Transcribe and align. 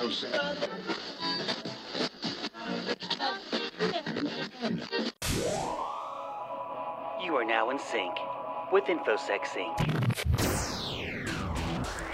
You 0.00 0.06
are 7.36 7.44
now 7.44 7.68
in 7.68 7.78
sync 7.78 8.16
with 8.72 8.84
InfoSec 8.84 9.46
Sync. 9.46 9.99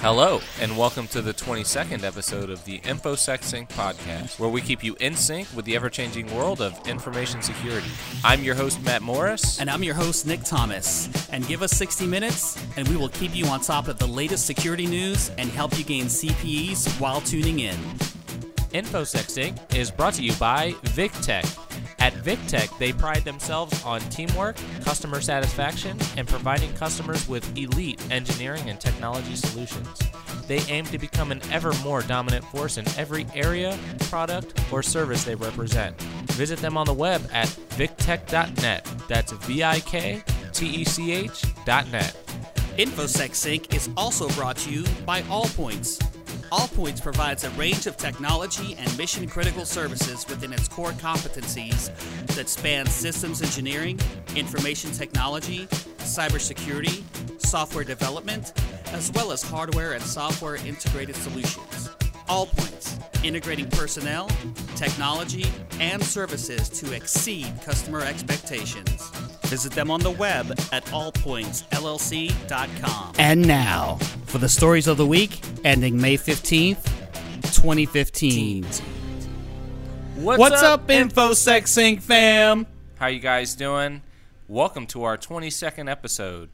Hello, 0.08 0.40
and 0.60 0.78
welcome 0.78 1.08
to 1.08 1.20
the 1.20 1.34
22nd 1.34 2.04
episode 2.04 2.48
of 2.48 2.64
the 2.64 2.78
InfoSec 2.82 3.42
Sync 3.42 3.68
podcast, 3.70 4.38
where 4.38 4.48
we 4.48 4.60
keep 4.60 4.84
you 4.84 4.94
in 5.00 5.16
sync 5.16 5.48
with 5.52 5.64
the 5.64 5.74
ever 5.74 5.90
changing 5.90 6.32
world 6.32 6.60
of 6.60 6.78
information 6.86 7.42
security. 7.42 7.90
I'm 8.22 8.44
your 8.44 8.54
host, 8.54 8.80
Matt 8.84 9.02
Morris. 9.02 9.58
And 9.58 9.68
I'm 9.68 9.82
your 9.82 9.96
host, 9.96 10.24
Nick 10.24 10.44
Thomas. 10.44 11.08
And 11.30 11.44
give 11.48 11.60
us 11.60 11.72
60 11.72 12.06
minutes, 12.06 12.56
and 12.76 12.86
we 12.86 12.96
will 12.96 13.08
keep 13.08 13.34
you 13.34 13.46
on 13.46 13.62
top 13.62 13.88
of 13.88 13.98
the 13.98 14.06
latest 14.06 14.46
security 14.46 14.86
news 14.86 15.30
and 15.38 15.50
help 15.50 15.76
you 15.76 15.82
gain 15.82 16.04
CPEs 16.04 17.00
while 17.00 17.20
tuning 17.20 17.58
in. 17.58 17.74
InfoSec 18.70 19.28
Sync 19.28 19.56
is 19.74 19.90
brought 19.90 20.14
to 20.14 20.22
you 20.22 20.34
by 20.34 20.70
VikTech. 20.84 21.65
At 22.06 22.14
VikTech, 22.22 22.78
they 22.78 22.92
pride 22.92 23.24
themselves 23.24 23.84
on 23.84 24.00
teamwork, 24.10 24.54
customer 24.84 25.20
satisfaction, 25.20 25.98
and 26.16 26.28
providing 26.28 26.72
customers 26.74 27.28
with 27.28 27.44
elite 27.58 28.00
engineering 28.12 28.70
and 28.70 28.80
technology 28.80 29.34
solutions. 29.34 29.98
They 30.46 30.60
aim 30.68 30.84
to 30.84 30.98
become 30.98 31.32
an 31.32 31.40
ever 31.50 31.72
more 31.82 32.02
dominant 32.02 32.44
force 32.44 32.78
in 32.78 32.86
every 32.96 33.26
area, 33.34 33.76
product, 34.02 34.56
or 34.72 34.84
service 34.84 35.24
they 35.24 35.34
represent. 35.34 36.00
Visit 36.30 36.60
them 36.60 36.76
on 36.76 36.86
the 36.86 36.94
web 36.94 37.28
at 37.32 37.48
viktech.net. 37.70 38.86
That's 39.08 39.32
V 39.32 39.64
I 39.64 39.80
K 39.80 40.22
T 40.52 40.64
E 40.64 40.84
C 40.84 41.10
H.net. 41.10 42.16
InfoSec 42.78 43.34
Sync 43.34 43.74
is 43.74 43.90
also 43.96 44.28
brought 44.28 44.58
to 44.58 44.70
you 44.70 44.84
by 45.04 45.22
Allpoints. 45.22 46.15
Allpoints 46.56 47.02
provides 47.02 47.44
a 47.44 47.50
range 47.50 47.86
of 47.86 47.98
technology 47.98 48.76
and 48.78 48.96
mission 48.96 49.28
critical 49.28 49.66
services 49.66 50.26
within 50.26 50.54
its 50.54 50.68
core 50.68 50.92
competencies 50.92 51.90
that 52.34 52.48
span 52.48 52.86
systems 52.86 53.42
engineering, 53.42 54.00
information 54.34 54.90
technology, 54.90 55.66
cybersecurity, 55.98 57.04
software 57.44 57.84
development, 57.84 58.54
as 58.86 59.12
well 59.12 59.32
as 59.32 59.42
hardware 59.42 59.92
and 59.92 60.02
software 60.02 60.56
integrated 60.56 61.14
solutions. 61.14 61.90
Allpoints, 62.30 62.98
integrating 63.22 63.68
personnel, 63.68 64.30
technology, 64.76 65.44
and 65.78 66.02
services 66.02 66.70
to 66.70 66.94
exceed 66.94 67.52
customer 67.66 68.00
expectations. 68.00 69.12
Visit 69.46 69.72
them 69.74 69.92
on 69.92 70.00
the 70.00 70.10
web 70.10 70.50
at 70.72 70.84
allpointsllc.com. 70.86 73.12
And 73.16 73.46
now, 73.46 73.94
for 74.24 74.38
the 74.38 74.48
stories 74.48 74.88
of 74.88 74.96
the 74.96 75.06
week 75.06 75.40
ending 75.62 76.00
May 76.00 76.16
15th, 76.16 76.82
2015. 77.54 78.64
What's, 80.16 80.62
up, 80.62 80.88
InfoSec 80.88 81.68
Sync 81.68 82.02
fam? 82.02 82.66
How 82.96 83.06
you 83.06 83.20
guys 83.20 83.54
doing? 83.54 84.02
Welcome 84.48 84.88
to 84.88 85.04
our 85.04 85.16
22nd 85.16 85.88
episode. 85.88 86.48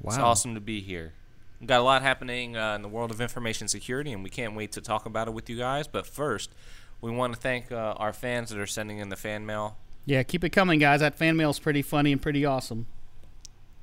Wow. 0.00 0.08
It's 0.08 0.16
awesome 0.18 0.54
to 0.54 0.62
be 0.62 0.80
here. 0.80 1.12
We've 1.60 1.68
got 1.68 1.80
a 1.80 1.84
lot 1.84 2.00
happening 2.00 2.56
uh, 2.56 2.74
in 2.74 2.80
the 2.80 2.88
world 2.88 3.10
of 3.10 3.20
information 3.20 3.68
security, 3.68 4.12
and 4.12 4.24
we 4.24 4.30
can't 4.30 4.56
wait 4.56 4.72
to 4.72 4.80
talk 4.80 5.04
about 5.04 5.28
it 5.28 5.34
with 5.34 5.50
you 5.50 5.58
guys. 5.58 5.86
But 5.86 6.06
first, 6.06 6.54
we 7.02 7.10
want 7.10 7.34
to 7.34 7.38
thank 7.38 7.70
uh, 7.70 7.92
our 7.98 8.14
fans 8.14 8.48
that 8.48 8.58
are 8.58 8.66
sending 8.66 8.96
in 8.96 9.10
the 9.10 9.16
fan 9.16 9.44
mail. 9.44 9.76
Yeah, 10.06 10.22
keep 10.22 10.44
it 10.44 10.50
coming, 10.50 10.78
guys. 10.78 11.00
That 11.00 11.14
fan 11.14 11.36
mail's 11.36 11.58
pretty 11.58 11.82
funny 11.82 12.12
and 12.12 12.20
pretty 12.20 12.44
awesome. 12.44 12.86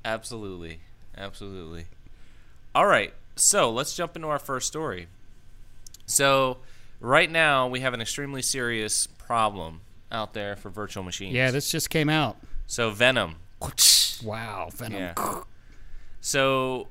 Absolutely. 0.04 0.80
Absolutely. 1.16 1.86
All 2.74 2.86
right. 2.86 3.12
So 3.36 3.70
let's 3.70 3.94
jump 3.94 4.16
into 4.16 4.28
our 4.28 4.38
first 4.38 4.66
story. 4.66 5.08
So, 6.06 6.58
right 7.00 7.30
now, 7.30 7.68
we 7.68 7.80
have 7.80 7.94
an 7.94 8.00
extremely 8.00 8.42
serious 8.42 9.06
problem 9.06 9.80
out 10.10 10.34
there 10.34 10.56
for 10.56 10.68
virtual 10.68 11.02
machines. 11.02 11.34
Yeah, 11.34 11.50
this 11.50 11.70
just 11.70 11.90
came 11.90 12.08
out. 12.08 12.36
So, 12.66 12.90
Venom. 12.90 13.36
Wow, 14.22 14.68
Venom. 14.72 15.00
Yeah. 15.00 15.40
So, 16.20 16.86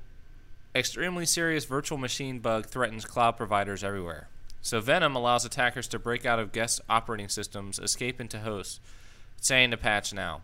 extremely 0.76 1.26
serious 1.26 1.64
virtual 1.64 1.98
machine 1.98 2.40
bug 2.40 2.66
threatens 2.66 3.06
cloud 3.06 3.38
providers 3.38 3.86
everywhere. 3.86 4.28
So, 4.62 4.82
Venom 4.82 5.16
allows 5.16 5.46
attackers 5.46 5.88
to 5.90 6.00
break 6.00 6.26
out 6.26 6.40
of 6.40 6.52
guest 6.52 6.82
operating 6.90 7.30
systems, 7.30 7.80
escape 7.80 8.20
into 8.20 8.40
hosts, 8.40 8.82
saying 9.42 9.72
to 9.72 9.78
patch 9.78 10.14
now. 10.14 10.42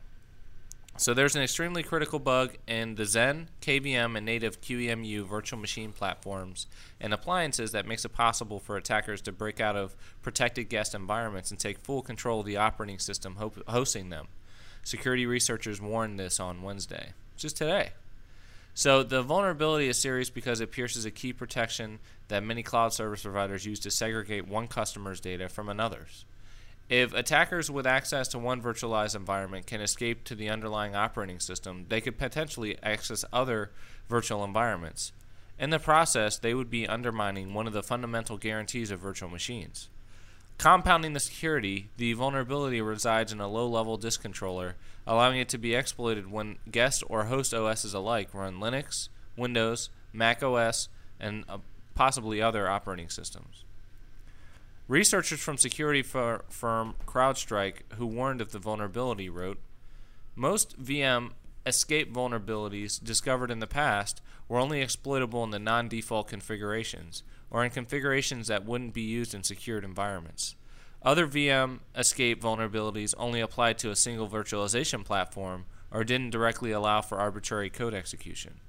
So, 0.99 1.13
there's 1.13 1.35
an 1.35 1.43
extremely 1.43 1.83
critical 1.83 2.17
bug 2.17 2.57
in 2.67 2.95
the 2.95 3.03
Xen, 3.03 3.45
KVM, 3.61 4.17
and 4.17 4.25
native 4.25 4.59
QEMU 4.61 5.27
virtual 5.27 5.59
machine 5.59 5.91
platforms 5.91 6.65
and 6.99 7.13
appliances 7.13 7.71
that 7.71 7.85
makes 7.85 8.03
it 8.03 8.09
possible 8.09 8.59
for 8.59 8.77
attackers 8.77 9.21
to 9.21 9.31
break 9.31 9.61
out 9.61 9.75
of 9.75 9.95
protected 10.23 10.69
guest 10.69 10.95
environments 10.95 11.51
and 11.51 11.59
take 11.59 11.77
full 11.77 12.01
control 12.01 12.39
of 12.39 12.47
the 12.47 12.57
operating 12.57 12.97
system 12.97 13.35
ho- 13.35 13.53
hosting 13.67 14.09
them. 14.09 14.27
Security 14.83 15.27
researchers 15.27 15.79
warned 15.79 16.19
this 16.19 16.39
on 16.39 16.63
Wednesday, 16.63 17.13
just 17.37 17.57
today. 17.57 17.91
So 18.73 19.01
the 19.03 19.23
vulnerability 19.23 19.87
is 19.87 19.97
serious 19.97 20.29
because 20.29 20.61
it 20.61 20.71
pierces 20.71 21.03
a 21.03 21.11
key 21.11 21.33
protection 21.33 21.97
that 22.27 22.43
many 22.43 22.61
cloud 22.63 22.93
service 22.93 23.23
providers 23.23 23.65
use 23.65 23.79
to 23.81 23.91
segregate 23.91 24.47
one 24.47 24.67
customer's 24.67 25.19
data 25.19 25.49
from 25.49 25.67
another's. 25.67 26.25
If 26.89 27.13
attackers 27.13 27.69
with 27.69 27.85
access 27.85 28.29
to 28.29 28.39
one 28.39 28.61
virtualized 28.61 29.15
environment 29.15 29.67
can 29.67 29.81
escape 29.81 30.23
to 30.23 30.35
the 30.35 30.49
underlying 30.49 30.95
operating 30.95 31.39
system, 31.39 31.85
they 31.89 31.99
could 31.99 32.17
potentially 32.17 32.77
access 32.81 33.25
other 33.33 33.71
virtual 34.07 34.43
environments. 34.43 35.11
In 35.59 35.69
the 35.69 35.79
process, 35.79 36.37
they 36.37 36.53
would 36.53 36.69
be 36.69 36.87
undermining 36.87 37.53
one 37.53 37.67
of 37.67 37.73
the 37.73 37.83
fundamental 37.83 38.37
guarantees 38.37 38.89
of 38.89 39.01
virtual 39.01 39.29
machines. 39.29 39.89
Compounding 40.57 41.13
the 41.13 41.19
security, 41.19 41.89
the 41.97 42.13
vulnerability 42.13 42.81
resides 42.81 43.33
in 43.33 43.41
a 43.41 43.49
low 43.49 43.67
level 43.67 43.97
disk 43.97 44.21
controller, 44.21 44.75
allowing 45.05 45.39
it 45.39 45.49
to 45.49 45.57
be 45.57 45.75
exploited 45.75 46.31
when 46.31 46.57
guest 46.71 47.03
or 47.09 47.25
host 47.25 47.53
OSs 47.53 47.93
alike 47.93 48.33
run 48.33 48.59
Linux, 48.59 49.09
Windows, 49.35 49.89
Mac 50.13 50.41
OS, 50.41 50.87
and 51.19 51.43
uh, 51.49 51.57
possibly 51.95 52.41
other 52.41 52.69
operating 52.69 53.09
systems. 53.09 53.65
Researchers 54.87 55.41
from 55.41 55.57
security 55.57 56.01
fir- 56.01 56.43
firm 56.49 56.95
CrowdStrike, 57.05 57.93
who 57.95 58.05
warned 58.05 58.39
of 58.39 58.51
the 58.51 58.59
vulnerability, 58.59 59.29
wrote 59.29 59.59
Most 60.35 60.81
VM 60.81 61.31
escape 61.65 62.13
vulnerabilities 62.13 63.03
discovered 63.03 63.51
in 63.51 63.59
the 63.59 63.67
past 63.67 64.21
were 64.47 64.59
only 64.59 64.81
exploitable 64.81 65.43
in 65.43 65.49
the 65.49 65.59
non 65.59 65.89
default 65.89 66.29
configurations, 66.29 67.23
or 67.51 67.65
in 67.65 67.71
configurations 67.71 68.47
that 68.47 68.65
wouldn't 68.65 68.93
be 68.93 69.01
used 69.01 69.33
in 69.33 69.43
secured 69.43 69.83
environments. 69.83 70.55
Other 71.03 71.27
VM 71.27 71.79
escape 71.95 72.41
vulnerabilities 72.41 73.13
only 73.17 73.41
applied 73.41 73.77
to 73.79 73.91
a 73.91 73.95
single 73.95 74.29
virtualization 74.29 75.03
platform 75.03 75.65
or 75.91 76.03
didn't 76.03 76.31
directly 76.31 76.71
allow 76.71 77.01
for 77.01 77.17
arbitrary 77.17 77.69
code 77.69 77.93
execution. 77.93 78.59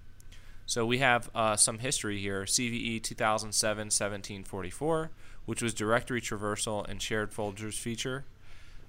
So 0.66 0.84
we 0.84 0.98
have 0.98 1.30
uh, 1.34 1.56
some 1.56 1.78
history 1.78 2.18
here 2.18 2.42
CVE 2.42 3.02
2007 3.02 3.86
1744, 3.86 5.10
which 5.48 5.62
was 5.62 5.72
directory 5.72 6.20
traversal 6.20 6.86
and 6.86 7.00
shared 7.00 7.32
folders 7.32 7.78
feature. 7.78 8.26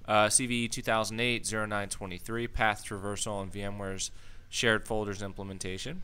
Uh, 0.06 0.26
CVE 0.26 0.70
2008 0.70 1.50
0923, 1.50 2.46
path 2.48 2.84
traversal 2.84 3.42
and 3.42 3.50
VMware's 3.50 4.10
shared 4.50 4.86
folders 4.86 5.22
implementation. 5.22 6.02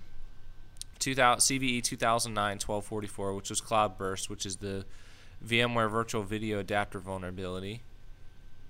2000, 0.99 1.41
CVE 1.61 1.83
2009 1.83 2.53
1244, 2.53 3.35
which 3.35 3.51
was 3.51 3.61
Cloudburst, 3.61 4.31
which 4.31 4.47
is 4.47 4.57
the 4.57 4.87
VMware 5.47 5.91
Virtual 5.91 6.23
Video 6.23 6.61
Adapter 6.61 7.01
vulnerability. 7.01 7.83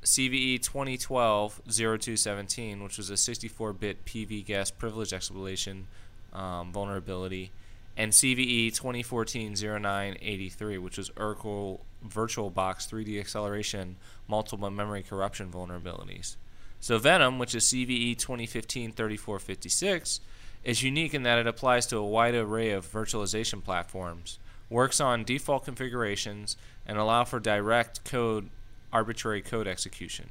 CVE 0.02 0.60
2012 0.60 1.60
0217, 1.68 2.82
which 2.82 2.98
was 2.98 3.10
a 3.10 3.16
64 3.16 3.72
bit 3.74 4.04
PV 4.04 4.44
guest 4.44 4.76
privilege 4.76 5.12
exploitation 5.12 5.86
um, 6.32 6.72
vulnerability. 6.72 7.52
And 7.96 8.12
CVE 8.12 8.74
2014 8.74 9.54
0983, 9.54 10.78
which 10.78 10.98
was 10.98 11.10
Oracle 11.16 11.84
VirtualBox 12.06 12.88
3D 12.88 13.18
acceleration 13.18 13.96
multiple 14.28 14.70
memory 14.70 15.02
corruption 15.02 15.50
vulnerabilities. 15.50 16.36
So 16.80 16.98
Venom, 16.98 17.38
which 17.38 17.54
is 17.54 17.64
CVE 17.64 18.18
2015 18.18 18.92
3456, 18.92 20.20
is 20.62 20.82
unique 20.82 21.14
in 21.14 21.22
that 21.22 21.38
it 21.38 21.46
applies 21.46 21.86
to 21.86 21.96
a 21.96 22.04
wide 22.04 22.34
array 22.34 22.70
of 22.70 22.90
virtualization 22.90 23.62
platforms, 23.62 24.38
works 24.68 25.00
on 25.00 25.24
default 25.24 25.64
configurations, 25.64 26.56
and 26.86 26.98
allow 26.98 27.24
for 27.24 27.40
direct 27.40 28.04
code 28.04 28.50
arbitrary 28.92 29.42
code 29.42 29.66
execution. 29.66 30.30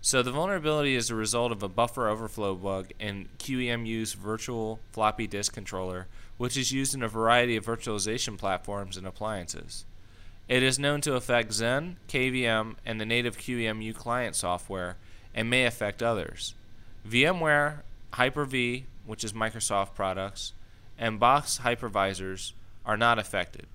So 0.00 0.22
the 0.22 0.32
vulnerability 0.32 0.96
is 0.96 1.10
a 1.10 1.14
result 1.14 1.52
of 1.52 1.62
a 1.62 1.68
buffer 1.68 2.08
overflow 2.08 2.56
bug 2.56 2.90
in 2.98 3.28
QEMU's 3.38 4.14
virtual 4.14 4.80
floppy 4.90 5.28
disk 5.28 5.54
controller, 5.54 6.08
which 6.42 6.56
is 6.56 6.72
used 6.72 6.92
in 6.92 7.04
a 7.04 7.08
variety 7.08 7.54
of 7.54 7.64
virtualization 7.64 8.36
platforms 8.36 8.96
and 8.96 9.06
appliances. 9.06 9.84
It 10.48 10.60
is 10.64 10.76
known 10.76 11.00
to 11.02 11.14
affect 11.14 11.52
Xen, 11.52 11.94
KVM, 12.08 12.74
and 12.84 13.00
the 13.00 13.06
native 13.06 13.38
QEMU 13.38 13.94
client 13.94 14.34
software, 14.34 14.96
and 15.32 15.48
may 15.48 15.66
affect 15.66 16.02
others. 16.02 16.56
VMware, 17.08 17.82
Hyper-V, 18.14 18.86
which 19.06 19.22
is 19.22 19.32
Microsoft 19.32 19.94
products, 19.94 20.52
and 20.98 21.20
Bochs 21.20 21.60
hypervisors 21.60 22.54
are 22.84 22.96
not 22.96 23.20
affected. 23.20 23.68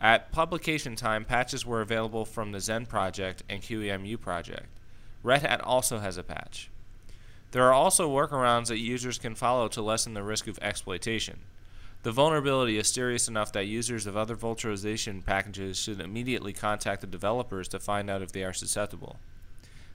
At 0.00 0.32
publication 0.32 0.96
time, 0.96 1.26
patches 1.26 1.66
were 1.66 1.82
available 1.82 2.24
from 2.24 2.52
the 2.52 2.60
Xen 2.60 2.88
project 2.88 3.42
and 3.46 3.60
QEMU 3.60 4.18
project. 4.18 4.68
Red 5.22 5.42
Hat 5.42 5.60
also 5.60 5.98
has 5.98 6.16
a 6.16 6.22
patch. 6.22 6.70
There 7.50 7.64
are 7.64 7.74
also 7.74 8.08
workarounds 8.08 8.68
that 8.68 8.78
users 8.78 9.18
can 9.18 9.34
follow 9.34 9.68
to 9.68 9.82
lessen 9.82 10.14
the 10.14 10.22
risk 10.22 10.46
of 10.46 10.58
exploitation. 10.62 11.40
The 12.02 12.12
vulnerability 12.12 12.78
is 12.78 12.88
serious 12.88 13.28
enough 13.28 13.52
that 13.52 13.66
users 13.66 14.06
of 14.06 14.16
other 14.16 14.34
virtualization 14.34 15.24
packages 15.24 15.78
should 15.78 16.00
immediately 16.00 16.54
contact 16.54 17.02
the 17.02 17.06
developers 17.06 17.68
to 17.68 17.78
find 17.78 18.08
out 18.08 18.22
if 18.22 18.32
they 18.32 18.42
are 18.42 18.54
susceptible. 18.54 19.16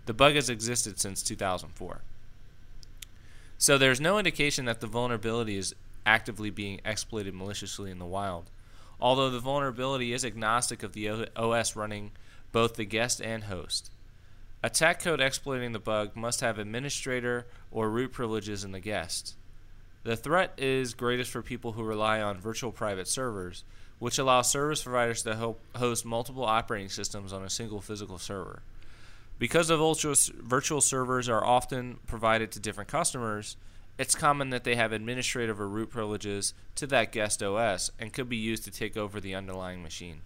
The 0.05 0.13
bug 0.13 0.35
has 0.35 0.49
existed 0.49 0.99
since 0.99 1.23
2004. 1.23 2.01
So 3.57 3.77
there's 3.77 4.01
no 4.01 4.19
indication 4.19 4.65
that 4.65 4.81
the 4.81 4.87
vulnerability 4.87 5.57
is 5.57 5.73
actively 6.05 6.51
being 6.51 6.79
exploited 6.85 7.33
maliciously 7.33 7.89
in 7.89 7.97
the 7.97 8.05
wild, 8.05 8.51
although 8.99 9.31
the 9.31 9.39
vulnerability 9.39 10.13
is 10.13 10.23
agnostic 10.23 10.83
of 10.83 10.93
the 10.93 11.27
OS 11.35 11.75
running 11.75 12.11
both 12.51 12.75
the 12.75 12.85
guest 12.85 13.19
and 13.19 13.45
host. 13.45 13.89
Attack 14.61 15.01
code 15.01 15.21
exploiting 15.21 15.71
the 15.71 15.79
bug 15.79 16.15
must 16.15 16.41
have 16.41 16.59
administrator 16.59 17.47
or 17.71 17.89
root 17.89 18.11
privileges 18.11 18.63
in 18.63 18.71
the 18.71 18.79
guest. 18.79 19.35
The 20.05 20.15
threat 20.15 20.53
is 20.59 20.93
greatest 20.93 21.31
for 21.31 21.41
people 21.41 21.71
who 21.71 21.81
rely 21.81 22.21
on 22.21 22.37
virtual 22.37 22.71
private 22.71 23.07
servers, 23.07 23.63
which 23.97 24.19
allow 24.19 24.43
service 24.43 24.83
providers 24.83 25.23
to 25.23 25.55
host 25.75 26.05
multiple 26.05 26.45
operating 26.45 26.89
systems 26.89 27.33
on 27.33 27.43
a 27.43 27.49
single 27.49 27.81
physical 27.81 28.19
server. 28.19 28.61
Because 29.39 29.71
virtual 29.71 30.81
servers 30.81 31.27
are 31.27 31.43
often 31.43 31.97
provided 32.05 32.51
to 32.51 32.59
different 32.59 32.87
customers, 32.87 33.57
it's 33.97 34.13
common 34.13 34.51
that 34.51 34.63
they 34.63 34.75
have 34.75 34.91
administrative 34.91 35.59
or 35.59 35.67
root 35.67 35.89
privileges 35.89 36.53
to 36.75 36.85
that 36.85 37.11
guest 37.11 37.41
OS 37.41 37.89
and 37.99 38.13
could 38.13 38.29
be 38.29 38.37
used 38.37 38.63
to 38.65 38.71
take 38.71 38.95
over 38.95 39.19
the 39.19 39.33
underlying 39.33 39.81
machine. 39.81 40.21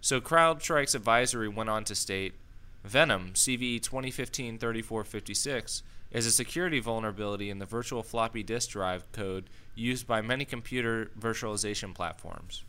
So 0.00 0.20
CrowdStrike's 0.20 0.96
advisory 0.96 1.48
went 1.48 1.70
on 1.70 1.84
to 1.84 1.94
state 1.94 2.34
Venom 2.82 3.34
CVE 3.34 3.80
2015 3.80 4.58
3456 4.58 5.84
is 6.12 6.26
a 6.26 6.30
security 6.30 6.78
vulnerability 6.78 7.50
in 7.50 7.58
the 7.58 7.66
virtual 7.66 8.02
floppy 8.02 8.42
disk 8.42 8.70
drive 8.70 9.10
code 9.12 9.48
used 9.74 10.06
by 10.06 10.20
many 10.20 10.44
computer 10.44 11.10
virtualization 11.18 11.94
platforms. 11.94 12.64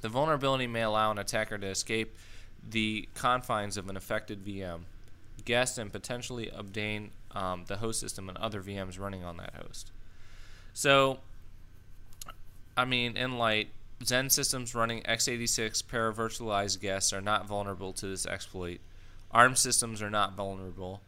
The 0.00 0.08
vulnerability 0.08 0.66
may 0.66 0.82
allow 0.82 1.10
an 1.10 1.18
attacker 1.18 1.58
to 1.58 1.66
escape 1.66 2.16
the 2.68 3.08
confines 3.14 3.76
of 3.76 3.88
an 3.88 3.96
affected 3.96 4.44
VM, 4.44 4.80
guest, 5.44 5.78
and 5.78 5.92
potentially 5.92 6.50
obtain 6.50 7.10
um, 7.32 7.64
the 7.66 7.76
host 7.76 8.00
system 8.00 8.28
and 8.28 8.38
other 8.38 8.62
VMs 8.62 8.98
running 8.98 9.24
on 9.24 9.36
that 9.38 9.54
host. 9.54 9.90
So, 10.72 11.18
I 12.76 12.84
mean, 12.84 13.16
in 13.16 13.38
light, 13.38 13.68
Xen 14.02 14.30
systems 14.30 14.74
running 14.74 15.02
x86 15.02 15.82
paravirtualized 15.84 16.80
guests 16.80 17.12
are 17.12 17.20
not 17.20 17.46
vulnerable 17.46 17.92
to 17.94 18.06
this 18.06 18.26
exploit. 18.26 18.80
ARM 19.30 19.56
systems 19.56 20.02
are 20.02 20.10
not 20.10 20.34
vulnerable. 20.34 21.00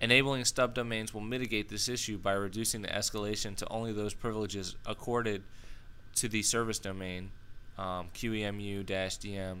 Enabling 0.00 0.44
stub 0.44 0.74
domains 0.74 1.14
will 1.14 1.20
mitigate 1.20 1.68
this 1.68 1.88
issue 1.88 2.18
by 2.18 2.32
reducing 2.32 2.82
the 2.82 2.88
escalation 2.88 3.56
to 3.56 3.68
only 3.68 3.92
those 3.92 4.12
privileges 4.12 4.76
accorded 4.84 5.42
to 6.16 6.28
the 6.28 6.42
service 6.42 6.78
domain. 6.78 7.30
Um, 7.78 8.08
QEMU-DM 8.14 9.58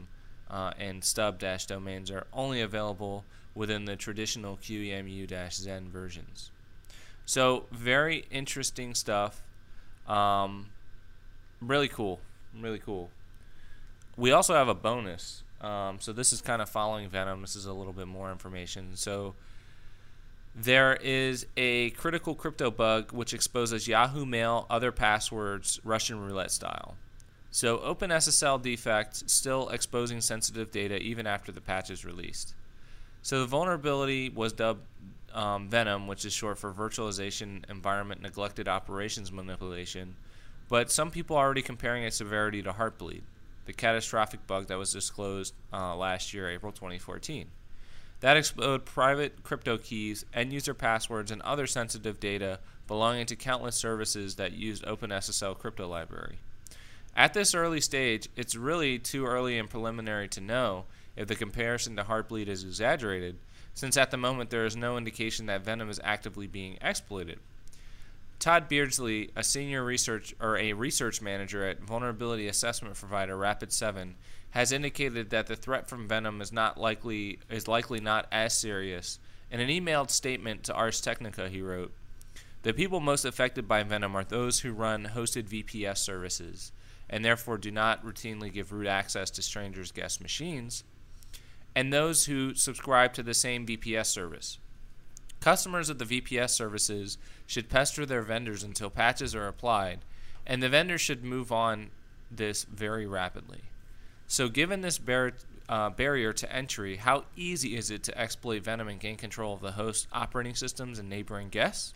uh, 0.50 0.72
and 0.78 1.02
stub-domains 1.02 2.10
are 2.10 2.26
only 2.32 2.60
available 2.60 3.24
within 3.54 3.84
the 3.84 3.96
traditional 3.96 4.56
QEMU-Xen 4.56 5.88
versions. 5.88 6.50
So 7.26 7.66
very 7.72 8.26
interesting 8.30 8.94
stuff. 8.94 9.42
Um, 10.06 10.66
really 11.60 11.88
cool. 11.88 12.20
Really 12.58 12.78
cool. 12.78 13.10
We 14.16 14.30
also 14.30 14.54
have 14.54 14.68
a 14.68 14.74
bonus. 14.74 15.42
Um, 15.60 15.96
so 15.98 16.12
this 16.12 16.32
is 16.32 16.42
kind 16.42 16.60
of 16.60 16.68
following 16.68 17.08
Venom. 17.08 17.40
This 17.40 17.56
is 17.56 17.66
a 17.66 17.72
little 17.72 17.92
bit 17.92 18.06
more 18.06 18.30
information. 18.30 18.90
So 18.94 19.34
there 20.54 20.94
is 20.94 21.46
a 21.56 21.90
critical 21.90 22.34
crypto 22.34 22.70
bug 22.70 23.12
which 23.12 23.34
exposes 23.34 23.88
Yahoo 23.88 24.24
Mail 24.24 24.66
other 24.70 24.92
passwords 24.92 25.80
Russian 25.82 26.20
roulette 26.20 26.52
style. 26.52 26.94
So 27.50 27.78
OpenSSL 27.78 28.62
defect 28.62 29.28
still 29.30 29.68
exposing 29.68 30.20
sensitive 30.20 30.70
data 30.70 30.96
even 30.96 31.26
after 31.26 31.52
the 31.52 31.60
patch 31.60 31.90
is 31.90 32.04
released. 32.04 32.54
So 33.22 33.40
the 33.40 33.46
vulnerability 33.46 34.28
was 34.28 34.52
dubbed 34.52 34.82
um, 35.32 35.68
Venom, 35.68 36.06
which 36.06 36.24
is 36.24 36.32
short 36.32 36.58
for 36.58 36.72
Virtualization 36.72 37.68
Environment 37.68 38.22
Neglected 38.22 38.68
Operations 38.68 39.32
Manipulation, 39.32 40.14
but 40.68 40.90
some 40.90 41.10
people 41.10 41.36
are 41.36 41.44
already 41.44 41.62
comparing 41.62 42.04
its 42.04 42.16
severity 42.16 42.62
to 42.62 42.72
Heartbleed, 42.72 43.22
the 43.66 43.72
catastrophic 43.72 44.46
bug 44.46 44.68
that 44.68 44.78
was 44.78 44.92
disclosed 44.92 45.54
uh, 45.72 45.96
last 45.96 46.32
year, 46.32 46.48
April 46.48 46.70
2014. 46.72 47.48
That 48.24 48.38
explode 48.38 48.86
private 48.86 49.42
crypto 49.42 49.76
keys, 49.76 50.24
end 50.32 50.50
user 50.50 50.72
passwords, 50.72 51.30
and 51.30 51.42
other 51.42 51.66
sensitive 51.66 52.20
data 52.20 52.58
belonging 52.86 53.26
to 53.26 53.36
countless 53.36 53.76
services 53.76 54.36
that 54.36 54.54
used 54.54 54.82
OpenSSL 54.86 55.58
crypto 55.58 55.86
library. 55.86 56.38
At 57.14 57.34
this 57.34 57.54
early 57.54 57.82
stage, 57.82 58.30
it's 58.34 58.56
really 58.56 58.98
too 58.98 59.26
early 59.26 59.58
and 59.58 59.68
preliminary 59.68 60.26
to 60.28 60.40
know 60.40 60.86
if 61.16 61.28
the 61.28 61.34
comparison 61.34 61.96
to 61.96 62.04
Heartbleed 62.04 62.48
is 62.48 62.64
exaggerated, 62.64 63.36
since 63.74 63.98
at 63.98 64.10
the 64.10 64.16
moment 64.16 64.48
there 64.48 64.64
is 64.64 64.74
no 64.74 64.96
indication 64.96 65.44
that 65.44 65.62
Venom 65.62 65.90
is 65.90 66.00
actively 66.02 66.46
being 66.46 66.78
exploited. 66.80 67.40
Tod 68.38 68.70
Beardsley, 68.70 69.32
a 69.36 69.44
senior 69.44 69.84
research 69.84 70.34
or 70.40 70.56
a 70.56 70.72
research 70.72 71.20
manager 71.20 71.68
at 71.68 71.80
vulnerability 71.80 72.48
assessment 72.48 72.94
provider 72.94 73.36
Rapid7, 73.36 74.14
has 74.54 74.70
indicated 74.70 75.30
that 75.30 75.48
the 75.48 75.56
threat 75.56 75.88
from 75.88 76.06
Venom 76.06 76.40
is 76.40 76.52
not 76.52 76.78
likely 76.78 77.40
is 77.50 77.66
likely 77.66 77.98
not 77.98 78.28
as 78.30 78.56
serious. 78.56 79.18
In 79.50 79.58
an 79.58 79.68
emailed 79.68 80.10
statement 80.10 80.62
to 80.64 80.74
Ars 80.74 81.00
Technica, 81.00 81.48
he 81.48 81.60
wrote, 81.60 81.92
"The 82.62 82.72
people 82.72 83.00
most 83.00 83.24
affected 83.24 83.66
by 83.66 83.82
Venom 83.82 84.14
are 84.14 84.22
those 84.22 84.60
who 84.60 84.72
run 84.72 85.06
hosted 85.06 85.48
VPS 85.48 86.00
services 86.00 86.70
and 87.10 87.24
therefore 87.24 87.58
do 87.58 87.72
not 87.72 88.04
routinely 88.04 88.50
give 88.50 88.70
root 88.70 88.86
access 88.86 89.28
to 89.30 89.42
strangers' 89.42 89.90
guest 89.90 90.20
machines, 90.20 90.84
and 91.74 91.92
those 91.92 92.26
who 92.26 92.54
subscribe 92.54 93.12
to 93.14 93.24
the 93.24 93.34
same 93.34 93.66
VPS 93.66 94.08
service. 94.08 94.58
Customers 95.40 95.90
of 95.90 95.98
the 95.98 96.04
VPS 96.04 96.54
services 96.54 97.18
should 97.44 97.68
pester 97.68 98.06
their 98.06 98.22
vendors 98.22 98.62
until 98.62 98.88
patches 98.88 99.34
are 99.34 99.48
applied, 99.48 100.04
and 100.46 100.62
the 100.62 100.68
vendors 100.68 101.00
should 101.00 101.24
move 101.24 101.50
on 101.50 101.90
this 102.30 102.62
very 102.62 103.04
rapidly." 103.04 103.64
So, 104.34 104.48
given 104.48 104.80
this 104.80 104.98
bar- 104.98 105.34
uh, 105.68 105.90
barrier 105.90 106.32
to 106.32 106.52
entry, 106.52 106.96
how 106.96 107.26
easy 107.36 107.76
is 107.76 107.92
it 107.92 108.02
to 108.02 108.18
exploit 108.18 108.64
Venom 108.64 108.88
and 108.88 108.98
gain 108.98 109.16
control 109.16 109.54
of 109.54 109.60
the 109.60 109.70
host 109.70 110.08
operating 110.12 110.56
systems 110.56 110.98
and 110.98 111.08
neighboring 111.08 111.50
guests? 111.50 111.94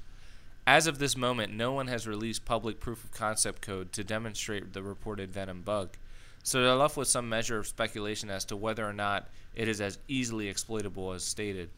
As 0.64 0.86
of 0.86 1.00
this 1.00 1.16
moment, 1.16 1.52
no 1.52 1.72
one 1.72 1.88
has 1.88 2.06
released 2.06 2.44
public 2.44 2.78
proof 2.78 3.02
of 3.02 3.10
concept 3.10 3.60
code 3.60 3.92
to 3.94 4.04
demonstrate 4.04 4.72
the 4.72 4.84
reported 4.84 5.32
Venom 5.32 5.62
bug. 5.62 5.96
So 6.44 6.62
they're 6.62 6.76
left 6.76 6.96
with 6.96 7.08
some 7.08 7.28
measure 7.28 7.58
of 7.58 7.66
speculation 7.66 8.30
as 8.30 8.44
to 8.44 8.56
whether 8.56 8.88
or 8.88 8.92
not 8.92 9.28
it 9.56 9.66
is 9.66 9.80
as 9.80 9.98
easily 10.06 10.46
exploitable 10.46 11.10
as 11.10 11.24
stated 11.24 11.70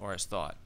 or 0.00 0.14
as 0.14 0.24
thought. 0.24 0.56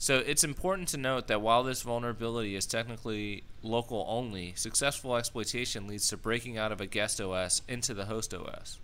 So 0.00 0.18
it's 0.18 0.44
important 0.44 0.86
to 0.88 0.96
note 0.96 1.26
that 1.26 1.42
while 1.42 1.64
this 1.64 1.82
vulnerability 1.82 2.54
is 2.54 2.66
technically 2.66 3.42
local 3.64 4.06
only, 4.08 4.52
successful 4.54 5.16
exploitation 5.16 5.88
leads 5.88 6.06
to 6.08 6.16
breaking 6.16 6.56
out 6.56 6.70
of 6.70 6.80
a 6.80 6.86
guest 6.86 7.20
OS 7.20 7.62
into 7.66 7.94
the 7.94 8.04
host 8.04 8.32
OS. 8.32 8.78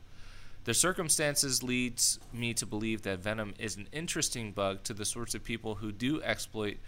The 0.65 0.75
circumstances 0.75 1.63
leads 1.63 2.19
me 2.33 2.53
to 2.55 2.67
believe 2.67 3.03
that 3.03 3.21
Venom 3.21 3.55
is 3.61 3.77
an 3.77 3.87
interesting 3.93 4.51
bug 4.51 4.83
to 4.85 4.95
the 4.95 5.05
sorts 5.05 5.37
of 5.37 5.45
people 5.45 5.77
who 5.77 5.93
do 5.93 6.21
exploit 6.23 6.79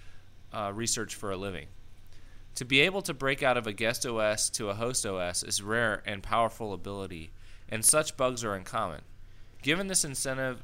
uh, 0.52 0.72
research 0.74 1.14
for 1.14 1.30
a 1.30 1.36
living. 1.36 1.66
To 2.56 2.64
be 2.64 2.80
able 2.80 3.02
to 3.02 3.14
break 3.14 3.44
out 3.44 3.56
of 3.56 3.66
a 3.66 3.72
guest 3.72 4.04
OS 4.04 4.50
to 4.50 4.70
a 4.70 4.74
host 4.74 5.06
OS 5.06 5.44
is 5.44 5.62
rare 5.62 6.02
and 6.04 6.22
powerful 6.22 6.72
ability, 6.72 7.30
and 7.68 7.84
such 7.84 8.16
bugs 8.16 8.42
are 8.42 8.54
uncommon. 8.54 9.02
Given 9.62 9.86
this 9.86 10.04
incentive 10.04 10.62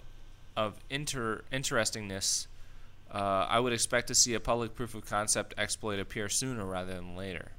of 0.56 0.80
inter- 0.90 1.42
interestingness, 1.52 2.48
uh, 3.12 3.46
I 3.48 3.60
would 3.60 3.74
expect 3.74 4.08
to 4.08 4.14
see 4.14 4.32
a 4.34 4.40
public 4.40 4.74
proof 4.74 4.94
of 4.94 5.04
concept 5.04 5.54
exploit 5.58 6.00
appear 6.00 6.28
sooner 6.30 6.64
rather 6.64 6.94
than 6.94 7.14
later. 7.14 7.52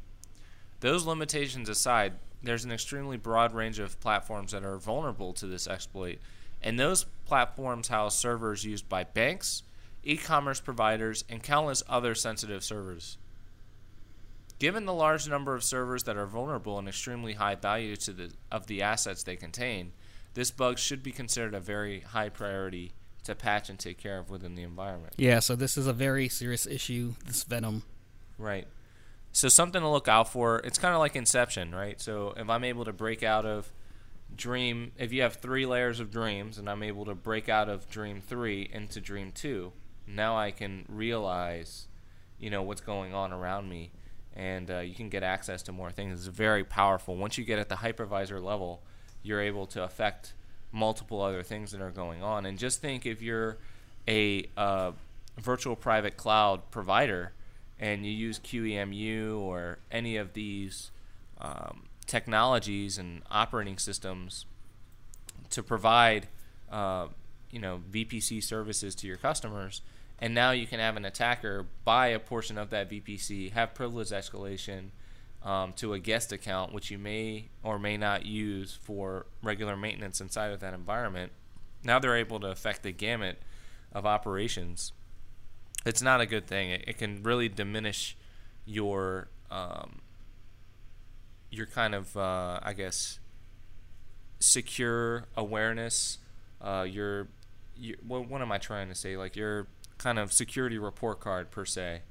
Those 0.79 1.05
limitations 1.05 1.69
aside, 1.69 2.13
there's 2.41 2.65
an 2.65 2.71
extremely 2.71 3.17
broad 3.17 3.53
range 3.53 3.77
of 3.77 3.99
platforms 3.99 4.51
that 4.51 4.65
are 4.65 4.77
vulnerable 4.77 5.31
to 5.33 5.45
this 5.45 5.67
exploit, 5.67 6.17
and 6.61 6.79
those 6.79 7.05
platforms 7.25 7.87
house 7.89 8.17
servers 8.17 8.65
used 8.65 8.89
by 8.89 9.03
banks, 9.03 9.61
e 10.03 10.17
commerce 10.17 10.59
providers, 10.59 11.23
and 11.29 11.43
countless 11.43 11.83
other 11.87 12.15
sensitive 12.15 12.63
servers. 12.63 13.17
Given 14.59 14.85
the 14.85 14.93
large 14.93 15.29
number 15.29 15.55
of 15.55 15.63
servers 15.63 16.03
that 16.03 16.17
are 16.17 16.25
vulnerable 16.25 16.79
and 16.79 16.87
extremely 16.87 17.33
high 17.33 17.55
value 17.55 17.95
to 17.97 18.11
the, 18.11 18.31
of 18.51 18.67
the 18.67 18.81
assets 18.81 19.21
they 19.21 19.35
contain, 19.35 19.91
this 20.33 20.51
bug 20.51 20.79
should 20.79 21.03
be 21.03 21.11
considered 21.11 21.53
a 21.53 21.59
very 21.59 21.99
high 21.99 22.29
priority 22.29 22.91
to 23.23 23.35
patch 23.35 23.69
and 23.69 23.79
take 23.79 23.97
care 23.97 24.19
of 24.19 24.29
within 24.29 24.55
the 24.55 24.63
environment. 24.63 25.13
Yeah, 25.17 25.39
so 25.39 25.55
this 25.55 25.77
is 25.77 25.87
a 25.87 25.93
very 25.93 26.29
serious 26.29 26.65
issue, 26.65 27.13
this 27.25 27.43
venom. 27.43 27.83
Right. 28.37 28.67
So 29.31 29.47
something 29.49 29.81
to 29.81 29.89
look 29.89 30.07
out 30.07 30.29
for. 30.29 30.59
It's 30.59 30.77
kind 30.77 30.93
of 30.93 30.99
like 30.99 31.15
Inception, 31.15 31.73
right? 31.73 31.99
So 31.99 32.33
if 32.37 32.49
I'm 32.49 32.63
able 32.63 32.85
to 32.85 32.93
break 32.93 33.23
out 33.23 33.45
of 33.45 33.71
dream 34.35 34.91
if 34.97 35.13
you 35.13 35.21
have 35.21 35.35
three 35.35 35.65
layers 35.65 35.99
of 35.99 36.11
dreams 36.11 36.57
and 36.57 36.69
i'm 36.69 36.83
able 36.83 37.05
to 37.05 37.13
break 37.13 37.49
out 37.49 37.69
of 37.69 37.89
dream 37.89 38.21
three 38.21 38.69
into 38.71 38.99
dream 38.99 39.31
two 39.31 39.71
now 40.07 40.37
i 40.37 40.51
can 40.51 40.85
realize 40.89 41.87
you 42.39 42.49
know 42.49 42.61
what's 42.61 42.81
going 42.81 43.13
on 43.13 43.31
around 43.31 43.69
me 43.69 43.91
and 44.35 44.71
uh, 44.71 44.79
you 44.79 44.95
can 44.95 45.09
get 45.09 45.21
access 45.21 45.61
to 45.61 45.71
more 45.71 45.91
things 45.91 46.25
it's 46.25 46.35
very 46.35 46.63
powerful 46.63 47.15
once 47.15 47.37
you 47.37 47.43
get 47.43 47.59
at 47.59 47.69
the 47.69 47.75
hypervisor 47.75 48.41
level 48.41 48.81
you're 49.21 49.41
able 49.41 49.65
to 49.65 49.83
affect 49.83 50.33
multiple 50.73 51.21
other 51.21 51.43
things 51.43 51.71
that 51.71 51.81
are 51.81 51.91
going 51.91 52.21
on. 52.21 52.45
And 52.45 52.57
just 52.57 52.81
think 52.81 53.05
if 53.05 53.21
you're 53.21 53.57
a 54.07 54.49
uh, 54.57 54.91
virtual 55.39 55.75
private 55.75 56.17
cloud 56.17 56.69
provider 56.71 57.31
and 57.79 58.05
you 58.05 58.11
use 58.11 58.39
qemu 58.39 59.39
or 59.39 59.77
any 59.91 60.17
of 60.17 60.33
these 60.33 60.91
um, 61.39 61.83
technologies 62.05 62.97
and 62.97 63.21
operating 63.31 63.77
systems 63.77 64.45
to 65.49 65.63
provide 65.63 66.27
uh, 66.71 67.07
you 67.49 67.59
know 67.59 67.81
VPC 67.91 68.43
services 68.43 68.95
to 68.95 69.07
your 69.07 69.17
customers 69.17 69.81
and 70.19 70.33
now 70.33 70.51
you 70.51 70.67
can 70.67 70.79
have 70.79 70.97
an 70.97 71.05
attacker 71.05 71.65
buy 71.83 72.07
a 72.07 72.19
portion 72.19 72.57
of 72.57 72.69
that 72.69 72.89
VPC 72.89 73.51
have 73.51 73.73
privilege 73.73 74.09
escalation 74.09 74.89
um, 75.43 75.73
to 75.73 75.93
a 75.93 75.99
guest 75.99 76.31
account 76.31 76.73
which 76.73 76.89
you 76.89 76.97
may 76.97 77.49
or 77.63 77.77
may 77.77 77.97
not 77.97 78.25
use 78.25 78.77
for 78.81 79.25
regular 79.41 79.75
maintenance 79.75 80.21
inside 80.21 80.51
of 80.51 80.59
that 80.59 80.73
environment 80.73 81.31
now 81.83 81.99
they're 81.99 82.15
able 82.15 82.39
to 82.39 82.47
affect 82.47 82.83
the 82.83 82.91
gamut 82.91 83.41
of 83.91 84.05
operations 84.05 84.93
it's 85.85 86.01
not 86.01 86.21
a 86.21 86.25
good 86.25 86.47
thing 86.47 86.71
it, 86.71 86.83
it 86.87 86.97
can 86.97 87.21
really 87.23 87.49
diminish 87.49 88.15
your 88.65 89.27
um, 89.51 89.99
your 91.51 91.65
kind 91.65 91.93
of 91.93 92.15
uh, 92.17 92.59
I 92.63 92.73
guess 92.73 93.19
secure 94.43 95.25
awareness. 95.37 96.17
Uh, 96.61 96.85
your, 96.87 97.27
your 97.77 97.97
what, 98.05 98.27
what 98.29 98.41
am 98.41 98.51
I 98.51 98.57
trying 98.57 98.89
to 98.89 98.95
say? 98.95 99.15
Like 99.15 99.35
your 99.35 99.67
kind 99.97 100.19
of 100.19 100.33
security 100.33 100.77
report 100.77 101.19
card 101.19 101.49
per 101.49 101.65
se. 101.65 102.01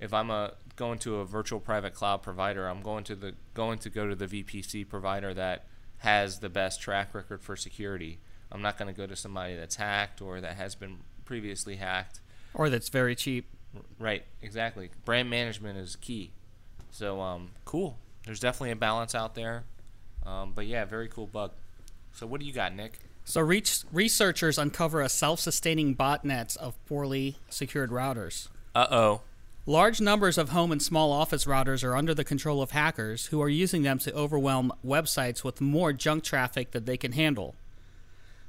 If 0.00 0.14
I'm 0.14 0.30
a 0.30 0.54
going 0.76 0.98
to 1.00 1.16
a 1.16 1.24
virtual 1.24 1.60
private 1.60 1.94
cloud 1.94 2.22
provider, 2.22 2.66
I'm 2.66 2.82
going 2.82 3.04
to 3.04 3.14
the 3.14 3.34
going 3.54 3.78
to 3.80 3.90
go 3.90 4.08
to 4.08 4.14
the 4.14 4.26
VPC 4.26 4.88
provider 4.88 5.34
that 5.34 5.66
has 5.98 6.38
the 6.38 6.48
best 6.48 6.80
track 6.80 7.14
record 7.14 7.42
for 7.42 7.56
security. 7.56 8.18
I'm 8.50 8.62
not 8.62 8.78
going 8.78 8.92
to 8.92 8.98
go 8.98 9.06
to 9.06 9.14
somebody 9.14 9.56
that's 9.56 9.76
hacked 9.76 10.20
or 10.22 10.40
that 10.40 10.56
has 10.56 10.74
been 10.74 10.98
previously 11.24 11.76
hacked. 11.76 12.20
Or 12.54 12.68
that's 12.70 12.88
very 12.88 13.14
cheap. 13.14 13.46
Right, 13.98 14.24
exactly. 14.42 14.90
Brand 15.04 15.30
management 15.30 15.78
is 15.78 15.94
key. 15.94 16.32
So, 16.90 17.20
um, 17.20 17.50
cool 17.64 17.96
there's 18.24 18.40
definitely 18.40 18.70
a 18.70 18.76
balance 18.76 19.14
out 19.14 19.34
there. 19.34 19.64
Um, 20.24 20.52
but 20.54 20.66
yeah, 20.66 20.84
very 20.84 21.08
cool 21.08 21.26
bug. 21.26 21.52
So 22.12 22.26
what 22.26 22.40
do 22.40 22.46
you 22.46 22.52
got, 22.52 22.74
Nick? 22.74 22.98
So 23.24 23.40
reach, 23.40 23.80
researchers 23.92 24.58
uncover 24.58 25.00
a 25.00 25.08
self-sustaining 25.08 25.96
botnet 25.96 26.56
of 26.56 26.74
poorly 26.86 27.36
secured 27.48 27.90
routers. 27.90 28.48
Uh 28.74 28.86
oh. 28.90 29.20
Large 29.66 30.00
numbers 30.00 30.38
of 30.38 30.48
home 30.48 30.72
and 30.72 30.82
small 30.82 31.12
office 31.12 31.44
routers 31.44 31.84
are 31.84 31.94
under 31.94 32.14
the 32.14 32.24
control 32.24 32.62
of 32.62 32.70
hackers 32.70 33.26
who 33.26 33.42
are 33.42 33.48
using 33.48 33.82
them 33.82 33.98
to 33.98 34.14
overwhelm 34.14 34.72
websites 34.84 35.44
with 35.44 35.60
more 35.60 35.92
junk 35.92 36.24
traffic 36.24 36.70
that 36.70 36.86
they 36.86 36.96
can 36.96 37.12
handle. 37.12 37.54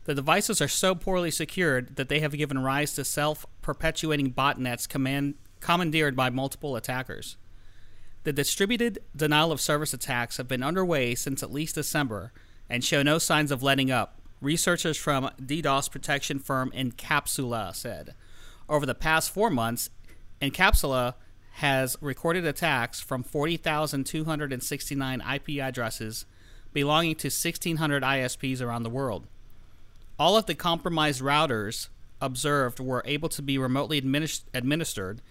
The 0.05 0.15
devices 0.15 0.61
are 0.61 0.67
so 0.69 0.95
poorly 0.95 1.29
secured 1.29 1.97
that 1.97 2.09
they 2.09 2.21
have 2.21 2.31
given 2.31 2.59
rise 2.59 2.93
to 2.93 3.03
self 3.03 3.45
perpetuating 3.61 4.33
botnets 4.33 4.87
command- 4.87 5.35
commandeered 5.59 6.15
by 6.15 6.29
multiple 6.29 6.75
attackers. 6.75 7.35
The 8.23 8.33
distributed 8.33 8.99
denial 9.15 9.51
of 9.51 9.61
service 9.61 9.93
attacks 9.93 10.37
have 10.37 10.47
been 10.47 10.63
underway 10.63 11.13
since 11.15 11.43
at 11.43 11.51
least 11.51 11.75
December 11.75 12.31
and 12.69 12.83
show 12.83 13.03
no 13.03 13.17
signs 13.17 13.51
of 13.51 13.61
letting 13.61 13.91
up, 13.91 14.21
researchers 14.39 14.97
from 14.97 15.29
DDoS 15.41 15.91
protection 15.91 16.39
firm 16.39 16.71
Incapsula 16.71 17.75
said. 17.75 18.15
Over 18.69 18.85
the 18.85 18.95
past 18.95 19.31
four 19.31 19.49
months, 19.49 19.89
Incapsula 20.41 21.15
has 21.55 21.95
recorded 22.01 22.45
attacks 22.45 22.99
from 22.99 23.23
40,269 23.23 25.21
IP 25.21 25.61
addresses 25.61 26.25
belonging 26.73 27.15
to 27.15 27.27
1,600 27.27 28.03
ISPs 28.03 28.61
around 28.61 28.83
the 28.83 28.89
world. 28.89 29.27
All 30.17 30.37
of 30.37 30.45
the 30.45 30.55
compromised 30.55 31.21
routers 31.21 31.89
observed 32.21 32.79
were 32.79 33.03
able 33.05 33.29
to 33.29 33.41
be 33.41 33.57
remotely 33.57 34.01
administ- 34.01 34.43
administered 34.53 35.21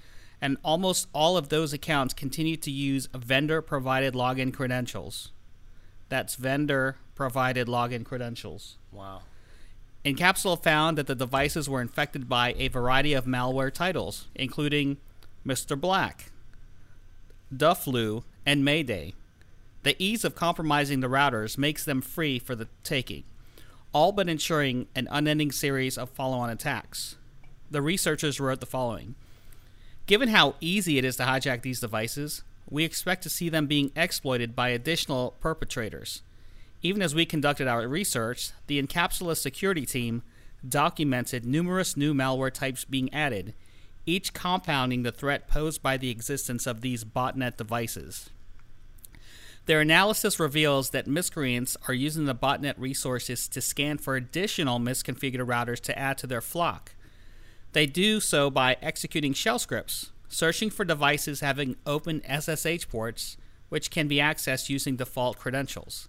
and 0.40 0.56
almost 0.64 1.06
all 1.12 1.36
of 1.36 1.48
those 1.48 1.72
accounts 1.72 2.14
continue 2.14 2.56
to 2.56 2.70
use 2.70 3.08
vendor 3.14 3.60
provided 3.60 4.14
login 4.14 4.52
credentials. 4.52 5.32
That's 6.08 6.34
vendor 6.34 6.96
provided 7.14 7.68
login 7.68 8.04
credentials. 8.04 8.76
Wow. 8.90 9.22
Incapsula 10.04 10.62
found 10.62 10.96
that 10.96 11.06
the 11.06 11.14
devices 11.14 11.68
were 11.68 11.82
infected 11.82 12.28
by 12.28 12.54
a 12.56 12.68
variety 12.68 13.12
of 13.12 13.26
malware 13.26 13.72
titles, 13.72 14.28
including 14.34 14.96
Mr. 15.46 15.78
Black, 15.78 16.32
Dofloo, 17.54 18.24
and 18.46 18.64
Mayday. 18.64 19.12
The 19.82 19.96
ease 19.98 20.24
of 20.24 20.34
compromising 20.34 21.00
the 21.00 21.08
routers 21.08 21.58
makes 21.58 21.84
them 21.84 22.00
free 22.00 22.38
for 22.38 22.54
the 22.54 22.68
taking, 22.82 23.24
all 23.92 24.12
but 24.12 24.28
ensuring 24.28 24.86
an 24.94 25.06
unending 25.10 25.52
series 25.52 25.98
of 25.98 26.10
follow 26.10 26.38
on 26.38 26.50
attacks. 26.50 27.16
The 27.70 27.82
researchers 27.82 28.40
wrote 28.40 28.60
the 28.60 28.66
following 28.66 29.16
Given 30.06 30.30
how 30.30 30.56
easy 30.60 30.96
it 30.98 31.04
is 31.04 31.16
to 31.16 31.24
hijack 31.24 31.62
these 31.62 31.80
devices, 31.80 32.42
we 32.68 32.84
expect 32.84 33.22
to 33.24 33.30
see 33.30 33.48
them 33.48 33.66
being 33.66 33.92
exploited 33.94 34.56
by 34.56 34.70
additional 34.70 35.34
perpetrators. 35.40 36.22
Even 36.82 37.02
as 37.02 37.14
we 37.14 37.26
conducted 37.26 37.68
our 37.68 37.86
research, 37.86 38.52
the 38.66 38.82
Incapsula 38.82 39.36
security 39.36 39.84
team 39.84 40.22
documented 40.66 41.44
numerous 41.44 41.96
new 41.96 42.14
malware 42.14 42.52
types 42.52 42.84
being 42.84 43.12
added, 43.12 43.54
each 44.06 44.32
compounding 44.32 45.02
the 45.02 45.12
threat 45.12 45.46
posed 45.46 45.82
by 45.82 45.96
the 45.96 46.10
existence 46.10 46.66
of 46.66 46.80
these 46.80 47.04
botnet 47.04 47.56
devices. 47.56 48.30
Their 49.66 49.80
analysis 49.80 50.40
reveals 50.40 50.90
that 50.90 51.06
miscreants 51.06 51.76
are 51.86 51.94
using 51.94 52.24
the 52.24 52.34
botnet 52.34 52.74
resources 52.78 53.46
to 53.48 53.60
scan 53.60 53.98
for 53.98 54.16
additional 54.16 54.80
misconfigured 54.80 55.46
routers 55.46 55.80
to 55.80 55.98
add 55.98 56.18
to 56.18 56.26
their 56.26 56.40
flock. 56.40 56.94
They 57.72 57.86
do 57.86 58.20
so 58.20 58.50
by 58.50 58.76
executing 58.82 59.34
shell 59.34 59.58
scripts, 59.58 60.10
searching 60.28 60.70
for 60.70 60.84
devices 60.84 61.40
having 61.40 61.76
open 61.86 62.22
SSH 62.26 62.88
ports, 62.88 63.36
which 63.68 63.90
can 63.90 64.08
be 64.08 64.16
accessed 64.16 64.70
using 64.70 64.96
default 64.96 65.38
credentials. 65.38 66.08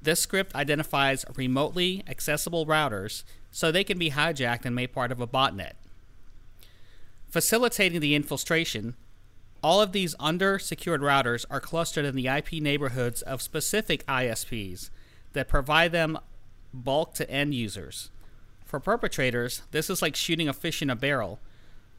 This 0.00 0.20
script 0.20 0.54
identifies 0.54 1.24
remotely 1.36 2.02
accessible 2.06 2.66
routers 2.66 3.24
so 3.50 3.70
they 3.70 3.84
can 3.84 3.98
be 3.98 4.10
hijacked 4.10 4.64
and 4.64 4.74
made 4.74 4.92
part 4.92 5.10
of 5.10 5.20
a 5.20 5.26
botnet. 5.26 5.72
Facilitating 7.28 8.00
the 8.00 8.14
infiltration, 8.14 8.94
all 9.62 9.80
of 9.82 9.92
these 9.92 10.14
under 10.20 10.58
secured 10.58 11.00
routers 11.00 11.44
are 11.50 11.60
clustered 11.60 12.04
in 12.04 12.14
the 12.14 12.28
IP 12.28 12.52
neighborhoods 12.54 13.22
of 13.22 13.42
specific 13.42 14.06
ISPs 14.06 14.90
that 15.32 15.48
provide 15.48 15.92
them 15.92 16.18
bulk 16.72 17.14
to 17.14 17.28
end 17.28 17.54
users. 17.54 18.10
For 18.64 18.78
perpetrators, 18.78 19.62
this 19.72 19.90
is 19.90 20.00
like 20.00 20.14
shooting 20.14 20.48
a 20.48 20.52
fish 20.52 20.80
in 20.80 20.90
a 20.90 20.96
barrel, 20.96 21.40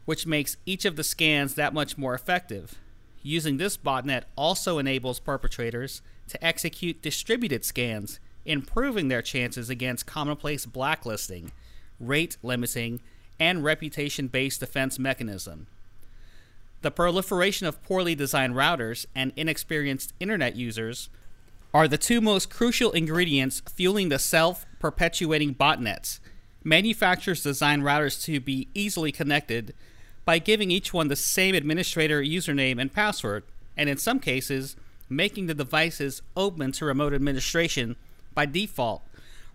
which 0.05 0.25
makes 0.25 0.57
each 0.65 0.85
of 0.85 0.95
the 0.95 1.03
scans 1.03 1.55
that 1.55 1.73
much 1.73 1.97
more 1.97 2.13
effective. 2.13 2.75
Using 3.21 3.57
this 3.57 3.75
botnet 3.75 4.23
also 4.35 4.77
enables 4.77 5.19
perpetrators 5.19 6.01
to 6.29 6.45
execute 6.45 7.01
distributed 7.01 7.65
scans, 7.65 8.19
improving 8.45 9.07
their 9.07 9.21
chances 9.21 9.69
against 9.69 10.05
commonplace 10.05 10.65
blacklisting, 10.65 11.51
rate 11.99 12.37
limiting, 12.41 13.01
and 13.39 13.63
reputation 13.63 14.27
based 14.27 14.59
defense 14.59 14.97
mechanism. 14.97 15.67
The 16.81 16.91
proliferation 16.91 17.67
of 17.67 17.83
poorly 17.83 18.15
designed 18.15 18.55
routers 18.55 19.05
and 19.13 19.33
inexperienced 19.35 20.13
internet 20.19 20.55
users 20.55 21.09
are 21.73 21.87
the 21.87 21.97
two 21.97 22.21
most 22.21 22.49
crucial 22.49 22.91
ingredients 22.93 23.61
fueling 23.69 24.09
the 24.09 24.19
self 24.19 24.65
perpetuating 24.79 25.53
botnets 25.55 26.19
Manufacturers 26.63 27.41
design 27.41 27.81
routers 27.81 28.21
to 28.25 28.39
be 28.39 28.67
easily 28.73 29.11
connected 29.11 29.73
by 30.25 30.39
giving 30.39 30.71
each 30.71 30.93
one 30.93 31.07
the 31.07 31.15
same 31.15 31.55
administrator 31.55 32.21
username 32.21 32.79
and 32.79 32.93
password, 32.93 33.43
and 33.77 33.89
in 33.89 33.97
some 33.97 34.19
cases, 34.19 34.75
making 35.09 35.47
the 35.47 35.53
devices 35.53 36.21
open 36.37 36.71
to 36.73 36.85
remote 36.85 37.13
administration 37.13 37.95
by 38.33 38.45
default, 38.45 39.01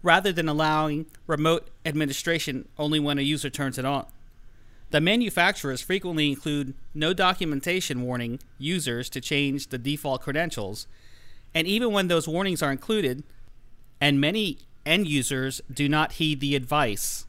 rather 0.03 0.33
than 0.33 0.49
allowing 0.49 1.07
remote 1.27 1.69
administration 1.87 2.69
only 2.79 3.01
when 3.01 3.19
a 3.19 3.23
user 3.23 3.49
turns 3.49 3.79
it 3.79 3.85
on. 3.85 4.07
The 4.91 5.01
manufacturers 5.01 5.81
frequently 5.81 6.29
include 6.29 6.75
no 6.95 7.13
documentation 7.13 8.03
warning 8.03 8.41
users 8.59 9.09
to 9.11 9.21
change 9.21 9.69
the 9.69 9.79
default 9.79 10.23
credentials, 10.23 10.87
and 11.55 11.67
even 11.67 11.93
when 11.93 12.09
those 12.09 12.29
warnings 12.29 12.63
are 12.63 12.73
included, 12.73 13.25
and 14.01 14.21
many 14.21 14.59
end 14.85 15.07
users 15.07 15.61
do 15.73 15.89
not 15.89 16.13
heed 16.13 16.41
the 16.41 16.55
advice. 16.55 17.27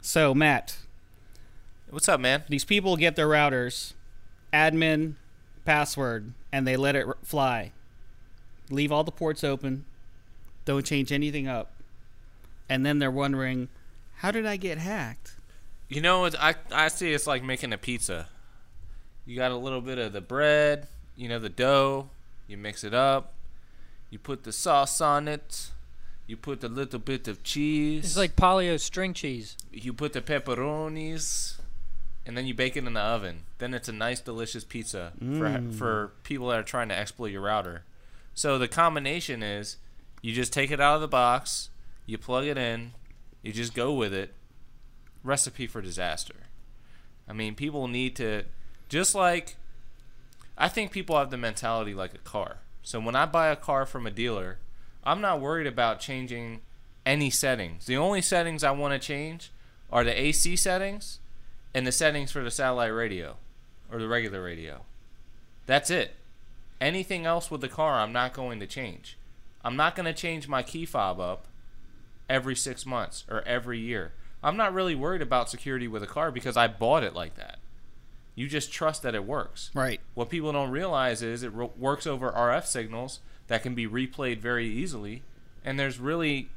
So, 0.00 0.34
Matt. 0.34 0.76
What's 1.90 2.08
up, 2.08 2.20
man? 2.20 2.44
These 2.48 2.64
people 2.64 2.96
get 2.96 3.16
their 3.16 3.26
routers, 3.26 3.94
admin, 4.52 5.14
password, 5.64 6.32
and 6.52 6.66
they 6.66 6.76
let 6.76 6.96
it 6.96 7.06
fly. 7.22 7.72
Leave 8.70 8.92
all 8.92 9.04
the 9.04 9.10
ports 9.10 9.42
open. 9.42 9.84
don't 10.64 10.84
change 10.84 11.12
anything 11.12 11.48
up, 11.48 11.72
and 12.68 12.84
then 12.86 12.98
they're 12.98 13.10
wondering, 13.10 13.68
how 14.16 14.30
did 14.30 14.46
I 14.46 14.56
get 14.56 14.78
hacked? 14.78 15.36
You 15.88 16.00
know, 16.00 16.24
it's, 16.24 16.36
I 16.38 16.54
I 16.70 16.88
see 16.88 17.12
it's 17.12 17.26
like 17.26 17.42
making 17.42 17.72
a 17.72 17.78
pizza. 17.78 18.28
You 19.26 19.36
got 19.36 19.50
a 19.50 19.56
little 19.56 19.80
bit 19.80 19.98
of 19.98 20.12
the 20.12 20.20
bread, 20.20 20.88
you 21.16 21.28
know, 21.28 21.38
the 21.38 21.48
dough. 21.48 22.10
You 22.46 22.56
mix 22.56 22.82
it 22.84 22.94
up. 22.94 23.34
You 24.10 24.18
put 24.18 24.42
the 24.42 24.52
sauce 24.52 25.00
on 25.00 25.28
it. 25.28 25.70
You 26.26 26.36
put 26.36 26.64
a 26.64 26.68
little 26.68 26.98
bit 26.98 27.28
of 27.28 27.42
cheese. 27.42 28.04
It's 28.04 28.16
like 28.16 28.36
Polly-O 28.36 28.76
string 28.76 29.14
cheese. 29.14 29.56
you 29.72 29.92
put 29.92 30.12
the 30.12 30.20
pepperonis, 30.20 31.59
and 32.26 32.36
then 32.36 32.46
you 32.46 32.54
bake 32.54 32.76
it 32.76 32.86
in 32.86 32.92
the 32.92 33.00
oven. 33.00 33.44
Then 33.58 33.74
it's 33.74 33.88
a 33.88 33.92
nice, 33.92 34.20
delicious 34.20 34.64
pizza 34.64 35.12
for 35.18 35.24
mm. 35.24 35.74
for 35.74 36.12
people 36.22 36.48
that 36.48 36.58
are 36.58 36.64
trying 36.64 36.88
to 36.88 36.98
exploit 36.98 37.32
your 37.32 37.42
router. 37.42 37.84
So 38.34 38.58
the 38.58 38.68
combination 38.68 39.42
is, 39.42 39.76
you 40.22 40.32
just 40.32 40.52
take 40.52 40.70
it 40.70 40.80
out 40.80 40.94
of 40.94 41.00
the 41.00 41.08
box, 41.08 41.70
you 42.06 42.18
plug 42.18 42.46
it 42.46 42.56
in, 42.56 42.92
you 43.42 43.52
just 43.52 43.74
go 43.74 43.92
with 43.92 44.12
it. 44.12 44.34
Recipe 45.22 45.66
for 45.66 45.82
disaster. 45.82 46.34
I 47.28 47.32
mean, 47.32 47.54
people 47.54 47.86
need 47.88 48.16
to, 48.16 48.44
just 48.88 49.14
like, 49.14 49.56
I 50.56 50.68
think 50.68 50.92
people 50.92 51.18
have 51.18 51.30
the 51.30 51.36
mentality 51.36 51.94
like 51.94 52.14
a 52.14 52.18
car. 52.18 52.58
So 52.82 52.98
when 53.00 53.14
I 53.14 53.26
buy 53.26 53.48
a 53.48 53.56
car 53.56 53.86
from 53.86 54.06
a 54.06 54.10
dealer, 54.10 54.58
I'm 55.04 55.20
not 55.20 55.40
worried 55.40 55.66
about 55.66 56.00
changing 56.00 56.60
any 57.04 57.30
settings. 57.30 57.86
The 57.86 57.96
only 57.96 58.22
settings 58.22 58.64
I 58.64 58.70
want 58.70 58.92
to 58.94 59.06
change 59.06 59.52
are 59.90 60.04
the 60.04 60.18
AC 60.18 60.56
settings 60.56 61.18
and 61.74 61.86
the 61.86 61.92
settings 61.92 62.32
for 62.32 62.42
the 62.42 62.50
satellite 62.50 62.92
radio 62.92 63.36
or 63.90 63.98
the 63.98 64.08
regular 64.08 64.42
radio. 64.42 64.82
That's 65.66 65.90
it. 65.90 66.14
Anything 66.80 67.26
else 67.26 67.50
with 67.50 67.60
the 67.60 67.68
car, 67.68 68.00
I'm 68.00 68.12
not 68.12 68.32
going 68.32 68.60
to 68.60 68.66
change. 68.66 69.18
I'm 69.62 69.76
not 69.76 69.94
going 69.94 70.06
to 70.06 70.12
change 70.12 70.48
my 70.48 70.62
key 70.62 70.86
fob 70.86 71.20
up 71.20 71.46
every 72.28 72.56
six 72.56 72.86
months 72.86 73.24
or 73.28 73.42
every 73.42 73.78
year. 73.78 74.12
I'm 74.42 74.56
not 74.56 74.72
really 74.72 74.94
worried 74.94 75.20
about 75.20 75.50
security 75.50 75.86
with 75.86 76.02
a 76.02 76.06
car 76.06 76.30
because 76.30 76.56
I 76.56 76.66
bought 76.66 77.04
it 77.04 77.14
like 77.14 77.34
that. 77.36 77.58
You 78.34 78.48
just 78.48 78.72
trust 78.72 79.02
that 79.02 79.14
it 79.14 79.26
works. 79.26 79.70
Right. 79.74 80.00
What 80.14 80.30
people 80.30 80.52
don't 80.52 80.70
realize 80.70 81.22
is 81.22 81.42
it 81.42 81.52
ro- 81.52 81.72
works 81.76 82.06
over 82.06 82.30
RF 82.30 82.64
signals 82.64 83.20
that 83.48 83.62
can 83.62 83.74
be 83.74 83.86
replayed 83.86 84.38
very 84.38 84.66
easily, 84.66 85.22
and 85.62 85.78
there's 85.78 85.98
really 85.98 86.48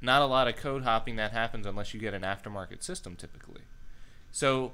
not 0.00 0.22
a 0.22 0.26
lot 0.26 0.48
of 0.48 0.56
code 0.56 0.84
hopping 0.84 1.16
that 1.16 1.32
happens 1.32 1.66
unless 1.66 1.92
you 1.92 2.00
get 2.00 2.14
an 2.14 2.22
aftermarket 2.22 2.82
system 2.82 3.16
typically. 3.16 3.62
So 4.32 4.72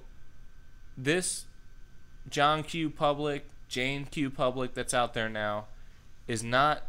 this 0.96 1.46
John 2.28 2.62
Q 2.62 2.90
Public, 2.90 3.46
Jane 3.68 4.04
Q 4.06 4.30
Public 4.30 4.74
that's 4.74 4.94
out 4.94 5.14
there 5.14 5.28
now 5.28 5.66
is 6.26 6.42
not 6.42 6.82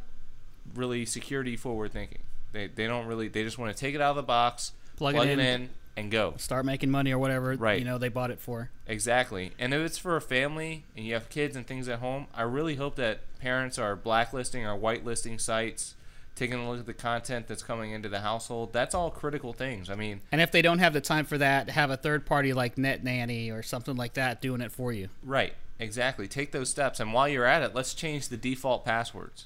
really 0.75 1.05
security 1.05 1.55
forward 1.55 1.91
thinking. 1.91 2.21
They 2.51 2.67
they 2.67 2.87
don't 2.87 3.05
really 3.07 3.27
they 3.27 3.43
just 3.43 3.57
want 3.57 3.75
to 3.75 3.79
take 3.79 3.95
it 3.95 4.01
out 4.01 4.11
of 4.11 4.15
the 4.15 4.23
box, 4.23 4.73
Plug 4.95 5.15
plug, 5.15 5.27
it 5.27 5.39
it, 5.39 5.39
in. 5.39 5.61
in, 5.61 5.69
and 5.95 6.11
go. 6.11 6.33
Start 6.37 6.65
making 6.65 6.89
money 6.89 7.11
or 7.11 7.19
whatever. 7.19 7.53
Right. 7.55 7.79
You 7.79 7.85
know 7.85 7.97
they 7.97 8.09
bought 8.09 8.31
it 8.31 8.39
for. 8.39 8.69
Exactly. 8.87 9.51
And 9.59 9.73
if 9.73 9.81
it's 9.81 9.97
for 9.97 10.15
a 10.15 10.21
family 10.21 10.85
and 10.95 11.05
you 11.05 11.13
have 11.13 11.29
kids 11.29 11.55
and 11.55 11.65
things 11.65 11.87
at 11.87 11.99
home, 11.99 12.27
I 12.33 12.43
really 12.43 12.75
hope 12.75 12.95
that 12.95 13.19
parents 13.39 13.77
are 13.77 13.95
blacklisting 13.95 14.65
or 14.65 14.77
whitelisting 14.77 15.39
sites, 15.39 15.95
taking 16.35 16.59
a 16.59 16.69
look 16.69 16.79
at 16.79 16.85
the 16.85 16.93
content 16.93 17.47
that's 17.47 17.63
coming 17.63 17.91
into 17.91 18.09
the 18.09 18.21
household. 18.21 18.73
That's 18.73 18.95
all 18.95 19.11
critical 19.11 19.53
things. 19.53 19.89
I 19.89 19.95
mean, 19.95 20.21
And 20.31 20.41
if 20.41 20.51
they 20.51 20.61
don't 20.61 20.79
have 20.79 20.93
the 20.93 21.01
time 21.01 21.25
for 21.25 21.37
that, 21.37 21.69
have 21.69 21.91
a 21.91 21.97
third 21.97 22.25
party 22.25 22.53
like 22.53 22.77
Net 22.77 23.03
Nanny 23.03 23.51
or 23.51 23.61
something 23.61 23.95
like 23.95 24.13
that 24.13 24.41
doing 24.41 24.61
it 24.61 24.71
for 24.71 24.91
you. 24.91 25.09
Right, 25.23 25.53
exactly. 25.79 26.27
Take 26.27 26.51
those 26.51 26.69
steps. 26.69 26.99
And 26.99 27.13
while 27.13 27.27
you're 27.27 27.45
at 27.45 27.61
it, 27.61 27.75
let's 27.75 27.93
change 27.93 28.29
the 28.29 28.37
default 28.37 28.83
passwords. 28.83 29.45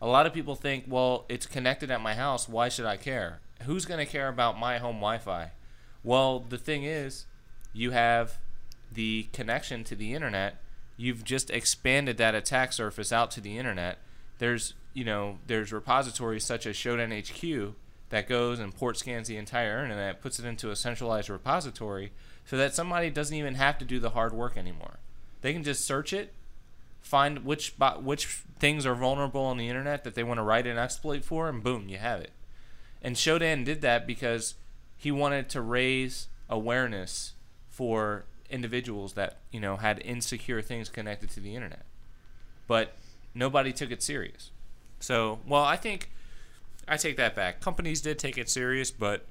A 0.00 0.06
lot 0.06 0.26
of 0.26 0.32
people 0.32 0.56
think, 0.56 0.84
well, 0.88 1.26
it's 1.28 1.46
connected 1.46 1.90
at 1.90 2.00
my 2.00 2.14
house. 2.14 2.48
Why 2.48 2.68
should 2.68 2.86
I 2.86 2.96
care? 2.96 3.40
Who's 3.62 3.84
going 3.84 4.04
to 4.04 4.10
care 4.10 4.28
about 4.28 4.58
my 4.58 4.78
home 4.78 4.96
Wi 4.96 5.18
Fi? 5.18 5.52
Well, 6.02 6.40
the 6.40 6.58
thing 6.58 6.82
is, 6.82 7.26
you 7.72 7.92
have 7.92 8.38
the 8.90 9.28
connection 9.32 9.84
to 9.84 9.94
the 9.94 10.14
internet. 10.14 10.56
You've 10.96 11.24
just 11.24 11.50
expanded 11.50 12.16
that 12.16 12.34
attack 12.34 12.72
surface 12.72 13.12
out 13.12 13.30
to 13.32 13.40
the 13.40 13.56
internet. 13.58 13.98
There's, 14.38 14.74
you 14.94 15.04
know, 15.04 15.38
there's 15.46 15.72
repositories 15.72 16.44
such 16.44 16.66
as 16.66 16.76
Shodan 16.76 17.12
HQ 17.12 17.74
that 18.10 18.28
goes 18.28 18.58
and 18.58 18.74
port 18.74 18.98
scans 18.98 19.28
the 19.28 19.36
entire 19.36 19.82
internet, 19.82 20.20
puts 20.20 20.38
it 20.38 20.44
into 20.44 20.70
a 20.70 20.76
centralized 20.76 21.30
repository, 21.30 22.12
so 22.44 22.56
that 22.56 22.74
somebody 22.74 23.08
doesn't 23.08 23.36
even 23.36 23.54
have 23.54 23.78
to 23.78 23.84
do 23.84 23.98
the 23.98 24.10
hard 24.10 24.32
work 24.34 24.56
anymore. 24.56 24.98
They 25.40 25.52
can 25.52 25.64
just 25.64 25.84
search 25.86 26.12
it, 26.12 26.34
find 27.00 27.44
which 27.44 27.74
which 28.00 28.26
things 28.58 28.84
are 28.84 28.94
vulnerable 28.94 29.42
on 29.42 29.56
the 29.56 29.68
internet 29.68 30.04
that 30.04 30.14
they 30.14 30.22
want 30.22 30.38
to 30.38 30.44
write 30.44 30.66
an 30.66 30.78
exploit 30.78 31.24
for, 31.24 31.48
and 31.48 31.62
boom, 31.62 31.88
you 31.88 31.98
have 31.98 32.20
it. 32.20 32.32
And 33.00 33.16
Shodan 33.16 33.64
did 33.64 33.80
that 33.80 34.06
because 34.06 34.54
he 34.96 35.10
wanted 35.10 35.48
to 35.50 35.60
raise 35.60 36.28
awareness 36.48 37.32
for 37.70 38.24
individuals 38.50 39.14
that 39.14 39.38
you 39.50 39.58
know 39.58 39.76
had 39.76 40.00
insecure 40.04 40.60
things 40.60 40.88
connected 40.88 41.30
to 41.30 41.40
the 41.40 41.54
internet, 41.54 41.86
but 42.66 42.96
nobody 43.34 43.72
took 43.72 43.90
it 43.90 44.02
serious. 44.02 44.50
So, 45.02 45.40
well, 45.46 45.64
I 45.64 45.76
think 45.76 46.10
I 46.86 46.96
take 46.96 47.16
that 47.16 47.34
back. 47.34 47.60
Companies 47.60 48.00
did 48.00 48.18
take 48.18 48.38
it 48.38 48.48
serious, 48.48 48.90
but 48.90 49.26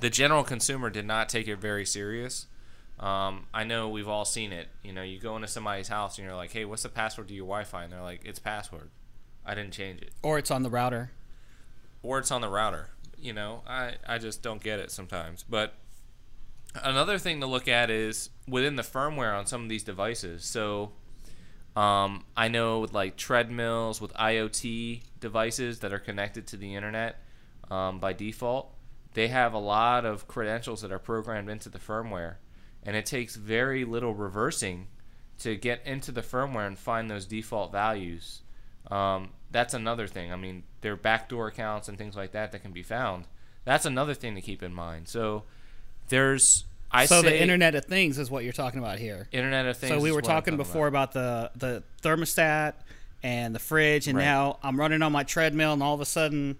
the 0.00 0.10
general 0.10 0.42
consumer 0.42 0.90
did 0.90 1.06
not 1.06 1.28
take 1.28 1.46
it 1.48 1.56
very 1.56 1.84
serious. 1.84 2.46
Um, 2.98 3.46
I 3.54 3.64
know 3.64 3.88
we've 3.88 4.08
all 4.08 4.24
seen 4.24 4.52
it. 4.52 4.68
You 4.82 4.92
know, 4.92 5.02
you 5.02 5.18
go 5.18 5.36
into 5.36 5.48
somebody's 5.48 5.88
house 5.88 6.18
and 6.18 6.26
you're 6.26 6.36
like, 6.36 6.52
"Hey, 6.52 6.64
what's 6.64 6.82
the 6.82 6.88
password 6.88 7.28
to 7.28 7.34
your 7.34 7.46
Wi-Fi?" 7.46 7.84
And 7.84 7.92
they're 7.92 8.02
like, 8.02 8.20
"It's 8.24 8.38
password. 8.38 8.90
I 9.44 9.54
didn't 9.54 9.72
change 9.72 10.02
it." 10.02 10.12
Or 10.22 10.38
it's 10.38 10.50
on 10.50 10.62
the 10.62 10.70
router. 10.70 11.12
or 12.02 12.18
it's 12.18 12.30
on 12.30 12.40
the 12.40 12.48
router. 12.48 12.88
You 13.18 13.34
know, 13.34 13.62
I, 13.68 13.96
I 14.06 14.16
just 14.18 14.42
don't 14.42 14.62
get 14.62 14.78
it 14.80 14.90
sometimes. 14.90 15.44
But 15.48 15.74
another 16.82 17.18
thing 17.18 17.40
to 17.40 17.46
look 17.46 17.68
at 17.68 17.90
is 17.90 18.30
within 18.48 18.76
the 18.76 18.82
firmware 18.82 19.36
on 19.38 19.44
some 19.46 19.62
of 19.62 19.68
these 19.68 19.82
devices. 19.82 20.44
So 20.44 20.92
um, 21.80 22.24
I 22.36 22.48
know 22.48 22.80
with 22.80 22.92
like 22.92 23.16
treadmills 23.16 24.02
with 24.02 24.12
IoT 24.12 25.00
devices 25.18 25.78
that 25.78 25.94
are 25.94 25.98
connected 25.98 26.46
to 26.48 26.58
the 26.58 26.74
internet 26.74 27.22
um, 27.70 28.00
by 28.00 28.12
default, 28.12 28.74
they 29.14 29.28
have 29.28 29.54
a 29.54 29.58
lot 29.58 30.04
of 30.04 30.28
credentials 30.28 30.82
that 30.82 30.92
are 30.92 30.98
programmed 30.98 31.48
into 31.48 31.70
the 31.70 31.78
firmware. 31.78 32.34
And 32.82 32.96
it 32.96 33.06
takes 33.06 33.34
very 33.34 33.86
little 33.86 34.12
reversing 34.12 34.88
to 35.38 35.56
get 35.56 35.80
into 35.86 36.12
the 36.12 36.20
firmware 36.20 36.66
and 36.66 36.78
find 36.78 37.10
those 37.10 37.24
default 37.24 37.72
values. 37.72 38.42
Um, 38.90 39.30
that's 39.50 39.72
another 39.72 40.06
thing. 40.06 40.34
I 40.34 40.36
mean, 40.36 40.64
there 40.82 40.92
are 40.92 40.96
backdoor 40.96 41.46
accounts 41.46 41.88
and 41.88 41.96
things 41.96 42.14
like 42.14 42.32
that 42.32 42.52
that 42.52 42.60
can 42.60 42.72
be 42.72 42.82
found. 42.82 43.26
That's 43.64 43.86
another 43.86 44.12
thing 44.12 44.34
to 44.34 44.42
keep 44.42 44.62
in 44.62 44.74
mind. 44.74 45.08
So 45.08 45.44
there's 46.08 46.64
I 46.92 47.06
so 47.06 47.22
the 47.22 47.40
Internet 47.40 47.74
of 47.74 47.84
Things 47.84 48.18
is 48.18 48.30
what 48.30 48.44
you're 48.44 48.52
talking 48.52 48.80
about 48.80 48.98
here. 48.98 49.28
Internet 49.32 49.66
of 49.66 49.76
Things. 49.76 49.92
So 49.92 50.00
we 50.00 50.12
were 50.12 50.22
talking 50.22 50.56
before 50.56 50.86
about. 50.86 51.12
the 51.12 51.50
the 51.54 51.82
thermostat 52.02 52.74
and 53.22 53.54
the 53.54 53.58
fridge, 53.58 54.08
and 54.08 54.16
Right. 54.16 54.24
now 54.24 54.58
I'm 54.62 54.78
running 54.78 55.02
on 55.02 55.12
my 55.12 55.22
treadmill, 55.22 55.72
and 55.72 55.82
all 55.82 55.94
of 55.94 56.00
a 56.00 56.06
sudden, 56.06 56.56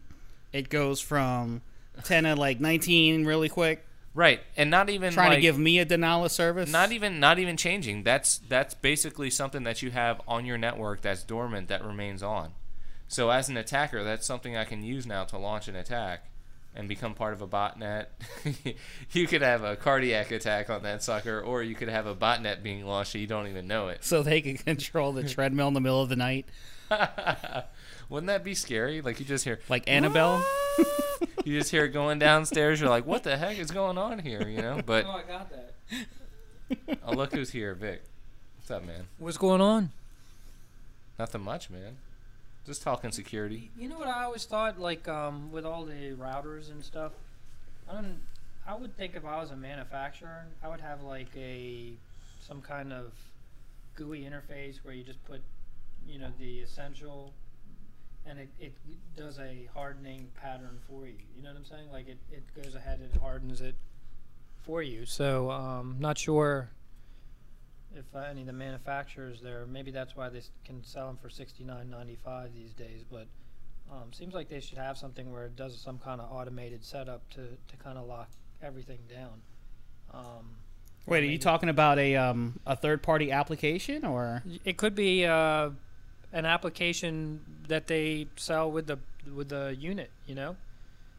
it 0.53 0.69
goes 0.69 1.01
from 1.01 1.62
ten 2.05 2.25
to 2.25 2.37
like 2.37 2.61
19 2.61 3.25
really 3.25 3.49
quick, 3.49 3.85
right, 4.14 4.40
and 4.57 4.71
not 4.71 4.88
even 4.88 5.12
trying 5.12 5.33
to 5.33 5.40
give 5.40 5.59
me 5.59 5.79
a 5.79 5.85
denial 5.85 6.25
of 6.25 6.33
service. 6.33 6.71
not 6.71 6.93
even 6.93 7.19
not 7.19 7.38
even 7.38 7.57
changing. 7.57 8.03
That's 8.05 8.38
that's 8.38 8.75
basically 8.75 9.31
something 9.31 9.64
that 9.64 9.83
you 9.83 9.90
have 9.90 10.21
on 10.29 10.45
your 10.47 10.59
network 10.59 11.01
that's 11.01 11.23
dormant 11.23 11.69
that 11.69 11.85
remains 11.85 12.23
on. 12.23 12.53
So 13.09 13.31
as 13.31 13.49
an 13.49 13.57
attacker, 13.57 14.05
that's 14.05 14.25
something 14.25 14.57
I 14.57 14.64
can 14.64 14.85
use 14.85 15.05
now 15.07 15.25
to 15.25 15.37
launch 15.38 15.66
an 15.66 15.75
attack 15.75 16.27
and 16.75 16.89
become 16.89 17.15
part 17.15 17.33
of 17.33 17.43
a 17.43 17.49
botnet. 17.49 18.07
you 19.13 19.27
could 19.27 19.43
have 19.43 19.65
a 19.65 19.77
cardiac 19.77 20.31
attack 20.31 20.71
on 20.71 20.83
that 20.85 21.03
sucker, 21.03 21.41
or 21.41 21.63
you 21.63 21.75
could 21.75 21.89
have 21.89 22.07
a 22.07 22.15
botnet 22.15 22.63
being 22.63 22.87
launched 22.87 23.15
and 23.15 23.23
you 23.23 23.27
don't 23.27 23.49
even 23.49 23.67
know 23.67 23.89
it. 23.89 24.05
so 24.05 24.23
they 24.23 24.41
can 24.41 24.57
control 24.57 25.13
the 25.13 25.25
treadmill 25.25 25.69
in 25.69 25.75
the 25.75 25.81
middle 25.81 26.03
of 26.03 26.09
the 26.09 26.17
night, 26.17 26.47
Wouldn't 28.09 28.27
that 28.27 28.43
be 28.43 28.55
scary? 28.55 29.01
Like 29.01 29.21
you 29.21 29.27
just 29.27 29.45
hear 29.45 29.61
like 29.69 29.89
Annabelle. 29.89 30.45
you 31.45 31.59
just 31.59 31.71
hear 31.71 31.85
it 31.85 31.91
going 31.91 32.19
downstairs. 32.19 32.81
You're 32.81 32.91
like, 32.91 33.07
what 33.07 33.23
the 33.23 33.37
heck 33.37 33.59
is 33.59 33.71
going 33.71 33.97
on 33.97 34.19
here? 34.19 34.49
You 34.49 34.61
know. 34.61 34.81
But 34.85 35.05
oh, 35.07 35.11
I 35.11 35.23
got 35.23 35.51
that. 35.51 36.99
oh, 37.05 37.13
look 37.15 37.33
who's 37.33 37.51
here, 37.51 37.75
Vic. 37.75 38.03
What's 38.57 38.71
up, 38.73 38.85
man? 38.85 39.07
What's 39.19 39.39
going 39.39 39.61
on? 39.61 39.91
Nothing 41.19 41.43
much, 41.43 41.71
man. 41.71 41.99
Just 42.71 42.83
talking 42.83 43.11
security. 43.11 43.69
You 43.77 43.89
know 43.89 43.99
what 43.99 44.07
I 44.07 44.23
always 44.23 44.45
thought, 44.45 44.79
like 44.79 45.09
um, 45.09 45.51
with 45.51 45.65
all 45.67 45.85
the 45.85 46.13
routers 46.13 46.71
and 46.71 46.85
stuff. 46.85 47.11
I 47.91 47.95
don't. 47.95 48.21
I 48.65 48.77
would 48.77 48.97
think 48.97 49.17
if 49.17 49.25
I 49.25 49.41
was 49.41 49.51
a 49.51 49.57
manufacturer, 49.57 50.47
I 50.63 50.69
would 50.69 50.81
have 50.81 51.03
like 51.03 51.37
a 51.37 51.95
some 52.47 52.63
kind 52.63 52.93
of 52.93 53.11
GUI 53.97 54.21
interface 54.21 54.77
where 54.85 54.95
you 54.95 55.03
just 55.03 55.19
put, 55.25 55.41
you 56.07 56.21
know, 56.21 56.29
the 56.39 56.61
essential, 56.61 57.33
and 58.25 58.39
it, 58.39 58.49
it 58.61 58.73
does 59.17 59.41
a 59.41 59.69
hardening 59.75 60.29
pattern 60.41 60.79
for 60.89 61.09
you. 61.09 61.15
You 61.37 61.43
know 61.43 61.49
what 61.49 61.59
I'm 61.59 61.65
saying? 61.65 61.91
Like 61.91 62.07
it, 62.07 62.19
it 62.31 62.45
goes 62.55 62.77
ahead 62.77 63.01
and 63.01 63.21
hardens 63.21 63.61
it 63.61 63.75
for 64.63 64.81
you. 64.81 65.07
So 65.07 65.51
um, 65.51 65.97
not 65.99 66.19
sure 66.19 66.71
if 67.96 68.05
uh, 68.14 68.20
any 68.20 68.42
of 68.42 68.46
the 68.46 68.53
manufacturers 68.53 69.40
there, 69.40 69.66
maybe 69.66 69.90
that's 69.90 70.14
why 70.16 70.29
they 70.29 70.42
can 70.64 70.83
sell 70.85 71.07
them 71.09 71.16
for 71.20 71.29
sixty 71.29 71.64
nine 71.64 71.90
ninety 71.90 72.16
five 72.24 72.55
these 72.55 72.72
days. 72.72 73.05
But 73.11 73.26
Um, 73.90 74.12
seems 74.12 74.35
like 74.35 74.48
they 74.48 74.61
should 74.61 74.79
have 74.79 74.96
something 74.96 75.33
where 75.33 75.46
it 75.46 75.57
does 75.57 75.76
some 75.81 75.98
kind 75.98 76.20
of 76.20 76.31
automated 76.31 76.85
setup 76.85 77.29
to, 77.31 77.40
to 77.66 77.76
kind 77.83 77.98
of 77.98 78.07
lock 78.07 78.29
everything 78.62 79.00
down. 79.09 79.42
Um, 80.14 80.57
Wait, 81.07 81.24
are 81.24 81.26
you 81.26 81.38
talking 81.38 81.68
about 81.68 81.98
a 81.98 82.14
um, 82.14 82.61
a 82.66 82.76
third 82.76 83.03
party 83.03 83.33
application 83.33 84.05
or? 84.05 84.44
It 84.64 84.76
could 84.76 84.94
be 84.94 85.26
uh, 85.26 85.70
an 86.33 86.44
application 86.46 87.40
that 87.66 87.88
they 87.88 88.29
sell 88.37 88.70
with 88.70 88.87
the 88.87 88.98
with 89.35 89.48
the 89.48 89.74
unit, 89.76 90.11
you 90.26 90.37
know, 90.37 90.57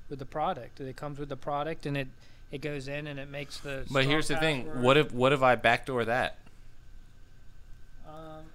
with 0.10 0.20
the 0.20 0.26
product. 0.26 0.80
It 0.80 0.96
comes 0.96 1.20
with 1.20 1.28
the 1.30 1.36
product, 1.36 1.86
and 1.86 1.98
it 1.98 2.08
it 2.52 2.60
goes 2.62 2.88
in 2.88 3.06
and 3.08 3.20
it 3.20 3.28
makes 3.30 3.58
the. 3.60 3.86
But 3.92 4.06
here's 4.06 4.30
the 4.30 4.38
thing: 4.38 4.82
what 4.82 4.96
if 4.96 5.12
what 5.14 5.34
if 5.34 5.42
I 5.42 5.56
backdoor 5.56 6.06
that? 6.06 6.38
Um, 8.08 8.14
y- 8.14 8.16
y- 8.16 8.46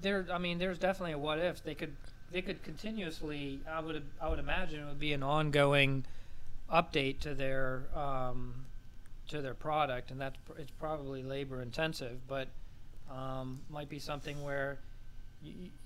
there, 0.00 0.26
I 0.32 0.38
mean, 0.38 0.58
there's 0.58 0.78
definitely 0.78 1.12
a 1.12 1.18
what 1.18 1.38
if. 1.38 1.62
They 1.62 1.74
could 1.74 1.94
they 2.30 2.42
could 2.42 2.62
continuously. 2.62 3.60
I 3.70 3.80
would 3.80 4.02
I 4.20 4.28
would 4.28 4.38
imagine 4.38 4.80
it 4.80 4.86
would 4.86 5.00
be 5.00 5.12
an 5.12 5.22
ongoing 5.22 6.04
update 6.72 7.20
to 7.20 7.34
their 7.34 7.84
um, 7.94 8.66
to 9.28 9.40
their 9.40 9.54
product, 9.54 10.10
and 10.10 10.20
that's 10.20 10.36
it's 10.58 10.70
probably 10.72 11.22
labor 11.22 11.62
intensive, 11.62 12.26
but 12.28 12.48
um, 13.10 13.60
might 13.70 13.88
be 13.88 13.98
something 13.98 14.42
where 14.42 14.78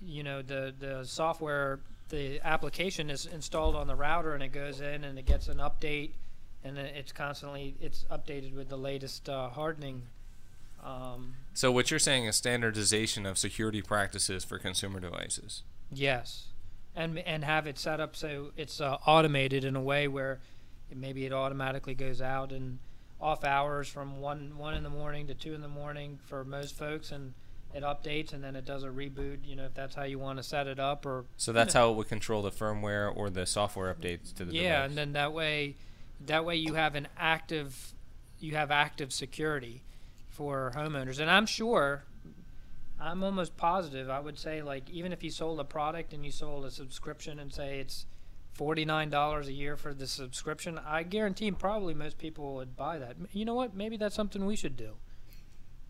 you 0.01 0.23
know 0.23 0.41
the 0.41 0.73
the 0.79 1.03
software 1.03 1.79
the 2.09 2.39
application 2.43 3.09
is 3.09 3.25
installed 3.25 3.75
on 3.75 3.87
the 3.87 3.95
router 3.95 4.33
and 4.33 4.41
it 4.41 4.51
goes 4.51 4.81
in 4.81 5.03
and 5.03 5.19
it 5.19 5.25
gets 5.25 5.47
an 5.47 5.57
update 5.57 6.11
and 6.63 6.77
it's 6.77 7.11
constantly 7.11 7.75
it's 7.81 8.05
updated 8.11 8.55
with 8.55 8.69
the 8.69 8.77
latest 8.77 9.29
uh, 9.29 9.49
hardening 9.49 10.01
um, 10.83 11.35
So 11.53 11.71
what 11.71 11.91
you're 11.91 11.99
saying 11.99 12.25
is 12.25 12.35
standardization 12.35 13.25
of 13.25 13.37
security 13.37 13.81
practices 13.81 14.43
for 14.43 14.57
consumer 14.57 14.99
devices. 14.99 15.63
Yes, 15.91 16.47
and 16.95 17.19
and 17.19 17.43
have 17.43 17.67
it 17.67 17.77
set 17.77 17.99
up 17.99 18.15
so 18.15 18.51
it's 18.57 18.79
uh, 18.79 18.97
automated 19.05 19.63
in 19.63 19.75
a 19.75 19.81
way 19.81 20.07
where 20.07 20.39
it, 20.89 20.97
maybe 20.97 21.25
it 21.25 21.33
automatically 21.33 21.95
goes 21.95 22.21
out 22.21 22.51
and 22.51 22.79
off 23.21 23.43
hours 23.43 23.87
from 23.87 24.19
one 24.19 24.57
one 24.57 24.73
in 24.73 24.83
the 24.83 24.89
morning 24.89 25.27
to 25.27 25.33
two 25.33 25.53
in 25.53 25.61
the 25.61 25.67
morning 25.67 26.19
for 26.27 26.43
most 26.43 26.77
folks, 26.77 27.11
and 27.11 27.33
it 27.73 27.83
updates 27.83 28.33
and 28.33 28.43
then 28.43 28.55
it 28.55 28.65
does 28.65 28.83
a 28.83 28.87
reboot. 28.87 29.39
You 29.43 29.55
know, 29.55 29.65
if 29.65 29.73
that's 29.73 29.95
how 29.95 30.03
you 30.03 30.19
want 30.19 30.37
to 30.37 30.43
set 30.43 30.67
it 30.67 30.79
up, 30.79 31.05
or 31.05 31.25
So 31.37 31.51
that's 31.51 31.73
how 31.73 31.91
it 31.91 31.95
would 31.95 32.07
control 32.07 32.41
the 32.41 32.51
firmware 32.51 33.15
or 33.15 33.29
the 33.29 33.45
software 33.45 33.93
updates 33.93 34.33
to 34.35 34.45
the 34.45 34.53
yeah, 34.53 34.81
device. 34.81 34.89
and 34.89 34.97
then 34.97 35.13
that 35.13 35.33
way, 35.33 35.75
that 36.25 36.45
way 36.45 36.55
you 36.55 36.75
have 36.75 36.95
an 36.95 37.07
active, 37.17 37.93
you 38.39 38.55
have 38.55 38.71
active 38.71 39.11
security 39.11 39.83
for 40.39 40.71
homeowners, 40.73 41.19
and 41.19 41.29
I'm 41.29 41.45
sure. 41.45 42.05
I'm 42.97 43.23
almost 43.25 43.57
positive. 43.57 44.09
I 44.09 44.21
would 44.21 44.39
say, 44.39 44.61
like, 44.61 44.89
even 44.89 45.11
if 45.11 45.21
you 45.21 45.31
sold 45.31 45.59
a 45.59 45.65
product 45.65 46.13
and 46.13 46.23
you 46.23 46.31
sold 46.31 46.63
a 46.63 46.71
subscription 46.71 47.39
and 47.39 47.53
say 47.53 47.79
it's 47.79 48.05
forty-nine 48.53 49.09
dollars 49.09 49.49
a 49.49 49.51
year 49.51 49.75
for 49.75 49.93
the 49.93 50.07
subscription, 50.07 50.79
I 50.85 51.03
guarantee 51.03 51.51
probably 51.51 51.93
most 51.93 52.17
people 52.17 52.55
would 52.55 52.77
buy 52.77 52.99
that. 52.99 53.17
You 53.33 53.43
know 53.43 53.53
what? 53.53 53.75
Maybe 53.75 53.97
that's 53.97 54.15
something 54.15 54.45
we 54.45 54.55
should 54.55 54.77
do, 54.77 54.91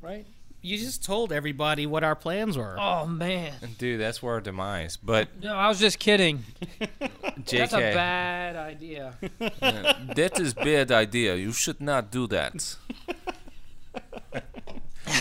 right? 0.01 0.25
You 0.62 0.77
just 0.79 1.05
told 1.05 1.31
everybody 1.31 1.85
what 1.85 2.03
our 2.03 2.15
plans 2.15 2.57
were. 2.57 2.75
Oh 2.79 3.05
man, 3.05 3.53
Dude, 3.77 4.01
that's 4.01 4.23
where 4.23 4.33
our 4.33 4.41
demise. 4.41 4.97
But 4.97 5.29
no, 5.43 5.53
I 5.53 5.67
was 5.67 5.79
just 5.79 5.99
kidding. 5.99 6.43
That's 7.49 7.71
a 7.71 7.77
bad 7.77 8.57
idea. 8.57 9.13
that 9.39 10.38
is 10.39 10.53
bad 10.53 10.91
idea. 10.91 11.35
You 11.35 11.53
should 11.53 11.79
not 11.79 12.12
do 12.12 12.27
that. 12.27 12.75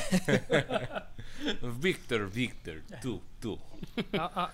Victor, 1.62 2.26
Victor, 2.26 2.82
do, 3.00 3.20
do. 3.40 3.58
uh, 4.14 4.28
uh, 4.34 4.48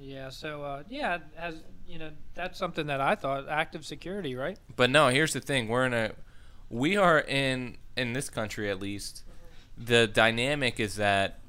yeah. 0.00 0.28
So 0.30 0.62
uh, 0.62 0.82
yeah, 0.88 1.18
as 1.36 1.56
you 1.88 1.98
know, 1.98 2.10
that's 2.34 2.58
something 2.58 2.86
that 2.86 3.00
I 3.00 3.14
thought 3.14 3.48
active 3.48 3.84
security, 3.84 4.34
right? 4.34 4.58
But 4.74 4.90
no, 4.90 5.08
here's 5.08 5.32
the 5.32 5.40
thing: 5.40 5.68
we're 5.68 5.86
in 5.86 5.94
a, 5.94 6.12
we 6.70 6.96
are 6.96 7.20
in 7.20 7.78
in 7.96 8.12
this 8.12 8.28
country 8.30 8.70
at 8.70 8.80
least. 8.80 9.22
The 9.78 10.06
dynamic 10.06 10.80
is 10.80 10.96
that 10.96 11.40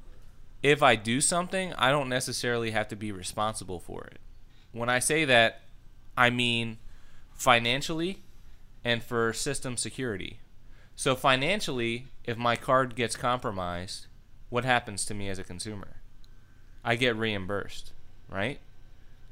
if 0.61 0.83
I 0.83 0.95
do 0.95 1.21
something, 1.21 1.73
I 1.73 1.91
don't 1.91 2.09
necessarily 2.09 2.71
have 2.71 2.87
to 2.89 2.95
be 2.95 3.11
responsible 3.11 3.79
for 3.79 4.03
it. 4.05 4.19
When 4.71 4.89
I 4.89 4.99
say 4.99 5.23
that, 5.25 5.61
I 6.17 6.29
mean 6.29 6.77
financially 7.33 8.23
and 8.83 9.03
for 9.03 9.31
system 9.33 9.77
security. 9.77 10.39
So 10.97 11.15
financially, 11.15 12.07
if 12.25 12.37
my 12.37 12.55
card 12.55 12.95
gets 12.95 13.15
compromised, 13.15 14.07
what 14.49 14.65
happens 14.65 15.05
to 15.05 15.13
me 15.13 15.29
as 15.29 15.37
a 15.37 15.43
consumer? 15.43 15.97
I 16.83 16.95
get 16.95 17.15
reimbursed, 17.15 17.93
right? 18.27 18.59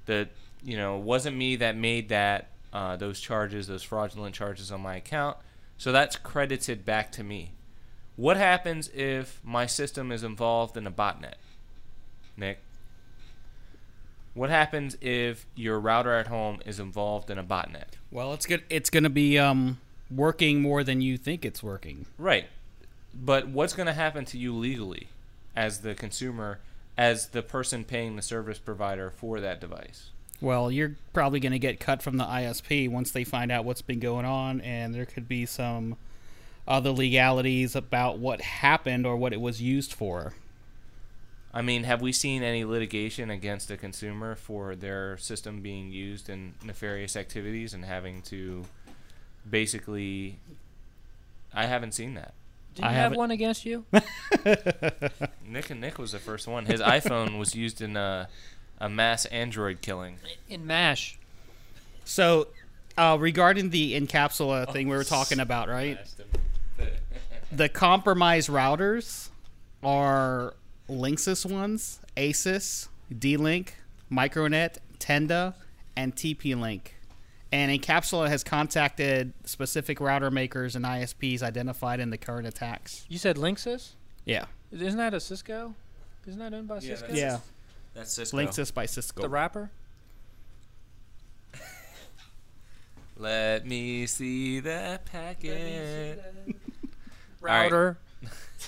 The 0.06 0.30
you 0.63 0.78
know 0.78 0.95
wasn't 0.97 1.38
me 1.38 1.56
that 1.56 1.75
made 1.75 2.10
that 2.10 2.49
uh, 2.71 2.97
those 2.97 3.19
charges, 3.19 3.65
those 3.65 3.82
fraudulent 3.82 4.36
charges 4.36 4.71
on 4.71 4.82
my 4.82 4.95
account, 4.95 5.38
so 5.75 5.91
that's 5.91 6.15
credited 6.15 6.86
back 6.86 7.12
to 7.13 7.23
me. 7.23 7.54
What 8.15 8.38
happens 8.38 8.88
if 8.89 9.41
my 9.43 9.65
system 9.65 10.12
is 10.12 10.23
involved 10.23 10.78
in 10.78 10.86
a 10.86 10.91
botnet, 10.91 11.36
Nick? 12.38 12.60
What 14.36 14.51
happens 14.51 14.97
if 15.01 15.47
your 15.56 15.80
router 15.80 16.13
at 16.13 16.28
home 16.28 16.60
is 16.63 16.80
involved 16.80 17.32
in 17.32 17.39
a 17.39 17.43
botnet? 17.43 17.95
Well, 18.12 18.34
it's 18.34 18.45
good. 18.45 18.63
It's 18.69 18.91
going 18.91 19.06
to 19.06 19.10
be 19.10 19.39
um, 19.39 19.80
working 20.09 20.61
more 20.61 20.83
than 20.83 21.01
you 21.01 21.17
think 21.17 21.45
it's 21.45 21.63
working. 21.63 22.05
Right. 22.17 22.45
But 23.13 23.47
what's 23.47 23.73
going 23.73 23.87
to 23.87 23.93
happen 23.93 24.25
to 24.25 24.37
you 24.37 24.53
legally 24.53 25.07
as 25.55 25.79
the 25.79 25.95
consumer, 25.95 26.59
as 26.97 27.29
the 27.29 27.41
person 27.41 27.83
paying 27.83 28.15
the 28.15 28.21
service 28.21 28.59
provider 28.59 29.09
for 29.09 29.39
that 29.39 29.61
device? 29.61 30.09
Well, 30.41 30.69
you're 30.69 30.95
probably 31.13 31.39
going 31.39 31.53
to 31.53 31.59
get 31.59 31.79
cut 31.79 32.01
from 32.01 32.17
the 32.17 32.25
ISP 32.25 32.89
once 32.89 33.11
they 33.11 33.23
find 33.23 33.51
out 33.51 33.63
what's 33.63 33.81
been 33.81 33.99
going 33.99 34.25
on, 34.25 34.59
and 34.61 34.93
there 34.93 35.05
could 35.05 35.27
be 35.27 35.45
some 35.45 35.95
other 36.67 36.91
legalities 36.91 37.75
about 37.75 38.19
what 38.19 38.41
happened 38.41 39.05
or 39.05 39.15
what 39.15 39.33
it 39.33 39.39
was 39.39 39.61
used 39.61 39.93
for. 39.93 40.33
I 41.53 41.61
mean, 41.61 41.85
have 41.85 42.01
we 42.01 42.11
seen 42.11 42.43
any 42.43 42.65
litigation 42.65 43.29
against 43.29 43.71
a 43.71 43.77
consumer 43.77 44.35
for 44.35 44.75
their 44.75 45.17
system 45.17 45.61
being 45.61 45.89
used 45.89 46.29
in 46.29 46.55
nefarious 46.61 47.15
activities 47.15 47.73
and 47.73 47.85
having 47.85 48.21
to 48.23 48.65
basically. 49.49 50.39
I 51.53 51.65
haven't 51.65 51.93
seen 51.93 52.15
that. 52.15 52.34
Did 52.75 52.84
I 52.86 52.89
you 52.89 52.93
have 52.95 53.03
haven't- 53.03 53.17
one 53.19 53.31
against 53.31 53.65
you? 53.65 53.86
Nick 55.47 55.69
and 55.69 55.79
Nick 55.81 55.97
was 55.97 56.12
the 56.12 56.19
first 56.19 56.47
one. 56.47 56.65
His 56.65 56.81
iPhone 56.81 57.39
was 57.39 57.55
used 57.55 57.81
in 57.81 57.95
a, 57.95 58.27
a 58.79 58.89
mass 58.89 59.25
Android 59.27 59.81
killing. 59.81 60.17
In 60.49 60.67
Mash. 60.67 61.17
So, 62.03 62.49
uh, 62.97 63.17
regarding 63.19 63.69
the 63.69 63.99
Incapsula 63.99 64.71
thing 64.73 64.89
we 64.89 64.95
were 64.95 65.03
talking 65.03 65.39
about, 65.39 65.69
right? 65.69 65.97
The 67.51 67.69
compromised 67.69 68.49
routers 68.49 69.29
are 69.81 70.55
Linksys 70.89 71.49
ones, 71.49 71.99
Asus, 72.17 72.89
D-Link, 73.17 73.75
Micronet, 74.12 74.77
Tenda, 74.99 75.53
and 75.95 76.13
TP-Link. 76.15 76.94
And 77.55 77.71
Incapsula 77.71 78.27
has 78.27 78.43
contacted 78.43 79.31
specific 79.45 80.01
router 80.01 80.29
makers 80.29 80.75
and 80.75 80.83
ISPs 80.83 81.41
identified 81.41 82.01
in 82.01 82.09
the 82.09 82.17
current 82.17 82.45
attacks. 82.45 83.05
You 83.07 83.17
said 83.17 83.37
Linksys? 83.37 83.91
Yeah. 84.25 84.43
Isn't 84.73 84.97
that 84.97 85.13
a 85.13 85.21
Cisco? 85.21 85.73
Isn't 86.27 86.39
that 86.41 86.53
owned 86.53 86.67
by 86.67 86.75
Yeah, 86.75 86.81
Cisco? 86.81 87.07
that's- 87.07 87.17
Yeah. 87.17 87.37
That's 87.93 88.11
Cisco. 88.11 88.35
Linksys 88.35 88.73
by 88.73 88.85
Cisco. 88.87 89.21
The 89.21 89.29
rapper? 89.29 89.71
Let 93.17 93.65
me 93.65 94.05
see 94.05 94.59
that 94.59 95.05
packet. 95.05 96.21
Router. 97.39 97.97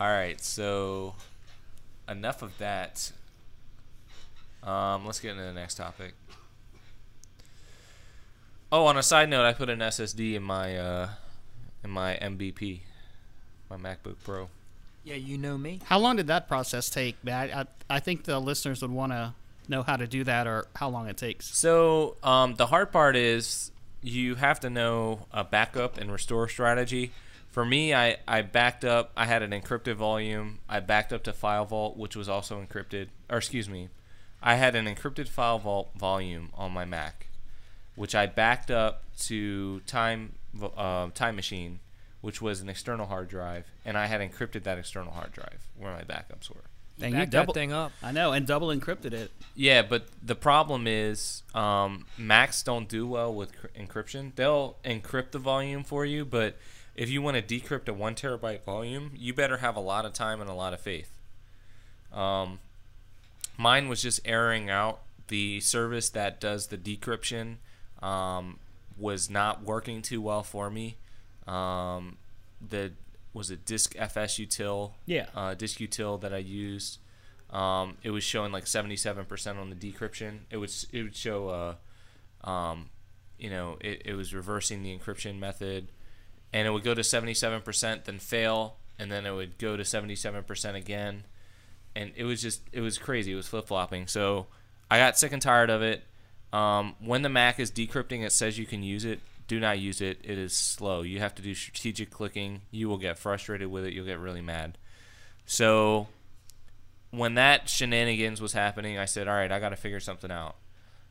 All 0.00 0.08
right, 0.08 0.40
so 0.40 1.14
enough 2.08 2.42
of 2.42 2.58
that. 2.58 3.12
Um, 4.64 5.06
let's 5.06 5.20
get 5.20 5.30
into 5.32 5.44
the 5.44 5.52
next 5.52 5.76
topic. 5.76 6.14
Oh, 8.72 8.86
on 8.86 8.96
a 8.96 9.02
side 9.02 9.28
note, 9.28 9.44
I 9.44 9.52
put 9.52 9.68
an 9.68 9.80
SSD 9.80 10.34
in 10.34 10.42
my 10.42 10.76
uh, 10.76 11.08
in 11.82 11.90
my 11.90 12.18
MBP, 12.22 12.80
my 13.68 13.76
MacBook 13.76 14.16
Pro. 14.22 14.48
Yeah, 15.02 15.16
you 15.16 15.38
know 15.38 15.58
me. 15.58 15.80
How 15.86 15.98
long 15.98 16.16
did 16.16 16.26
that 16.28 16.46
process 16.46 16.90
take? 16.90 17.16
I, 17.26 17.30
I, 17.30 17.64
I 17.88 18.00
think 18.00 18.24
the 18.24 18.38
listeners 18.38 18.82
would 18.82 18.90
want 18.90 19.12
to 19.12 19.34
know 19.68 19.82
how 19.82 19.96
to 19.96 20.06
do 20.06 20.24
that 20.24 20.46
or 20.46 20.66
how 20.76 20.88
long 20.88 21.08
it 21.08 21.16
takes. 21.16 21.56
So 21.56 22.16
um, 22.22 22.56
the 22.56 22.66
hard 22.66 22.92
part 22.92 23.16
is 23.16 23.70
you 24.02 24.34
have 24.36 24.60
to 24.60 24.70
know 24.70 25.26
a 25.32 25.42
backup 25.44 25.98
and 25.98 26.12
restore 26.12 26.48
strategy. 26.48 27.12
For 27.50 27.64
me, 27.64 27.94
I, 27.94 28.18
I 28.28 28.42
backed 28.42 28.84
up. 28.84 29.10
I 29.16 29.26
had 29.26 29.42
an 29.42 29.50
encrypted 29.50 29.96
volume. 29.96 30.60
I 30.68 30.80
backed 30.80 31.12
up 31.12 31.24
to 31.24 31.32
File 31.32 31.64
Vault, 31.64 31.96
which 31.96 32.14
was 32.14 32.28
also 32.28 32.62
encrypted. 32.62 33.08
Or 33.28 33.38
excuse 33.38 33.68
me, 33.68 33.88
I 34.42 34.54
had 34.54 34.74
an 34.76 34.86
encrypted 34.86 35.28
File 35.28 35.58
Vault 35.58 35.90
volume 35.96 36.50
on 36.54 36.72
my 36.72 36.84
Mac, 36.84 37.26
which 37.96 38.14
I 38.14 38.26
backed 38.26 38.70
up 38.70 39.02
to 39.26 39.80
Time 39.80 40.32
uh, 40.76 41.08
Time 41.14 41.36
Machine, 41.36 41.80
which 42.20 42.40
was 42.42 42.60
an 42.60 42.68
external 42.68 43.06
hard 43.06 43.28
drive, 43.28 43.66
and 43.84 43.96
I 43.96 44.06
had 44.06 44.20
encrypted 44.20 44.64
that 44.64 44.78
external 44.78 45.12
hard 45.12 45.32
drive 45.32 45.66
where 45.78 45.92
my 45.92 46.02
backups 46.02 46.48
were. 46.50 46.64
And 47.02 47.14
Back 47.14 47.26
you 47.26 47.30
double. 47.30 47.54
that 47.54 47.60
thing 47.60 47.72
up. 47.72 47.92
I 48.02 48.12
know, 48.12 48.32
and 48.32 48.46
double 48.46 48.68
encrypted 48.68 49.12
it. 49.12 49.30
Yeah, 49.54 49.80
but 49.82 50.06
the 50.22 50.34
problem 50.34 50.86
is 50.86 51.42
um, 51.54 52.06
Macs 52.18 52.62
don't 52.62 52.88
do 52.88 53.06
well 53.06 53.34
with 53.34 53.56
cr- 53.58 53.68
encryption. 53.68 54.34
They'll 54.34 54.76
encrypt 54.84 55.30
the 55.30 55.38
volume 55.38 55.82
for 55.82 56.04
you, 56.04 56.26
but 56.26 56.56
if 56.94 57.08
you 57.08 57.22
want 57.22 57.36
to 57.36 57.60
decrypt 57.60 57.88
a 57.88 57.94
one 57.94 58.14
terabyte 58.14 58.64
volume, 58.64 59.12
you 59.16 59.32
better 59.32 59.58
have 59.58 59.76
a 59.76 59.80
lot 59.80 60.04
of 60.04 60.12
time 60.12 60.42
and 60.42 60.50
a 60.50 60.54
lot 60.54 60.74
of 60.74 60.80
faith. 60.80 61.10
Um, 62.12 62.58
mine 63.56 63.88
was 63.88 64.02
just 64.02 64.20
airing 64.24 64.68
out. 64.68 65.00
The 65.28 65.60
service 65.60 66.10
that 66.10 66.40
does 66.40 66.66
the 66.66 66.76
decryption 66.76 67.56
um, 68.02 68.58
was 68.98 69.30
not 69.30 69.62
working 69.62 70.02
too 70.02 70.20
well 70.20 70.42
for 70.42 70.70
me. 70.70 70.96
Um, 71.46 72.16
the 72.66 72.92
was 73.32 73.50
it 73.50 73.64
Disk 73.64 73.94
FS 73.96 74.38
Util? 74.38 74.92
Yeah. 75.06 75.26
Uh, 75.34 75.54
Disk 75.54 75.78
Util 75.78 76.20
that 76.20 76.34
I 76.34 76.38
used. 76.38 76.98
Um, 77.50 77.96
it 78.02 78.10
was 78.10 78.22
showing 78.22 78.52
like 78.52 78.64
77% 78.64 79.56
on 79.56 79.70
the 79.70 79.76
decryption. 79.76 80.40
It 80.50 80.58
was 80.58 80.86
it 80.92 81.02
would 81.02 81.16
show 81.16 81.48
uh, 82.44 82.48
um, 82.48 82.90
you 83.38 83.50
know, 83.50 83.78
it, 83.80 84.02
it 84.04 84.14
was 84.14 84.34
reversing 84.34 84.82
the 84.82 84.96
encryption 84.96 85.38
method, 85.38 85.88
and 86.52 86.68
it 86.68 86.70
would 86.70 86.84
go 86.84 86.94
to 86.94 87.00
77%, 87.00 88.04
then 88.04 88.18
fail, 88.18 88.76
and 88.98 89.10
then 89.10 89.26
it 89.26 89.32
would 89.32 89.58
go 89.58 89.76
to 89.76 89.82
77% 89.82 90.74
again, 90.74 91.24
and 91.96 92.12
it 92.16 92.24
was 92.24 92.42
just 92.42 92.62
it 92.72 92.82
was 92.82 92.98
crazy. 92.98 93.32
It 93.32 93.36
was 93.36 93.48
flip 93.48 93.66
flopping. 93.66 94.06
So 94.06 94.46
I 94.90 94.98
got 94.98 95.18
sick 95.18 95.32
and 95.32 95.42
tired 95.42 95.70
of 95.70 95.82
it. 95.82 96.04
Um, 96.52 96.96
when 97.00 97.22
the 97.22 97.28
Mac 97.28 97.60
is 97.60 97.70
decrypting, 97.70 98.24
it 98.24 98.32
says 98.32 98.58
you 98.58 98.66
can 98.66 98.82
use 98.82 99.04
it. 99.04 99.20
Do 99.46 99.60
not 99.60 99.78
use 99.78 100.00
it. 100.00 100.18
It 100.22 100.38
is 100.38 100.56
slow. 100.56 101.02
You 101.02 101.18
have 101.20 101.34
to 101.36 101.42
do 101.42 101.54
strategic 101.54 102.10
clicking. 102.10 102.62
You 102.70 102.88
will 102.88 102.98
get 102.98 103.18
frustrated 103.18 103.68
with 103.68 103.84
it. 103.84 103.92
You'll 103.92 104.06
get 104.06 104.18
really 104.18 104.42
mad. 104.42 104.78
So 105.44 106.08
when 107.10 107.34
that 107.34 107.68
shenanigans 107.68 108.40
was 108.40 108.52
happening, 108.52 108.98
I 108.98 109.04
said, 109.04 109.26
"All 109.26 109.34
right, 109.34 109.50
I 109.50 109.58
got 109.58 109.70
to 109.70 109.76
figure 109.76 110.00
something 110.00 110.30
out." 110.30 110.56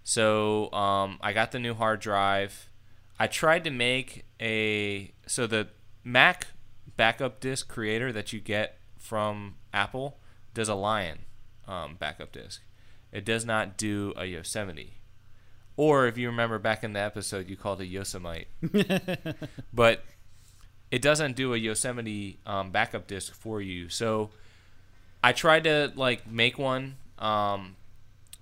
So 0.04 0.72
um, 0.72 1.20
I 1.22 1.34
got 1.34 1.52
the 1.52 1.60
new 1.60 1.74
hard 1.74 2.00
drive. 2.00 2.70
I 3.20 3.28
tried 3.28 3.66
to 3.66 3.70
make 3.70 4.26
a 4.40 5.12
so 5.28 5.46
the 5.46 5.68
Mac 6.04 6.48
backup 6.96 7.40
disk 7.40 7.68
creator 7.68 8.12
that 8.14 8.32
you 8.32 8.40
get 8.40 8.78
from 8.98 9.56
Apple 9.74 10.20
does 10.54 10.70
a 10.70 10.76
Lion 10.76 11.20
um, 11.68 11.98
backup 12.00 12.32
disk. 12.32 12.62
It 13.12 13.26
does 13.26 13.46
not 13.46 13.78
do 13.78 14.14
a 14.16 14.26
Yosemite. 14.26 14.99
Or 15.80 16.08
if 16.08 16.18
you 16.18 16.28
remember 16.28 16.60
back 16.60 16.84
in 16.84 16.92
the 16.92 17.00
episode, 17.00 17.48
you 17.48 17.56
called 17.56 17.80
it 17.80 17.86
Yosemite. 17.86 18.48
but 19.74 20.04
it 20.92 21.02
doesn't 21.02 21.38
do 21.38 21.54
a 21.54 21.58
Yosemite 21.58 22.38
um, 22.46 22.72
backup 22.72 23.08
disk 23.08 23.34
for 23.34 23.62
you. 23.62 23.88
So 23.88 24.30
I 25.24 25.32
tried 25.32 25.64
to 25.64 25.94
like 25.96 26.30
make 26.30 26.60
one 26.60 26.98
um, 27.18 27.78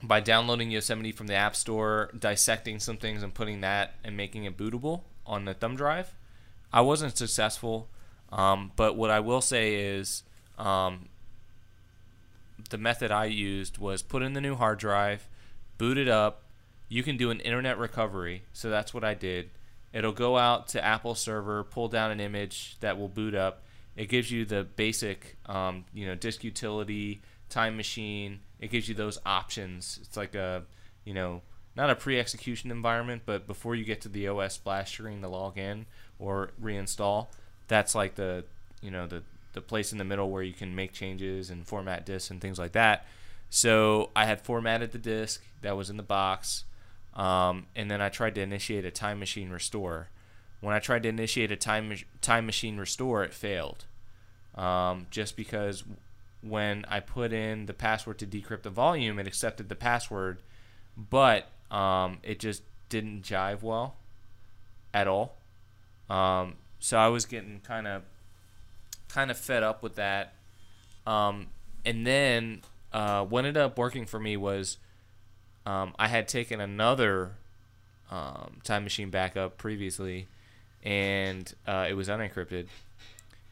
by 0.02 0.20
downloading 0.20 0.72
Yosemite 0.72 1.12
from 1.12 1.28
the 1.28 1.36
App 1.36 1.56
Store, 1.56 2.10
dissecting 2.18 2.80
some 2.80 2.98
things 2.98 3.22
and 3.22 3.32
putting 3.32 3.62
that 3.62 3.94
and 4.04 4.18
making 4.18 4.46
it 4.46 4.58
bootable 4.58 5.02
on 5.24 5.46
the 5.46 5.54
thumb 5.54 5.76
drive. 5.76 6.16
I 6.74 6.82
wasn't 6.82 7.16
successful, 7.16 7.88
um, 8.32 8.72
but 8.76 8.98
what 8.98 9.12
I 9.12 9.20
will 9.20 9.42
say 9.42 9.76
is 9.76 10.24
um, 10.58 11.10
the 12.72 12.80
method 12.80 13.12
I 13.12 13.26
used 13.26 13.78
was 13.78 14.02
put 14.02 14.24
in 14.24 14.34
the 14.34 14.42
new 14.42 14.56
hard 14.56 14.80
drive, 14.80 15.28
boot 15.78 16.00
it 16.00 16.08
up. 16.08 16.42
You 16.90 17.04
can 17.04 17.18
do 17.18 17.32
an 17.32 17.40
internet 17.42 17.78
recovery, 17.78 18.44
so 18.54 18.70
that's 18.70 18.94
what 18.94 19.04
I 19.04 19.14
did. 19.14 19.50
It'll 19.94 20.12
go 20.12 20.38
out 20.38 20.70
to 20.70 20.84
Apple 20.84 21.16
server, 21.16 21.64
pull 21.64 21.88
down 21.88 22.12
an 22.12 22.20
image 22.20 22.78
that 22.82 22.98
will 22.98 23.08
boot 23.08 23.36
up. 23.36 23.64
It 23.96 24.10
gives 24.10 24.32
you 24.32 24.46
the 24.46 24.64
basic, 24.64 25.38
um, 25.48 25.86
you 25.94 26.06
know, 26.06 26.16
disk 26.16 26.44
utility, 26.44 27.22
time 27.50 27.76
machine. 27.76 28.42
It 28.60 28.70
gives 28.70 28.88
you 28.88 28.96
those 28.96 29.18
options. 29.26 30.00
It's 30.02 30.16
like 30.16 30.36
a, 30.36 30.64
you 31.04 31.14
know, 31.14 31.42
not 31.76 31.90
a 31.90 31.96
pre-execution 31.96 32.72
environment, 32.72 33.24
but 33.26 33.48
before 33.48 33.76
you 33.76 33.86
get 33.86 34.02
to 34.02 34.10
the 34.10 34.28
OS 34.28 34.56
splash 34.56 34.94
screen 34.94 35.22
to 35.22 35.28
log 35.28 35.58
in 35.58 35.86
or 36.20 36.52
reinstall, 36.62 37.28
that's 37.68 37.96
like 37.96 38.16
the, 38.16 38.46
you 38.82 38.92
know, 38.92 39.08
the 39.08 39.24
the 39.54 39.62
place 39.62 39.92
in 39.92 39.98
the 39.98 40.04
middle 40.04 40.30
where 40.30 40.44
you 40.44 40.54
can 40.54 40.76
make 40.76 40.94
changes 40.94 41.50
and 41.50 41.68
format 41.68 42.06
disks 42.06 42.30
and 42.30 42.40
things 42.40 42.60
like 42.60 42.74
that. 42.74 43.08
So 43.50 44.12
I 44.16 44.26
had 44.26 44.42
formatted 44.42 44.92
the 44.92 45.00
disk 45.00 45.44
that 45.62 45.76
was 45.76 45.90
in 45.90 45.98
the 45.98 46.04
box, 46.04 46.64
um, 47.18 47.66
and 47.76 47.90
then 47.92 48.02
I 48.02 48.10
tried 48.10 48.36
to 48.36 48.42
initiate 48.42 48.86
a 48.86 48.92
time 48.92 49.20
machine 49.20 49.50
restore. 49.50 50.10
When 50.62 50.74
I 50.74 50.80
tried 50.80 51.04
to 51.04 51.10
initiate 51.10 51.52
a 51.52 51.56
time 51.56 51.94
time 52.22 52.46
machine 52.46 52.78
restore, 52.78 53.24
it 53.24 53.34
failed, 53.34 53.86
um, 54.56 55.08
just 55.12 55.36
because 55.36 55.84
when 56.42 56.86
I 56.88 57.00
put 57.00 57.34
in 57.34 57.66
the 57.66 57.74
password 57.74 58.20
to 58.20 58.28
decrypt 58.28 58.62
the 58.62 58.70
volume, 58.70 59.20
it 59.20 59.28
accepted 59.28 59.68
the 59.68 59.76
password, 59.76 60.42
but 60.96 61.50
um, 61.72 62.20
it 62.24 62.40
just 62.40 62.64
didn't 62.90 63.24
jive 63.24 63.62
well 63.62 63.96
at 64.94 65.08
all. 65.08 65.36
Um, 66.10 66.56
so 66.80 66.98
I 66.98 67.08
was 67.08 67.26
getting 67.26 67.60
kind 67.62 67.88
of 67.88 68.04
kind 69.10 69.32
of 69.32 69.38
fed 69.38 69.64
up 69.64 69.82
with 69.82 69.96
that. 69.96 70.34
Um, 71.06 71.48
and 71.86 72.06
then 72.06 72.62
uh, 72.94 73.24
what 73.26 73.46
ended 73.46 73.62
up 73.62 73.78
working 73.78 74.06
for 74.06 74.20
me 74.20 74.38
was 74.38 74.78
um, 75.68 75.94
I 76.00 76.08
had 76.08 76.28
taken 76.28 76.62
another 76.62 77.32
um, 78.10 78.58
time 78.64 78.84
machine 78.84 79.10
backup 79.10 79.58
previously, 79.58 80.28
and 80.84 81.54
uh, 81.68 81.88
it 81.90 81.94
was 81.94 82.08
unencrypted, 82.08 82.68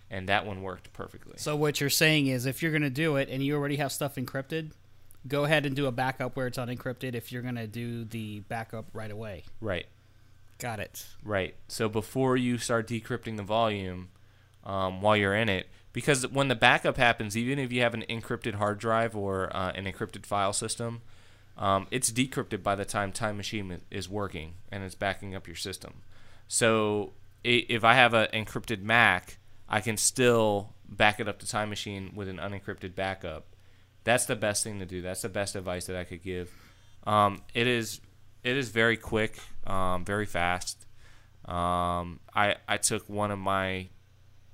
and 0.09 0.29
that 0.29 0.45
one 0.45 0.61
worked 0.61 0.93
perfectly. 0.93 1.33
So 1.37 1.55
what 1.55 1.81
you're 1.81 1.89
saying 1.89 2.27
is, 2.27 2.45
if 2.45 2.61
you're 2.63 2.71
going 2.71 2.81
to 2.83 2.89
do 2.89 3.17
it 3.17 3.27
and 3.29 3.43
you 3.43 3.55
already 3.55 3.75
have 3.75 3.91
stuff 3.91 4.15
encrypted, 4.15 4.71
go 5.27 5.43
ahead 5.43 5.65
and 5.65 5.75
do 5.75 5.87
a 5.87 5.91
backup 5.91 6.35
where 6.37 6.47
it's 6.47 6.57
unencrypted. 6.57 7.15
If 7.15 7.31
you're 7.31 7.41
going 7.41 7.55
to 7.55 7.67
do 7.67 8.05
the 8.05 8.39
backup 8.41 8.85
right 8.93 9.11
away, 9.11 9.43
Right, 9.59 9.87
got 10.59 10.79
it. 10.79 11.05
right. 11.23 11.55
So 11.67 11.89
before 11.89 12.37
you 12.37 12.57
start 12.57 12.87
decrypting 12.87 13.35
the 13.35 13.43
volume, 13.43 14.09
um, 14.63 15.01
while 15.01 15.17
you're 15.17 15.35
in 15.35 15.49
it, 15.49 15.67
because 15.91 16.27
when 16.27 16.47
the 16.47 16.55
backup 16.55 16.97
happens, 16.97 17.35
even 17.37 17.59
if 17.59 17.71
you 17.73 17.81
have 17.81 17.93
an 17.93 18.03
encrypted 18.09 18.55
hard 18.55 18.77
drive 18.79 19.15
or 19.15 19.53
uh, 19.55 19.71
an 19.71 19.85
encrypted 19.85 20.25
file 20.25 20.53
system, 20.53 21.01
um, 21.57 21.87
it's 21.91 22.11
decrypted 22.11 22.63
by 22.63 22.75
the 22.75 22.85
time 22.85 23.11
Time 23.11 23.37
Machine 23.37 23.81
is 23.89 24.09
working 24.09 24.55
and 24.71 24.83
it's 24.83 24.95
backing 24.95 25.35
up 25.35 25.47
your 25.47 25.55
system. 25.55 26.01
So 26.47 27.13
if 27.43 27.83
I 27.83 27.93
have 27.93 28.13
an 28.13 28.27
encrypted 28.33 28.81
Mac, 28.81 29.37
I 29.69 29.79
can 29.79 29.97
still 29.97 30.73
back 30.87 31.19
it 31.19 31.27
up 31.27 31.39
to 31.39 31.47
Time 31.47 31.69
Machine 31.69 32.11
with 32.15 32.27
an 32.27 32.37
unencrypted 32.37 32.95
backup. 32.95 33.45
That's 34.03 34.25
the 34.25 34.35
best 34.35 34.63
thing 34.63 34.79
to 34.79 34.85
do. 34.85 35.01
That's 35.01 35.21
the 35.21 35.29
best 35.29 35.55
advice 35.55 35.85
that 35.85 35.95
I 35.95 36.03
could 36.03 36.23
give. 36.23 36.51
Um, 37.05 37.41
it 37.53 37.67
is 37.67 38.01
it 38.43 38.55
is 38.55 38.69
very 38.69 38.97
quick, 38.97 39.39
um, 39.65 40.05
very 40.05 40.25
fast. 40.25 40.85
Um, 41.45 42.19
I 42.33 42.55
I 42.67 42.77
took 42.77 43.09
one 43.09 43.31
of 43.31 43.39
my 43.39 43.87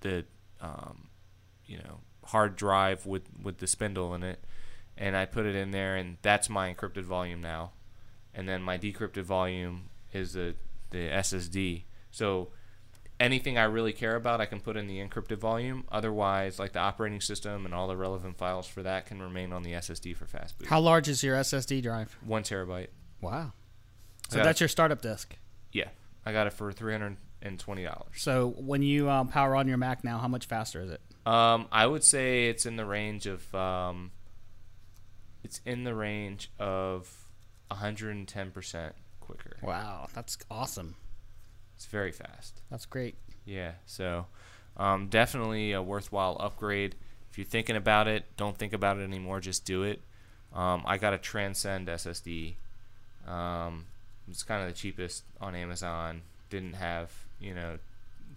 the 0.01 0.25
um, 0.61 1.09
you 1.65 1.77
know 1.77 1.99
hard 2.25 2.55
drive 2.55 3.05
with 3.05 3.23
with 3.41 3.57
the 3.57 3.67
spindle 3.67 4.13
in 4.15 4.23
it, 4.23 4.43
and 5.01 5.17
I 5.17 5.25
put 5.25 5.47
it 5.47 5.55
in 5.55 5.71
there, 5.71 5.95
and 5.95 6.17
that's 6.21 6.47
my 6.47 6.71
encrypted 6.71 7.03
volume 7.03 7.41
now. 7.41 7.71
And 8.35 8.47
then 8.47 8.61
my 8.61 8.77
decrypted 8.77 9.23
volume 9.23 9.89
is 10.13 10.33
the 10.33 10.53
the 10.91 11.09
SSD. 11.09 11.83
So 12.11 12.49
anything 13.19 13.57
I 13.57 13.63
really 13.63 13.93
care 13.93 14.15
about, 14.15 14.39
I 14.39 14.45
can 14.45 14.59
put 14.59 14.77
in 14.77 14.87
the 14.87 14.99
encrypted 14.99 15.39
volume. 15.39 15.85
Otherwise, 15.91 16.59
like 16.59 16.73
the 16.73 16.79
operating 16.79 17.19
system 17.19 17.65
and 17.65 17.73
all 17.73 17.87
the 17.87 17.97
relevant 17.97 18.37
files 18.37 18.67
for 18.67 18.83
that 18.83 19.07
can 19.07 19.21
remain 19.21 19.51
on 19.51 19.63
the 19.63 19.71
SSD 19.71 20.15
for 20.15 20.27
fast 20.27 20.59
boot. 20.59 20.67
How 20.67 20.79
large 20.79 21.09
is 21.09 21.23
your 21.23 21.35
SSD 21.35 21.81
drive? 21.81 22.15
One 22.23 22.43
terabyte. 22.43 22.89
Wow. 23.21 23.53
So 24.29 24.37
that's 24.37 24.61
it. 24.61 24.63
your 24.63 24.69
startup 24.69 25.01
disk. 25.01 25.35
Yeah, 25.71 25.89
I 26.25 26.31
got 26.31 26.45
it 26.45 26.53
for 26.53 26.71
three 26.71 26.93
hundred 26.93 27.17
and 27.41 27.59
twenty 27.59 27.83
dollars. 27.83 28.17
So 28.17 28.53
when 28.55 28.83
you 28.83 29.09
um, 29.09 29.29
power 29.29 29.55
on 29.55 29.67
your 29.67 29.77
Mac 29.77 30.03
now, 30.03 30.19
how 30.19 30.27
much 30.27 30.45
faster 30.45 30.79
is 30.79 30.91
it? 30.91 31.01
Um, 31.25 31.67
I 31.71 31.87
would 31.87 32.03
say 32.03 32.49
it's 32.49 32.67
in 32.67 32.75
the 32.75 32.85
range 32.85 33.25
of 33.25 33.53
um, 33.55 34.11
it's 35.43 35.61
in 35.65 35.83
the 35.83 35.95
range 35.95 36.51
of 36.59 37.27
110% 37.71 38.91
quicker. 39.19 39.57
Wow, 39.61 40.07
that's 40.13 40.37
awesome. 40.49 40.95
It's 41.75 41.85
very 41.85 42.11
fast. 42.11 42.61
That's 42.69 42.85
great. 42.85 43.15
Yeah, 43.45 43.73
so 43.85 44.27
um, 44.77 45.07
definitely 45.07 45.71
a 45.71 45.81
worthwhile 45.81 46.37
upgrade. 46.39 46.95
If 47.31 47.37
you're 47.37 47.45
thinking 47.45 47.75
about 47.75 48.07
it, 48.07 48.25
don't 48.37 48.57
think 48.57 48.73
about 48.73 48.97
it 48.97 49.03
anymore. 49.03 49.39
Just 49.39 49.65
do 49.65 49.83
it. 49.83 50.01
Um, 50.53 50.83
I 50.85 50.97
got 50.97 51.13
a 51.13 51.17
Transcend 51.17 51.87
SSD. 51.87 52.55
Um, 53.27 53.85
it's 54.29 54.43
kind 54.43 54.61
of 54.61 54.67
the 54.67 54.73
cheapest 54.73 55.23
on 55.39 55.55
Amazon. 55.55 56.21
Didn't 56.49 56.73
have, 56.73 57.11
you 57.39 57.53
know, 57.53 57.77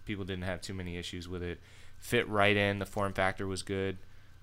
people 0.05 0.23
didn't 0.23 0.45
have 0.45 0.61
too 0.61 0.73
many 0.73 0.97
issues 0.97 1.27
with 1.27 1.43
it. 1.43 1.59
Fit 1.99 2.27
right 2.29 2.55
in. 2.55 2.79
The 2.79 2.85
form 2.85 3.13
factor 3.13 3.45
was 3.47 3.63
good. 3.63 3.97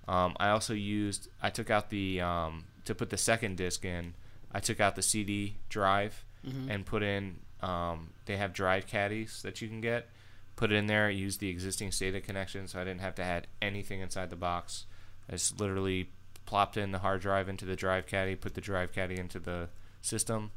Um, 0.08 0.36
I 0.38 0.48
also 0.50 0.74
used. 0.74 1.28
I 1.42 1.50
took 1.50 1.70
out 1.70 1.90
the 1.90 2.20
um, 2.20 2.64
to 2.84 2.94
put 2.94 3.10
the 3.10 3.16
second 3.16 3.56
disc 3.56 3.84
in. 3.84 4.14
I 4.52 4.60
took 4.60 4.80
out 4.80 4.96
the 4.96 5.02
CD 5.02 5.56
drive 5.68 6.24
and 6.70 6.84
put 6.84 7.02
in. 7.02 7.36
Um, 7.62 8.10
they 8.26 8.36
have 8.36 8.52
drive 8.52 8.86
caddies 8.86 9.42
that 9.42 9.62
you 9.62 9.68
can 9.68 9.80
get. 9.80 10.08
Put 10.56 10.72
it 10.72 10.74
in 10.74 10.86
there. 10.86 11.08
Use 11.08 11.38
the 11.38 11.48
existing 11.48 11.90
SATA 11.90 12.22
connection, 12.22 12.66
so 12.66 12.80
I 12.80 12.84
didn't 12.84 13.00
have 13.00 13.14
to 13.16 13.22
add 13.22 13.46
anything 13.62 14.00
inside 14.00 14.30
the 14.30 14.36
box. 14.36 14.86
I 15.28 15.32
just 15.32 15.60
literally 15.60 16.10
plopped 16.44 16.76
in 16.76 16.90
the 16.90 16.98
hard 16.98 17.20
drive 17.20 17.48
into 17.48 17.64
the 17.64 17.76
drive 17.76 18.06
caddy, 18.06 18.34
put 18.34 18.54
the 18.54 18.60
drive 18.60 18.92
caddy 18.92 19.18
into 19.18 19.38
the 19.38 19.68
system, 20.02 20.50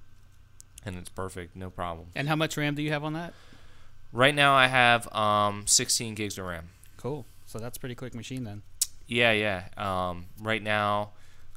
and 0.83 0.95
it's 0.97 1.09
perfect, 1.09 1.55
no 1.55 1.69
problem. 1.69 2.07
And 2.15 2.27
how 2.27 2.35
much 2.35 2.57
RAM 2.57 2.75
do 2.75 2.81
you 2.81 2.91
have 2.91 3.03
on 3.03 3.13
that? 3.13 3.33
Right 4.11 4.33
now, 4.35 4.55
I 4.55 4.67
have 4.67 5.13
um, 5.13 5.67
16 5.67 6.15
gigs 6.15 6.37
of 6.37 6.45
RAM. 6.45 6.69
Cool. 6.97 7.25
So 7.45 7.59
that's 7.59 7.77
a 7.77 7.79
pretty 7.79 7.95
quick 7.95 8.15
machine 8.15 8.43
then. 8.43 8.63
Yeah, 9.07 9.31
yeah. 9.31 9.65
Um, 9.77 10.25
right 10.41 10.61
now, 10.61 11.11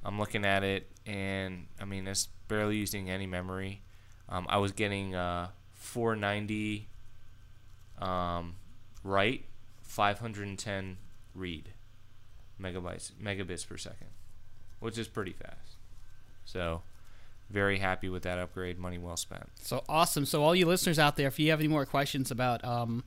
I'm 0.05 0.19
looking 0.19 0.45
at 0.45 0.63
it, 0.63 0.91
and 1.07 1.67
I 1.81 1.85
mean, 1.85 2.07
it's 2.07 2.29
barely 2.49 2.77
using 2.77 3.11
any 3.11 3.27
memory. 3.27 3.83
Um, 4.29 4.47
I 4.49 4.59
was 4.59 4.73
getting 4.73 5.15
uh, 5.15 5.49
490 5.73 6.89
um, 8.01 8.57
write, 9.03 9.45
510 9.83 10.99
read 11.35 11.71
megabytes 12.61 13.13
megabits 13.13 13.67
per 13.67 13.77
second, 13.77 14.09
which 14.81 14.99
is 14.99 15.09
pretty 15.09 15.33
fast. 15.33 15.77
So, 16.45 16.83
very 17.51 17.79
happy 17.79 18.09
with 18.09 18.23
that 18.25 18.39
upgrade. 18.39 18.79
Money 18.79 18.99
well 18.99 19.17
spent. 19.17 19.49
So 19.63 19.83
awesome. 19.89 20.27
So 20.27 20.43
all 20.43 20.55
you 20.55 20.67
listeners 20.67 20.99
out 20.99 21.17
there, 21.17 21.29
if 21.29 21.39
you 21.39 21.51
have 21.51 21.61
any 21.61 21.69
more 21.69 21.87
questions 21.87 22.31
about 22.31 22.65
um, 22.65 23.05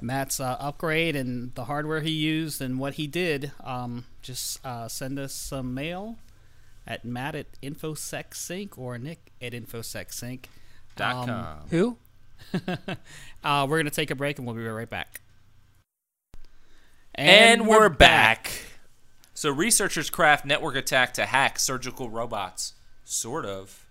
Matt's 0.00 0.40
uh, 0.40 0.56
upgrade 0.60 1.16
and 1.16 1.54
the 1.54 1.64
hardware 1.64 2.00
he 2.00 2.10
used 2.10 2.60
and 2.60 2.78
what 2.78 2.94
he 2.94 3.06
did, 3.06 3.52
um, 3.64 4.04
just 4.22 4.64
uh, 4.64 4.88
send 4.88 5.18
us 5.18 5.32
some 5.32 5.72
mail 5.74 6.18
at 6.86 7.04
Matt 7.04 7.34
at 7.34 7.60
InfoSecSync 7.62 8.76
or 8.76 8.98
Nick 8.98 9.32
at 9.40 9.52
InfoSecSync. 9.52 10.44
Dot 10.96 11.14
Um, 11.16 11.26
com. 11.28 11.58
Who? 11.70 11.96
uh, 13.44 13.66
we're 13.68 13.76
going 13.76 13.84
to 13.86 13.90
take 13.90 14.10
a 14.10 14.14
break 14.14 14.38
and 14.38 14.46
we'll 14.46 14.56
be 14.56 14.64
right 14.66 14.88
back. 14.88 15.20
And, 17.14 17.66
we're 17.66 17.88
back. 17.88 18.50
So 19.32 19.50
researchers 19.50 20.10
craft 20.10 20.44
network 20.44 20.76
attack 20.76 21.14
to 21.14 21.26
hack 21.26 21.58
surgical 21.58 22.10
robots. 22.10 22.74
Sort 23.04 23.46
of. 23.46 23.86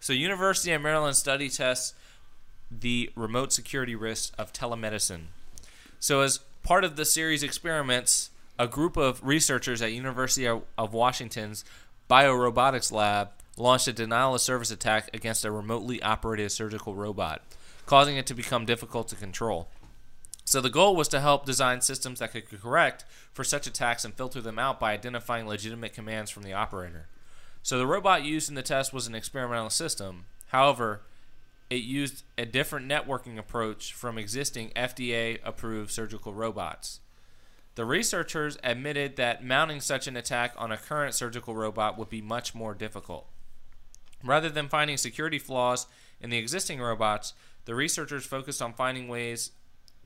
So 0.00 0.12
University 0.12 0.72
of 0.72 0.82
Maryland 0.82 1.16
study 1.16 1.48
tests 1.48 1.94
the 2.70 3.10
remote 3.16 3.52
security 3.52 3.94
risks 3.96 4.32
of 4.38 4.52
telemedicine. 4.52 5.26
So 6.00 6.20
as 6.20 6.38
part 6.62 6.84
of 6.84 6.96
the 6.96 7.04
series 7.04 7.42
experiments, 7.42 8.30
a 8.58 8.66
group 8.66 8.96
of 8.96 9.24
researchers 9.24 9.82
at 9.82 9.92
University 9.92 10.46
of 10.46 10.92
Washington's 10.92 11.64
biorobotics 12.08 12.92
lab 12.92 13.30
launched 13.56 13.88
a 13.88 13.92
denial 13.92 14.34
of 14.34 14.40
service 14.40 14.70
attack 14.70 15.10
against 15.12 15.44
a 15.44 15.50
remotely 15.50 16.02
operated 16.02 16.52
surgical 16.52 16.94
robot, 16.94 17.42
causing 17.86 18.16
it 18.16 18.26
to 18.26 18.34
become 18.34 18.64
difficult 18.64 19.08
to 19.08 19.16
control. 19.16 19.68
So 20.44 20.60
the 20.60 20.70
goal 20.70 20.96
was 20.96 21.08
to 21.08 21.20
help 21.20 21.44
design 21.44 21.82
systems 21.82 22.20
that 22.20 22.32
could 22.32 22.48
correct 22.48 23.04
for 23.32 23.44
such 23.44 23.66
attacks 23.66 24.04
and 24.04 24.14
filter 24.14 24.40
them 24.40 24.58
out 24.58 24.80
by 24.80 24.92
identifying 24.92 25.46
legitimate 25.46 25.92
commands 25.92 26.30
from 26.30 26.42
the 26.42 26.54
operator. 26.54 27.06
So 27.62 27.76
the 27.76 27.86
robot 27.86 28.24
used 28.24 28.48
in 28.48 28.54
the 28.54 28.62
test 28.62 28.92
was 28.92 29.06
an 29.06 29.14
experimental 29.14 29.68
system. 29.68 30.24
However, 30.46 31.02
it 31.70 31.82
used 31.82 32.24
a 32.36 32.46
different 32.46 32.88
networking 32.88 33.38
approach 33.38 33.92
from 33.92 34.18
existing 34.18 34.70
FDA 34.74 35.38
approved 35.44 35.90
surgical 35.90 36.32
robots. 36.32 37.00
The 37.74 37.84
researchers 37.84 38.58
admitted 38.64 39.16
that 39.16 39.44
mounting 39.44 39.80
such 39.80 40.06
an 40.06 40.16
attack 40.16 40.54
on 40.56 40.72
a 40.72 40.76
current 40.76 41.14
surgical 41.14 41.54
robot 41.54 41.96
would 41.96 42.08
be 42.08 42.20
much 42.20 42.54
more 42.54 42.74
difficult. 42.74 43.28
Rather 44.24 44.48
than 44.48 44.68
finding 44.68 44.96
security 44.96 45.38
flaws 45.38 45.86
in 46.20 46.30
the 46.30 46.38
existing 46.38 46.80
robots, 46.80 47.34
the 47.66 47.74
researchers 47.74 48.26
focused 48.26 48.60
on 48.60 48.72
finding 48.72 49.06
ways 49.06 49.52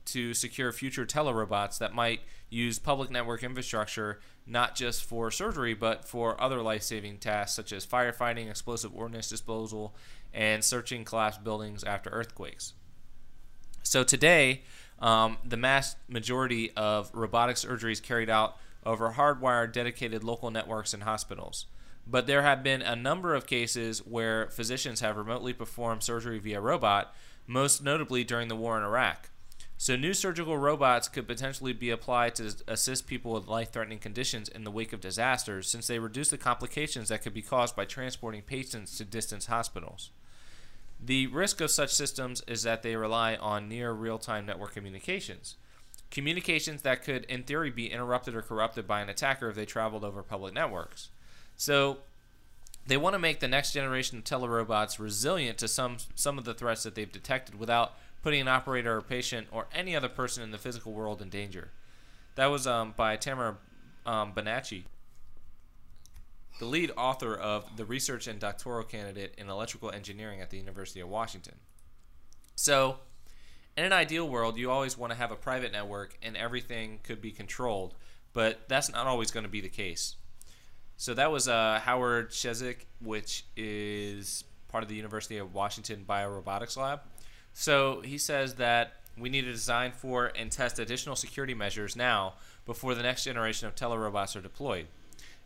to 0.05 0.33
secure 0.33 0.71
future 0.71 1.05
telerobots 1.05 1.77
that 1.77 1.93
might 1.93 2.21
use 2.49 2.77
public 2.77 3.09
network 3.09 3.41
infrastructure 3.41 4.19
not 4.45 4.75
just 4.75 5.03
for 5.03 5.31
surgery 5.31 5.73
but 5.73 6.05
for 6.05 6.39
other 6.39 6.61
life-saving 6.61 7.17
tasks 7.17 7.55
such 7.55 7.71
as 7.71 7.85
firefighting, 7.85 8.49
explosive 8.49 8.93
ordnance 8.93 9.29
disposal, 9.29 9.95
and 10.33 10.63
searching 10.63 11.03
collapsed 11.05 11.43
buildings 11.43 11.83
after 11.83 12.09
earthquakes. 12.09 12.73
So 13.83 14.03
today, 14.03 14.63
um, 14.99 15.37
the 15.43 15.57
mass 15.57 15.95
majority 16.07 16.71
of 16.75 17.11
robotic 17.13 17.57
surgeries 17.57 18.01
carried 18.01 18.29
out 18.29 18.57
over 18.85 19.11
hardwired 19.11 19.71
dedicated 19.71 20.23
local 20.23 20.51
networks 20.51 20.93
in 20.93 21.01
hospitals. 21.01 21.65
But 22.05 22.27
there 22.27 22.41
have 22.41 22.63
been 22.63 22.81
a 22.81 22.95
number 22.95 23.33
of 23.33 23.45
cases 23.45 23.99
where 23.99 24.49
physicians 24.49 24.99
have 25.01 25.15
remotely 25.15 25.53
performed 25.53 26.03
surgery 26.03 26.39
via 26.39 26.59
robot, 26.59 27.13
most 27.47 27.83
notably 27.83 28.23
during 28.23 28.47
the 28.47 28.55
war 28.55 28.77
in 28.77 28.83
Iraq. 28.83 29.29
So, 29.77 29.95
new 29.95 30.13
surgical 30.13 30.57
robots 30.57 31.09
could 31.09 31.27
potentially 31.27 31.73
be 31.73 31.89
applied 31.89 32.35
to 32.35 32.55
assist 32.67 33.07
people 33.07 33.33
with 33.33 33.47
life 33.47 33.71
threatening 33.71 33.99
conditions 33.99 34.47
in 34.47 34.63
the 34.63 34.71
wake 34.71 34.93
of 34.93 35.01
disasters, 35.01 35.69
since 35.69 35.87
they 35.87 35.99
reduce 35.99 36.29
the 36.29 36.37
complications 36.37 37.09
that 37.09 37.21
could 37.21 37.33
be 37.33 37.41
caused 37.41 37.75
by 37.75 37.83
transporting 37.83 38.43
patients 38.43 38.97
to 38.97 39.03
distant 39.03 39.43
hospitals. 39.43 40.11
The 41.05 41.27
risk 41.27 41.59
of 41.59 41.69
such 41.69 41.93
systems 41.93 42.41
is 42.47 42.63
that 42.63 42.81
they 42.81 42.95
rely 42.95 43.35
on 43.35 43.67
near 43.67 43.91
real 43.91 44.17
time 44.17 44.45
network 44.45 44.73
communications. 44.73 45.55
Communications 46.11 46.83
that 46.83 47.03
could, 47.03 47.25
in 47.25 47.43
theory, 47.43 47.71
be 47.71 47.91
interrupted 47.91 48.35
or 48.35 48.41
corrupted 48.41 48.87
by 48.87 49.01
an 49.01 49.09
attacker 49.09 49.49
if 49.49 49.55
they 49.55 49.65
traveled 49.65 50.05
over 50.05 50.23
public 50.23 50.53
networks. 50.53 51.09
So, 51.57 51.97
they 52.87 52.95
want 52.95 53.15
to 53.15 53.19
make 53.19 53.39
the 53.41 53.47
next 53.47 53.73
generation 53.73 54.19
of 54.19 54.23
telerobots 54.23 54.99
resilient 54.99 55.57
to 55.57 55.67
some, 55.67 55.97
some 56.15 56.37
of 56.37 56.45
the 56.45 56.53
threats 56.53 56.83
that 56.83 56.95
they've 56.95 57.11
detected 57.11 57.59
without 57.59 57.93
putting 58.21 58.39
an 58.39 58.47
operator 58.47 58.95
or 58.97 59.01
patient 59.01 59.47
or 59.51 59.67
any 59.73 59.95
other 59.95 60.09
person 60.09 60.41
in 60.41 60.51
the 60.51 60.57
physical 60.57 60.93
world 60.93 61.21
in 61.21 61.29
danger. 61.29 61.71
That 62.35 62.47
was 62.47 62.65
um, 62.65 62.93
by 62.95 63.17
Tamara 63.17 63.57
um, 64.05 64.33
Bonaci, 64.33 64.83
the 66.59 66.65
lead 66.65 66.91
author 66.97 67.35
of 67.35 67.77
the 67.77 67.85
research 67.85 68.27
and 68.27 68.39
doctoral 68.39 68.83
candidate 68.83 69.33
in 69.37 69.49
electrical 69.49 69.91
engineering 69.91 70.41
at 70.41 70.49
the 70.49 70.57
University 70.57 70.99
of 70.99 71.09
Washington. 71.09 71.55
So, 72.55 72.97
in 73.75 73.83
an 73.83 73.93
ideal 73.93 74.29
world, 74.29 74.57
you 74.57 74.69
always 74.69 74.97
want 74.97 75.11
to 75.11 75.17
have 75.17 75.31
a 75.31 75.35
private 75.35 75.71
network 75.71 76.17
and 76.21 76.37
everything 76.37 76.99
could 77.03 77.21
be 77.21 77.31
controlled, 77.31 77.95
but 78.31 78.69
that's 78.69 78.91
not 78.91 79.07
always 79.07 79.31
going 79.31 79.45
to 79.45 79.49
be 79.49 79.61
the 79.61 79.69
case. 79.69 80.15
So 80.95 81.13
that 81.15 81.31
was 81.31 81.47
uh, 81.47 81.79
Howard 81.83 82.29
Chizeck, 82.29 82.85
which 83.01 83.45
is 83.57 84.43
part 84.69 84.83
of 84.83 84.89
the 84.89 84.95
University 84.95 85.37
of 85.37 85.53
Washington 85.53 86.05
Biorobotics 86.07 86.77
Lab. 86.77 87.01
So 87.53 88.01
he 88.01 88.17
says 88.17 88.55
that 88.55 88.93
we 89.17 89.29
need 89.29 89.41
to 89.41 89.51
design 89.51 89.91
for 89.91 90.31
and 90.35 90.51
test 90.51 90.79
additional 90.79 91.15
security 91.15 91.53
measures 91.53 91.95
now 91.95 92.33
before 92.65 92.95
the 92.95 93.03
next 93.03 93.23
generation 93.23 93.67
of 93.67 93.75
telerobots 93.75 94.35
are 94.35 94.41
deployed. 94.41 94.87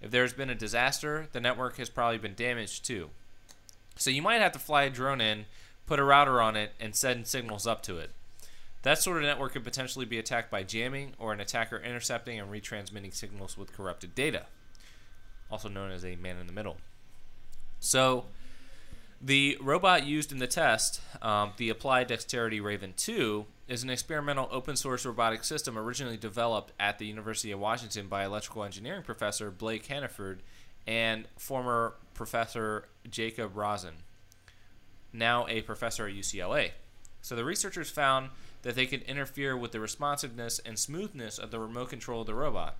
If 0.01 0.11
there's 0.11 0.33
been 0.33 0.49
a 0.49 0.55
disaster, 0.55 1.27
the 1.31 1.39
network 1.39 1.77
has 1.77 1.89
probably 1.89 2.17
been 2.17 2.35
damaged 2.35 2.85
too. 2.85 3.09
So 3.95 4.09
you 4.09 4.21
might 4.21 4.41
have 4.41 4.51
to 4.51 4.59
fly 4.59 4.83
a 4.83 4.89
drone 4.89 5.21
in, 5.21 5.45
put 5.85 5.99
a 5.99 6.03
router 6.03 6.39
on 6.39 6.55
it, 6.55 6.73
and 6.79 6.95
send 6.95 7.27
signals 7.27 7.65
up 7.65 7.81
to 7.83 7.97
it. 7.97 8.11
That 8.83 8.99
sort 8.99 9.17
of 9.17 9.23
network 9.23 9.53
could 9.53 9.63
potentially 9.63 10.05
be 10.05 10.19
attacked 10.19 10.51
by 10.51 10.63
jamming 10.63 11.13
or 11.17 11.33
an 11.33 11.41
attacker 11.41 11.77
intercepting 11.77 12.39
and 12.39 12.51
retransmitting 12.51 13.13
signals 13.13 13.57
with 13.57 13.73
corrupted 13.73 14.13
data, 14.13 14.45
also 15.49 15.67
known 15.67 15.91
as 15.91 16.05
a 16.05 16.15
man 16.15 16.37
in 16.37 16.47
the 16.47 16.53
middle. 16.53 16.77
So, 17.79 18.25
the 19.19 19.57
robot 19.59 20.05
used 20.05 20.31
in 20.31 20.37
the 20.37 20.47
test, 20.47 21.01
um, 21.23 21.53
the 21.57 21.69
Applied 21.69 22.07
Dexterity 22.07 22.59
Raven 22.59 22.93
2, 22.95 23.45
is 23.67 23.83
an 23.83 23.89
experimental 23.89 24.47
open 24.51 24.75
source 24.75 25.05
robotic 25.05 25.43
system 25.43 25.77
originally 25.77 26.17
developed 26.17 26.71
at 26.79 26.99
the 26.99 27.05
University 27.05 27.51
of 27.51 27.59
Washington 27.59 28.07
by 28.07 28.23
electrical 28.23 28.63
engineering 28.63 29.03
professor 29.03 29.51
Blake 29.51 29.85
Hannaford 29.85 30.41
and 30.85 31.25
former 31.37 31.93
professor 32.13 32.85
Jacob 33.09 33.55
Rosen, 33.55 33.93
now 35.11 35.45
a 35.47 35.61
professor 35.61 36.07
at 36.07 36.13
UCLA. 36.13 36.71
So 37.21 37.35
the 37.35 37.43
researchers 37.43 37.89
found 37.89 38.29
that 38.61 38.75
they 38.75 38.85
could 38.85 39.01
interfere 39.03 39.57
with 39.57 39.73
the 39.73 39.81
responsiveness 39.81 40.59
and 40.65 40.79
smoothness 40.79 41.37
of 41.37 41.51
the 41.51 41.59
remote 41.59 41.89
control 41.89 42.21
of 42.21 42.27
the 42.27 42.33
robot. 42.33 42.77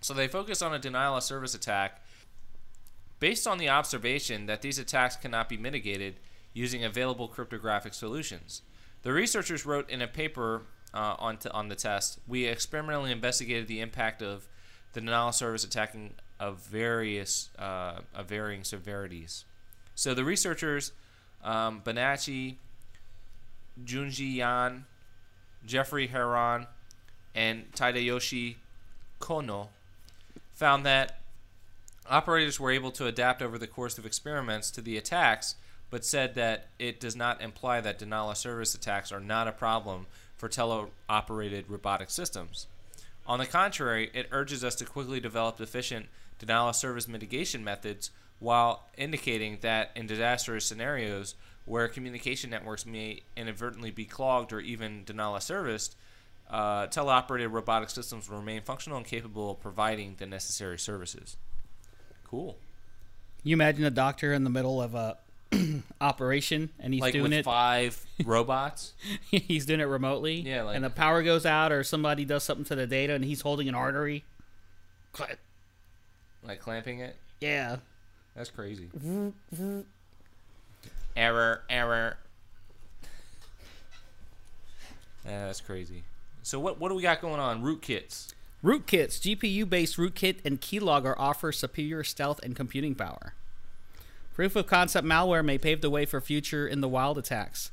So 0.00 0.14
they 0.14 0.28
focused 0.28 0.62
on 0.62 0.74
a 0.74 0.78
denial 0.78 1.16
of 1.16 1.24
service 1.24 1.54
attack 1.54 2.04
based 3.18 3.46
on 3.46 3.58
the 3.58 3.68
observation 3.68 4.46
that 4.46 4.62
these 4.62 4.78
attacks 4.78 5.16
cannot 5.16 5.48
be 5.48 5.56
mitigated 5.56 6.16
using 6.52 6.84
available 6.84 7.26
cryptographic 7.26 7.94
solutions. 7.94 8.62
The 9.04 9.12
researchers 9.12 9.64
wrote 9.64 9.88
in 9.88 10.02
a 10.02 10.08
paper 10.08 10.62
uh, 10.92 11.14
on, 11.18 11.36
t- 11.36 11.48
on 11.50 11.68
the 11.68 11.74
test, 11.76 12.18
we 12.26 12.46
experimentally 12.46 13.12
investigated 13.12 13.68
the 13.68 13.80
impact 13.80 14.22
of 14.22 14.48
the 14.94 15.00
denial 15.00 15.28
of 15.28 15.34
service 15.34 15.62
attacking 15.62 16.14
of 16.40 16.58
various 16.60 17.50
uh, 17.58 18.00
of 18.14 18.26
varying 18.26 18.64
severities. 18.64 19.44
So 19.94 20.14
the 20.14 20.24
researchers, 20.24 20.92
um, 21.42 21.82
Bonaci, 21.84 22.56
Junjie 23.84 24.36
Yan, 24.36 24.86
Jeffrey 25.66 26.08
Herron, 26.08 26.66
and 27.34 27.70
Tadayoshi 27.72 28.56
Kohno, 29.20 29.68
found 30.54 30.86
that 30.86 31.20
operators 32.08 32.58
were 32.58 32.70
able 32.70 32.90
to 32.92 33.06
adapt 33.06 33.42
over 33.42 33.58
the 33.58 33.66
course 33.66 33.98
of 33.98 34.06
experiments 34.06 34.70
to 34.72 34.80
the 34.80 34.96
attacks, 34.96 35.56
but 35.90 36.04
said 36.04 36.34
that 36.34 36.68
it 36.78 37.00
does 37.00 37.14
not 37.14 37.40
imply 37.40 37.80
that 37.80 37.98
denial 37.98 38.30
of 38.30 38.36
service 38.36 38.74
attacks 38.74 39.12
are 39.12 39.20
not 39.20 39.48
a 39.48 39.52
problem 39.52 40.06
for 40.36 40.48
teleoperated 40.48 41.64
robotic 41.68 42.10
systems. 42.10 42.66
On 43.26 43.38
the 43.38 43.46
contrary, 43.46 44.10
it 44.12 44.28
urges 44.32 44.64
us 44.64 44.74
to 44.76 44.84
quickly 44.84 45.20
develop 45.20 45.60
efficient 45.60 46.06
denial 46.38 46.68
of 46.68 46.76
service 46.76 47.08
mitigation 47.08 47.64
methods 47.64 48.10
while 48.38 48.84
indicating 48.98 49.58
that 49.62 49.90
in 49.94 50.06
disastrous 50.06 50.66
scenarios 50.66 51.34
where 51.64 51.88
communication 51.88 52.50
networks 52.50 52.84
may 52.84 53.22
inadvertently 53.36 53.90
be 53.90 54.04
clogged 54.04 54.52
or 54.52 54.60
even 54.60 55.04
denial 55.04 55.36
of 55.36 55.42
service, 55.42 55.96
uh, 56.50 56.86
teleoperated 56.88 57.50
robotic 57.50 57.88
systems 57.88 58.28
will 58.28 58.38
remain 58.38 58.60
functional 58.60 58.98
and 58.98 59.06
capable 59.06 59.52
of 59.52 59.60
providing 59.60 60.16
the 60.18 60.26
necessary 60.26 60.78
services. 60.78 61.36
Cool. 62.24 62.58
You 63.42 63.54
imagine 63.54 63.84
a 63.84 63.90
doctor 63.90 64.32
in 64.32 64.44
the 64.44 64.50
middle 64.50 64.82
of 64.82 64.94
a 64.94 65.16
operation 66.00 66.70
and 66.80 66.92
he's 66.94 67.00
like 67.00 67.12
doing 67.12 67.24
with 67.24 67.32
it. 67.32 67.44
five 67.44 68.04
robots. 68.24 68.92
he's 69.30 69.66
doing 69.66 69.80
it 69.80 69.84
remotely. 69.84 70.36
Yeah, 70.40 70.62
like- 70.62 70.76
and 70.76 70.84
the 70.84 70.90
power 70.90 71.22
goes 71.22 71.44
out 71.46 71.72
or 71.72 71.82
somebody 71.84 72.24
does 72.24 72.44
something 72.44 72.64
to 72.66 72.74
the 72.74 72.86
data 72.86 73.14
and 73.14 73.24
he's 73.24 73.40
holding 73.42 73.68
an 73.68 73.74
artery. 73.74 74.24
Like 76.42 76.60
clamping 76.60 77.00
it. 77.00 77.16
Yeah. 77.40 77.76
That's 78.36 78.50
crazy. 78.50 78.88
error, 81.16 81.62
error. 81.70 82.16
Yeah, 85.24 85.46
that's 85.46 85.60
crazy. 85.60 86.02
So 86.42 86.60
what 86.60 86.78
what 86.78 86.90
do 86.90 86.94
we 86.96 87.02
got 87.02 87.20
going 87.22 87.40
on? 87.40 87.62
Rootkits. 87.62 88.32
Rootkits, 88.62 89.20
GPU-based 89.20 89.96
rootkit 89.98 90.38
and 90.44 90.60
keylogger 90.60 91.14
offer 91.18 91.52
superior 91.52 92.02
stealth 92.02 92.40
and 92.42 92.56
computing 92.56 92.94
power. 92.94 93.34
Proof 94.34 94.56
of 94.56 94.66
concept 94.66 95.06
malware 95.06 95.44
may 95.44 95.58
pave 95.58 95.80
the 95.80 95.88
way 95.88 96.04
for 96.04 96.20
future 96.20 96.66
in 96.66 96.80
the 96.80 96.88
wild 96.88 97.16
attacks. 97.18 97.70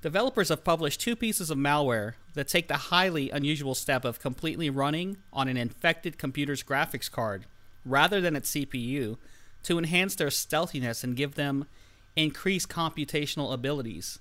Developers 0.00 0.48
have 0.48 0.62
published 0.62 1.00
two 1.00 1.16
pieces 1.16 1.50
of 1.50 1.58
malware 1.58 2.12
that 2.34 2.46
take 2.46 2.68
the 2.68 2.76
highly 2.76 3.30
unusual 3.30 3.74
step 3.74 4.04
of 4.04 4.20
completely 4.20 4.70
running 4.70 5.16
on 5.32 5.48
an 5.48 5.56
infected 5.56 6.16
computer's 6.16 6.62
graphics 6.62 7.10
card 7.10 7.46
rather 7.84 8.20
than 8.20 8.36
its 8.36 8.52
CPU 8.52 9.16
to 9.64 9.76
enhance 9.76 10.14
their 10.14 10.30
stealthiness 10.30 11.02
and 11.02 11.16
give 11.16 11.34
them 11.34 11.66
increased 12.14 12.68
computational 12.68 13.52
abilities. 13.52 14.20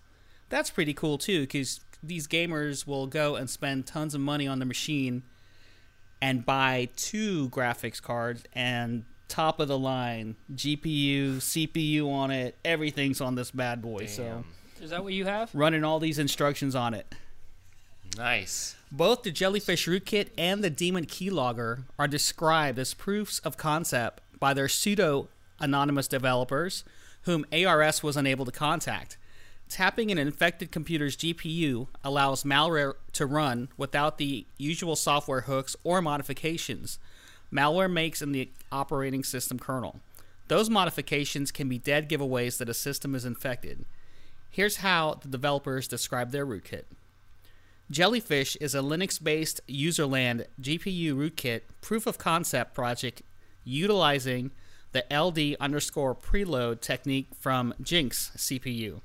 That's 0.49 0.71
pretty 0.71 0.95
cool 0.95 1.19
too, 1.19 1.41
because 1.41 1.81
these 2.01 2.27
gamers 2.27 2.87
will 2.87 3.05
go 3.05 3.35
and 3.35 3.47
spend 3.47 3.85
tons 3.85 4.15
of 4.15 4.21
money 4.21 4.47
on 4.47 4.57
the 4.57 4.65
machine 4.65 5.21
and 6.19 6.43
buy 6.43 6.89
two 6.95 7.49
graphics 7.49 8.01
cards 8.01 8.43
and 8.53 9.05
top 9.27 9.59
of 9.59 9.67
the 9.67 9.77
line 9.77 10.35
GPU, 10.53 11.37
CPU 11.37 12.09
on 12.09 12.31
it, 12.31 12.57
everything's 12.63 13.21
on 13.21 13.35
this 13.35 13.51
bad 13.51 13.81
boy. 13.81 14.05
So 14.05 14.43
Is 14.81 14.89
that 14.91 15.03
what 15.03 15.13
you 15.13 15.25
have? 15.25 15.49
running 15.53 15.83
all 15.83 15.99
these 15.99 16.19
instructions 16.19 16.75
on 16.75 16.93
it. 16.93 17.13
Nice. 18.17 18.75
Both 18.91 19.23
the 19.23 19.31
Jellyfish 19.31 19.87
Rootkit 19.87 20.29
and 20.37 20.63
the 20.63 20.69
Demon 20.69 21.05
Keylogger 21.05 21.83
are 21.99 22.07
described 22.07 22.79
as 22.79 22.93
proofs 22.93 23.39
of 23.39 23.57
concept 23.57 24.21
by 24.39 24.53
their 24.53 24.69
pseudo 24.69 25.27
anonymous 25.59 26.07
developers, 26.07 26.83
whom 27.23 27.45
ARS 27.51 28.01
was 28.01 28.15
unable 28.15 28.45
to 28.45 28.51
contact. 28.51 29.17
Tapping 29.69 30.11
an 30.11 30.17
infected 30.17 30.71
computer's 30.71 31.17
GPU 31.17 31.87
allows 32.03 32.43
malware 32.43 32.93
to 33.11 33.25
run 33.25 33.67
without 33.75 34.17
the 34.17 34.47
usual 34.57 34.95
software 34.95 35.41
hooks 35.41 35.75
or 35.83 36.01
modifications 36.01 36.99
malware 37.51 37.91
makes 37.91 38.21
in 38.21 38.31
the 38.31 38.49
operating 38.71 39.23
system 39.23 39.59
kernel. 39.59 39.99
Those 40.47 40.69
modifications 40.69 41.51
can 41.51 41.67
be 41.67 41.77
dead 41.77 42.09
giveaways 42.09 42.57
that 42.57 42.69
a 42.69 42.73
system 42.73 43.15
is 43.15 43.25
infected. 43.25 43.85
Here's 44.49 44.77
how 44.77 45.19
the 45.21 45.27
developers 45.27 45.87
describe 45.87 46.31
their 46.31 46.45
rootkit. 46.45 46.83
Jellyfish 47.89 48.57
is 48.57 48.75
a 48.75 48.79
Linux 48.79 49.21
based 49.21 49.61
userland 49.67 50.45
GPU 50.61 51.13
rootkit 51.13 51.61
proof 51.81 52.05
of 52.05 52.17
concept 52.17 52.73
project 52.73 53.21
utilizing 53.63 54.51
the 54.91 55.05
LD 55.13 55.55
underscore 55.59 56.15
preload 56.15 56.81
technique 56.81 57.29
from 57.39 57.73
Jynx 57.81 58.31
CPU, 58.35 59.01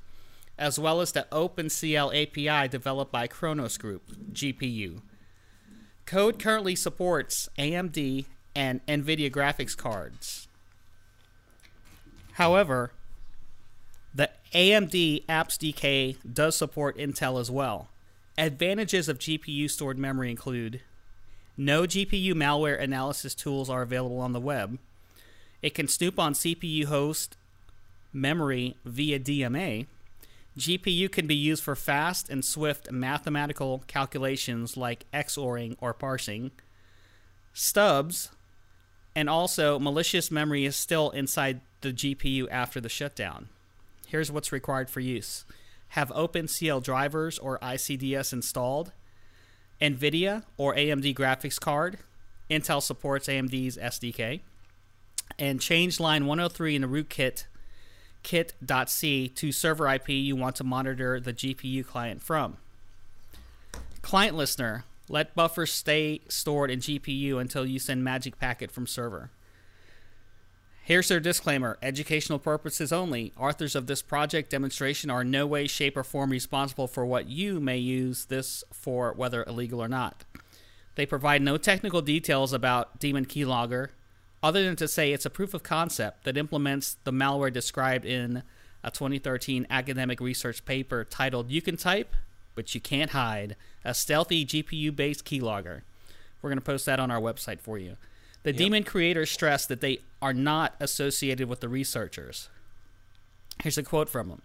as 0.58 0.78
well 0.78 1.00
as 1.00 1.12
the 1.12 1.26
OpenCL 1.30 2.10
API 2.10 2.68
developed 2.68 3.12
by 3.12 3.28
Khronos 3.28 3.78
Group 3.78 4.10
GPU. 4.32 5.02
Code 6.06 6.38
currently 6.38 6.76
supports 6.76 7.48
AMD 7.58 8.26
and 8.54 8.84
NVIDIA 8.86 9.30
graphics 9.30 9.76
cards. 9.76 10.48
However, 12.32 12.92
the 14.14 14.30
AMD 14.52 15.24
APP 15.28 15.48
SDK 15.48 16.16
does 16.30 16.56
support 16.56 16.98
Intel 16.98 17.40
as 17.40 17.50
well. 17.50 17.88
Advantages 18.36 19.08
of 19.08 19.18
GPU 19.18 19.70
stored 19.70 19.98
memory 19.98 20.30
include 20.30 20.80
no 21.56 21.82
GPU 21.82 22.32
malware 22.32 22.80
analysis 22.80 23.34
tools 23.34 23.68
are 23.68 23.82
available 23.82 24.20
on 24.20 24.32
the 24.32 24.40
web. 24.40 24.78
It 25.60 25.74
can 25.74 25.86
snoop 25.86 26.18
on 26.18 26.32
CPU 26.32 26.86
host 26.86 27.36
memory 28.12 28.76
via 28.84 29.18
DMA. 29.20 29.86
GPU 30.58 31.10
can 31.10 31.26
be 31.26 31.34
used 31.34 31.62
for 31.62 31.74
fast 31.74 32.28
and 32.28 32.44
swift 32.44 32.90
mathematical 32.90 33.82
calculations 33.86 34.76
like 34.76 35.06
XORing 35.12 35.76
or 35.80 35.94
parsing. 35.94 36.50
Stubs, 37.54 38.30
and 39.14 39.28
also 39.28 39.78
malicious 39.78 40.30
memory 40.30 40.64
is 40.64 40.76
still 40.76 41.10
inside 41.10 41.60
the 41.80 41.92
GPU 41.92 42.48
after 42.50 42.80
the 42.80 42.88
shutdown. 42.88 43.48
Here's 44.06 44.30
what's 44.30 44.52
required 44.52 44.90
for 44.90 45.00
use 45.00 45.44
have 45.88 46.08
OpenCL 46.10 46.82
drivers 46.82 47.38
or 47.38 47.58
ICDS 47.58 48.32
installed, 48.32 48.92
NVIDIA 49.80 50.42
or 50.56 50.74
AMD 50.74 51.14
graphics 51.14 51.60
card. 51.60 51.98
Intel 52.50 52.82
supports 52.82 53.28
AMD's 53.28 53.76
SDK. 53.76 54.40
And 55.38 55.60
change 55.60 55.98
line 55.98 56.26
103 56.26 56.76
in 56.76 56.82
the 56.82 56.88
rootkit 56.88 57.44
kit.c 58.22 59.28
to 59.28 59.52
server 59.52 59.88
IP 59.88 60.08
you 60.10 60.36
want 60.36 60.56
to 60.56 60.64
monitor 60.64 61.20
the 61.20 61.32
GPU 61.32 61.86
client 61.86 62.22
from. 62.22 62.56
Client 64.02 64.36
listener, 64.36 64.84
let 65.08 65.34
buffers 65.34 65.72
stay 65.72 66.20
stored 66.28 66.70
in 66.70 66.80
GPU 66.80 67.40
until 67.40 67.66
you 67.66 67.78
send 67.78 68.02
magic 68.02 68.38
packet 68.38 68.70
from 68.70 68.86
server. 68.86 69.30
Here's 70.84 71.06
their 71.06 71.20
disclaimer 71.20 71.78
educational 71.80 72.40
purposes 72.40 72.92
only. 72.92 73.32
Authors 73.38 73.76
of 73.76 73.86
this 73.86 74.02
project 74.02 74.50
demonstration 74.50 75.10
are 75.10 75.22
no 75.22 75.46
way, 75.46 75.68
shape, 75.68 75.96
or 75.96 76.02
form 76.02 76.30
responsible 76.30 76.88
for 76.88 77.06
what 77.06 77.28
you 77.28 77.60
may 77.60 77.78
use 77.78 78.24
this 78.24 78.64
for, 78.72 79.12
whether 79.12 79.44
illegal 79.44 79.80
or 79.80 79.88
not. 79.88 80.24
They 80.96 81.06
provide 81.06 81.40
no 81.40 81.56
technical 81.56 82.02
details 82.02 82.52
about 82.52 82.98
Demon 82.98 83.26
Keylogger, 83.26 83.88
other 84.42 84.64
than 84.64 84.76
to 84.76 84.88
say 84.88 85.12
it's 85.12 85.26
a 85.26 85.30
proof 85.30 85.54
of 85.54 85.62
concept 85.62 86.24
that 86.24 86.36
implements 86.36 86.96
the 87.04 87.12
malware 87.12 87.52
described 87.52 88.04
in 88.04 88.42
a 88.82 88.90
2013 88.90 89.66
academic 89.70 90.20
research 90.20 90.64
paper 90.64 91.04
titled 91.04 91.50
You 91.50 91.62
Can 91.62 91.76
Type, 91.76 92.14
but 92.54 92.74
You 92.74 92.80
Can't 92.80 93.10
Hide 93.10 93.56
A 93.84 93.94
Stealthy 93.94 94.44
GPU 94.44 94.94
based 94.94 95.24
keylogger. 95.24 95.82
We're 96.40 96.50
going 96.50 96.58
to 96.58 96.64
post 96.64 96.86
that 96.86 96.98
on 96.98 97.10
our 97.10 97.20
website 97.20 97.60
for 97.60 97.78
you. 97.78 97.96
The 98.42 98.52
Demon 98.52 98.82
creators 98.82 99.30
stress 99.30 99.66
that 99.66 99.80
they 99.80 100.00
are 100.20 100.34
not 100.34 100.74
associated 100.80 101.48
with 101.48 101.60
the 101.60 101.68
researchers. 101.68 102.48
Here's 103.62 103.78
a 103.78 103.84
quote 103.84 104.08
from 104.08 104.28
them. 104.28 104.42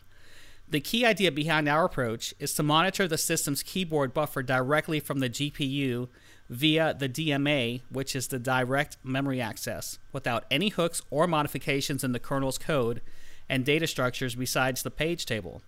The 0.70 0.80
key 0.82 1.06
idea 1.06 1.32
behind 1.32 1.68
our 1.68 1.86
approach 1.86 2.36
is 2.40 2.54
to 2.56 2.64
monitor 2.64 3.08
the 3.08 3.18
system's 3.18 3.64
keyboard 3.64 4.14
buffer 4.14 4.44
directly 4.44 5.00
from 5.00 5.20
the 5.20 5.30
GPU 5.30 6.10
via 6.50 6.94
the 6.94 7.10
DMA, 7.10 7.82
which 7.90 8.16
is 8.16 8.28
the 8.28 8.40
direct 8.40 8.98
memory 9.04 9.42
access, 9.42 10.00
without 10.12 10.46
any 10.50 10.70
hooks 10.70 11.02
or 11.10 11.28
modifications 11.28 12.04
in 12.04 12.14
the 12.14 12.20
kernel's 12.20 12.58
code 12.58 13.02
and 13.50 13.66
data 13.66 13.88
structures 13.88 14.36
besides 14.36 14.84
the 14.84 14.92
page 14.92 15.26
table. 15.26 15.62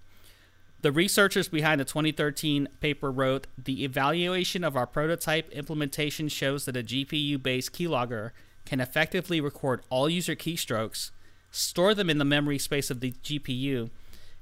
The 0.82 0.92
researchers 0.92 1.50
behind 1.50 1.82
the 1.82 1.86
2013 1.86 2.70
paper 2.80 3.12
wrote 3.12 3.48
The 3.58 3.84
evaluation 3.84 4.64
of 4.64 4.78
our 4.78 4.88
prototype 4.88 5.52
implementation 5.52 6.30
shows 6.30 6.66
that 6.66 6.78
a 6.78 6.84
GPU 6.84 7.42
based 7.42 7.74
keylogger 7.74 8.32
can 8.66 8.80
effectively 8.80 9.42
record 9.42 9.82
all 9.90 10.10
user 10.10 10.36
keystrokes, 10.36 11.12
store 11.52 11.94
them 11.94 12.10
in 12.10 12.18
the 12.18 12.26
memory 12.26 12.60
space 12.60 12.90
of 12.90 13.02
the 13.02 13.12
GPU, 13.12 13.90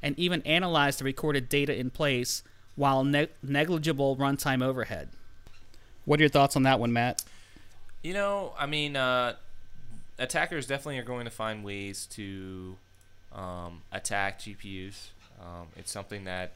and 0.02 0.18
even 0.20 0.44
analyze 0.44 0.98
the 0.98 1.06
recorded 1.06 1.50
data 1.50 1.76
in 1.76 1.90
place 1.90 2.44
while 2.76 3.04
ne- 3.04 3.30
negligible 3.42 4.16
runtime 4.16 4.62
overhead. 4.62 5.10
What 6.08 6.22
are 6.22 6.24
your 6.24 6.30
thoughts 6.30 6.56
on 6.56 6.64
that 6.64 6.80
one, 6.80 6.94
Matt? 6.94 7.22
You 8.02 8.14
know, 8.14 8.54
I 8.58 8.66
mean, 8.66 8.96
uh, 8.96 9.36
attackers 10.18 10.66
definitely 10.66 11.00
are 11.00 11.04
going 11.04 11.26
to 11.26 11.32
find 11.32 11.66
ways 11.66 12.06
to 12.12 12.78
um, 13.34 13.82
attack 13.92 14.40
GPUs. 14.40 15.10
Um, 15.42 15.68
it's 15.76 15.92
something 15.92 16.24
that 16.24 16.54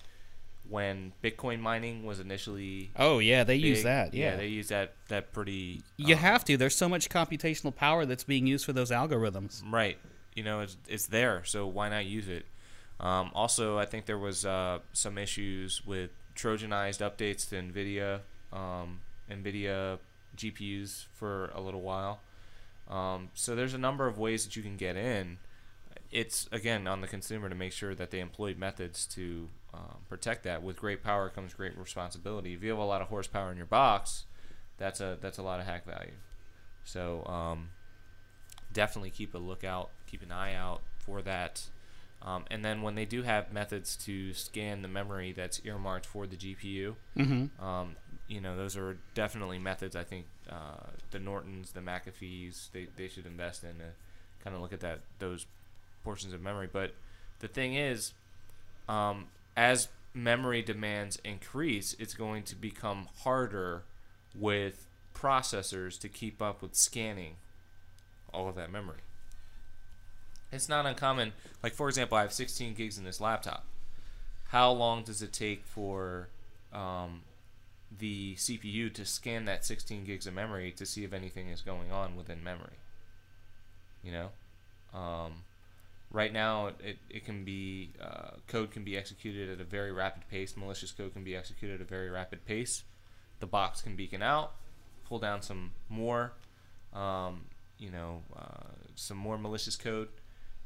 when 0.70 1.12
Bitcoin 1.22 1.60
mining 1.60 2.06
was 2.06 2.22
initially 2.22 2.92
Oh 2.96 3.20
yeah, 3.20 3.44
they 3.44 3.56
use 3.56 3.84
that. 3.84 4.14
yeah, 4.14 4.32
Yeah, 4.32 4.36
they 4.38 4.48
use 4.48 4.70
that 4.70 4.94
that 5.10 5.34
pretty. 5.34 5.82
you 5.98 6.16
um, 6.16 6.22
have 6.22 6.46
to. 6.46 6.56
There's 6.56 6.76
so 6.76 6.88
much 6.88 7.10
computational 7.10 7.76
power 7.76 8.06
that's 8.06 8.24
being 8.24 8.48
used 8.48 8.64
for 8.66 8.72
those 8.72 8.90
algorithms. 8.90 9.62
Right. 9.70 9.98
You 10.34 10.44
know, 10.44 10.62
it's, 10.62 10.78
it's 10.88 11.08
there, 11.08 11.44
so 11.44 11.68
why 11.68 11.90
not 11.90 12.06
use 12.06 12.30
it? 12.30 12.46
Um, 13.02 13.32
also, 13.34 13.78
I 13.78 13.86
think 13.86 14.06
there 14.06 14.18
was 14.18 14.46
uh, 14.46 14.80
some 14.94 15.18
issues 15.18 15.86
with 15.86 16.12
Trojanized 16.38 17.02
updates 17.02 17.50
to 17.50 17.56
NVIDIA, 17.62 18.22
um, 18.54 19.02
NVIDIA 19.32 20.00
GPUs 20.38 21.06
for 21.14 21.48
a 21.54 21.62
little 21.62 21.82
while. 21.82 22.20
Um, 22.90 23.30
so 23.34 23.56
there's 23.56 23.74
a 23.74 23.78
number 23.78 24.08
of 24.08 24.18
ways 24.18 24.44
that 24.46 24.56
you 24.56 24.62
can 24.64 24.78
get 24.78 24.96
in. 24.96 25.38
It's 26.12 26.48
again 26.52 26.88
on 26.88 27.00
the 27.02 27.08
consumer 27.08 27.48
to 27.48 27.56
make 27.56 27.72
sure 27.72 27.96
that 27.96 28.12
they 28.12 28.20
employ 28.20 28.54
methods 28.58 29.06
to 29.08 29.48
um, 29.74 29.98
protect 30.10 30.44
that. 30.44 30.62
With 30.62 30.76
great 30.78 31.02
power 31.04 31.30
comes 31.30 31.54
great 31.54 31.78
responsibility. 31.78 32.54
If 32.54 32.64
you 32.64 32.70
have 32.70 32.80
a 32.80 32.84
lot 32.84 33.02
of 33.02 33.08
horsepower 33.08 33.50
in 33.52 33.58
your 33.58 33.66
box, 33.66 34.26
that's 34.78 35.00
a 35.00 35.18
that's 35.22 35.38
a 35.38 35.44
lot 35.44 35.60
of 35.62 35.66
hack 35.66 35.86
value. 35.86 36.12
So 36.84 37.24
um, 37.28 37.70
definitely 38.74 39.12
keep 39.12 39.34
a 39.34 39.38
lookout, 39.38 39.90
keep 40.08 40.22
an 40.22 40.32
eye 40.32 40.54
out 40.56 40.82
for 41.00 41.22
that. 41.22 41.64
Um, 42.24 42.46
and 42.52 42.64
then 42.64 42.82
when 42.82 42.96
they 42.96 43.06
do 43.06 43.24
have 43.24 43.52
methods 43.52 43.96
to 44.06 44.34
scan 44.34 44.82
the 44.82 44.88
memory 44.88 45.32
that's 45.32 45.62
earmarked 45.64 46.06
for 46.06 46.28
the 46.28 46.36
GPU, 46.36 46.96
Mm-hmm. 47.18 47.64
um, 47.64 47.96
you 48.32 48.40
know, 48.40 48.56
those 48.56 48.78
are 48.78 48.98
definitely 49.14 49.60
methods 49.60 49.94
I 49.94 50.06
think 50.06 50.26
uh, 50.50 50.88
the 51.12 51.20
Nortons, 51.20 51.74
the 51.74 51.82
McAfee's, 51.82 52.70
they, 52.72 52.88
they 52.96 53.10
should 53.10 53.26
invest 53.26 53.64
in 53.64 53.72
to 53.80 53.92
kind 54.42 54.56
of 54.56 54.62
look 54.62 54.72
at 54.72 54.80
that 54.80 55.02
those 55.20 55.46
portions 56.06 56.34
of 56.34 56.42
memory. 56.42 56.70
But 56.72 56.94
the 57.40 57.50
thing 57.50 57.76
is, 57.76 58.14
um, 58.88 59.26
as 59.58 59.90
memory 60.14 60.62
demands 60.62 61.20
increase, 61.26 61.94
it's 62.00 62.14
going 62.14 62.44
to 62.44 62.56
become 62.56 63.10
harder 63.24 63.84
with 64.34 64.88
processors 65.14 66.00
to 66.00 66.08
keep 66.08 66.42
up 66.42 66.62
with 66.62 66.74
scanning 66.74 67.36
all 68.34 68.48
of 68.48 68.56
that 68.56 68.72
memory. 68.72 69.00
It's 70.54 70.70
not 70.70 70.86
uncommon. 70.86 71.34
Like 71.62 71.74
for 71.74 71.90
example, 71.90 72.18
I 72.18 72.22
have 72.22 72.32
16 72.32 72.76
gigs 72.76 72.98
in 72.98 73.04
this 73.04 73.20
laptop. 73.20 73.66
How 74.48 74.72
long 74.72 75.04
does 75.04 75.22
it 75.22 75.34
take 75.34 75.66
for 75.66 76.30
um, 76.74 77.24
the 77.98 78.36
CPU 78.36 78.94
to 78.94 79.06
scan 79.06 79.46
that 79.46 79.66
16 79.66 80.04
gigs 80.06 80.28
of 80.28 80.34
memory 80.34 80.72
to 80.74 80.86
see 80.86 81.04
if 81.04 81.14
anything 81.14 81.50
is 81.50 81.62
going 81.62 81.92
on 81.92 82.16
within 82.16 82.44
memory? 82.44 82.78
You 84.04 84.12
know, 84.12 84.30
um, 84.98 85.44
right 86.12 86.34
now 86.34 86.68
it, 86.68 86.98
it 87.10 87.26
can 87.26 87.44
be 87.44 87.92
uh, 88.02 88.32
code 88.48 88.72
can 88.72 88.84
be 88.84 88.98
executed 88.98 89.50
at 89.50 89.62
a 89.62 89.64
very 89.64 89.92
rapid 89.92 90.28
pace. 90.30 90.56
Malicious 90.58 90.92
code 90.92 91.14
can 91.14 91.24
be 91.24 91.36
executed 91.36 91.76
at 91.76 91.82
a 91.82 91.90
very 91.90 92.10
rapid 92.10 92.46
pace. 92.46 92.84
The 93.40 93.48
box 93.48 93.82
can 93.82 93.96
beacon 93.96 94.22
out, 94.22 94.54
pull 95.08 95.20
down 95.20 95.42
some 95.42 95.72
more, 95.90 96.34
um, 96.94 97.46
you 97.80 97.90
know, 97.90 98.22
uh, 98.36 98.70
some 98.96 99.18
more 99.18 99.38
malicious 99.38 99.76
code, 99.76 100.10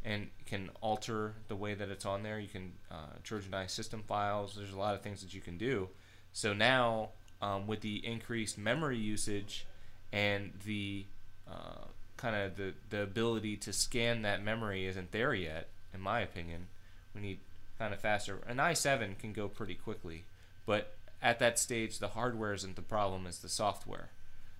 and 0.04 0.28
can 0.46 0.70
alter 0.82 1.34
the 1.48 1.56
way 1.56 1.74
that 1.74 1.90
it's 1.90 2.06
on 2.06 2.24
there. 2.24 2.40
You 2.40 2.50
can 2.50 2.74
uh, 2.92 3.18
Trojanize 3.24 3.72
system 3.72 4.04
files. 4.08 4.56
There's 4.56 4.74
a 4.74 4.78
lot 4.78 4.96
of 4.96 5.02
things 5.02 5.22
that 5.22 5.34
you 5.34 5.42
can 5.42 5.58
do. 5.58 5.90
So 6.36 6.52
now, 6.52 7.12
um, 7.42 7.66
with 7.66 7.80
the 7.80 8.06
increased 8.06 8.58
memory 8.58 8.98
usage 8.98 9.66
and 10.12 10.52
the 10.66 11.06
uh, 11.50 11.86
kind 12.18 12.36
of 12.36 12.58
the, 12.58 12.74
the 12.90 13.04
ability 13.04 13.56
to 13.56 13.72
scan 13.72 14.22
that 14.24 14.44
memory 14.44 14.86
isn't 14.86 15.14
there 15.14 15.34
yet, 15.34 15.70
in 15.94 16.02
my 16.02 16.20
opinion. 16.20 16.68
We 17.16 17.22
need 17.22 17.40
kind 17.80 17.94
of 17.94 18.02
faster. 18.02 18.40
An 18.50 18.58
i7 18.58 19.18
can 19.18 19.32
go 19.32 19.48
pretty 19.48 19.76
quickly, 19.76 20.26
but 20.66 20.98
at 21.22 21.40
that 21.40 21.58
stage, 21.58 22.00
the 22.00 22.10
hardware 22.10 22.52
isn't 22.52 22.76
the 22.76 22.82
problem; 22.82 23.26
it's 23.28 23.38
the 23.38 23.48
software. 23.48 24.10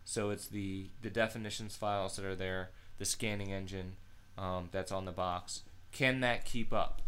So 0.06 0.30
it's 0.30 0.48
the 0.48 0.86
the 1.02 1.10
definitions 1.10 1.76
files 1.76 2.16
that 2.16 2.24
are 2.24 2.36
there, 2.36 2.70
the 3.00 3.06
scanning 3.06 3.52
engine 3.52 3.98
um, 4.38 4.70
that's 4.72 4.94
on 4.94 5.04
the 5.04 5.12
box. 5.12 5.64
Can 5.92 6.22
that 6.22 6.46
keep 6.46 6.72
up 6.72 7.02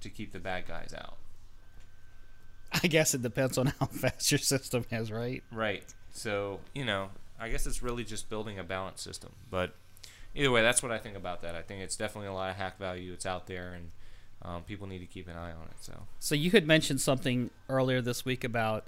to 0.00 0.10
keep 0.10 0.32
the 0.32 0.40
bad 0.40 0.66
guys 0.66 0.92
out? 0.92 1.18
I 2.72 2.86
guess 2.86 3.14
it 3.14 3.22
depends 3.22 3.58
on 3.58 3.66
how 3.78 3.86
fast 3.90 4.30
your 4.30 4.38
system 4.38 4.84
is, 4.90 5.10
right? 5.10 5.42
Right. 5.50 5.84
So, 6.12 6.60
you 6.74 6.84
know, 6.84 7.10
I 7.40 7.48
guess 7.48 7.66
it's 7.66 7.82
really 7.82 8.04
just 8.04 8.28
building 8.28 8.58
a 8.58 8.64
balanced 8.64 9.02
system. 9.04 9.32
But 9.50 9.74
either 10.34 10.50
way, 10.50 10.62
that's 10.62 10.82
what 10.82 10.92
I 10.92 10.98
think 10.98 11.16
about 11.16 11.42
that. 11.42 11.54
I 11.54 11.62
think 11.62 11.82
it's 11.82 11.96
definitely 11.96 12.28
a 12.28 12.32
lot 12.32 12.50
of 12.50 12.56
hack 12.56 12.78
value. 12.78 13.12
It's 13.12 13.26
out 13.26 13.46
there, 13.46 13.72
and 13.72 13.90
um, 14.42 14.62
people 14.62 14.86
need 14.86 14.98
to 14.98 15.06
keep 15.06 15.28
an 15.28 15.36
eye 15.36 15.52
on 15.52 15.64
it. 15.70 15.76
So, 15.80 15.92
So 16.18 16.34
you 16.34 16.50
had 16.50 16.66
mentioned 16.66 17.00
something 17.00 17.50
earlier 17.68 18.00
this 18.00 18.24
week 18.24 18.44
about 18.44 18.86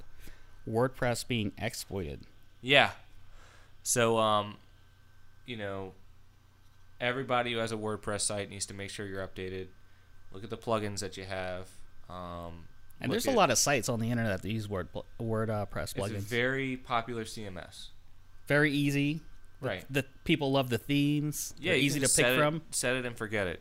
WordPress 0.68 1.26
being 1.26 1.52
exploited. 1.58 2.20
yeah. 2.60 2.90
So, 3.82 4.18
um, 4.18 4.56
you 5.46 5.56
know, 5.56 5.92
everybody 7.00 7.52
who 7.52 7.58
has 7.58 7.72
a 7.72 7.76
WordPress 7.76 8.20
site 8.20 8.50
needs 8.50 8.66
to 8.66 8.74
make 8.74 8.90
sure 8.90 9.06
you're 9.06 9.26
updated. 9.26 9.68
Look 10.32 10.44
at 10.44 10.50
the 10.50 10.58
plugins 10.58 11.00
that 11.00 11.16
you 11.16 11.24
have. 11.24 11.68
Um, 12.10 12.64
And 13.00 13.10
there's 13.12 13.26
a 13.26 13.30
lot 13.32 13.50
of 13.50 13.58
sites 13.58 13.88
on 13.88 14.00
the 14.00 14.10
internet 14.10 14.42
that 14.42 14.50
use 14.50 14.68
Word 14.68 14.88
WordPress 15.20 15.96
It's 15.96 16.10
a 16.10 16.18
very 16.18 16.76
popular 16.76 17.24
CMS. 17.24 17.88
Very 18.46 18.72
easy. 18.72 19.20
The, 19.60 19.66
Right. 19.66 19.84
The 19.90 20.04
people 20.24 20.52
love 20.52 20.70
the 20.70 20.78
themes. 20.78 21.54
Yeah, 21.58 21.72
They're 21.72 21.80
easy 21.80 22.00
to 22.00 22.08
pick 22.08 22.26
it- 22.26 22.38
from. 22.38 22.62
Set 22.70 22.96
it 22.96 23.04
and 23.04 23.16
forget 23.16 23.46
it. 23.46 23.60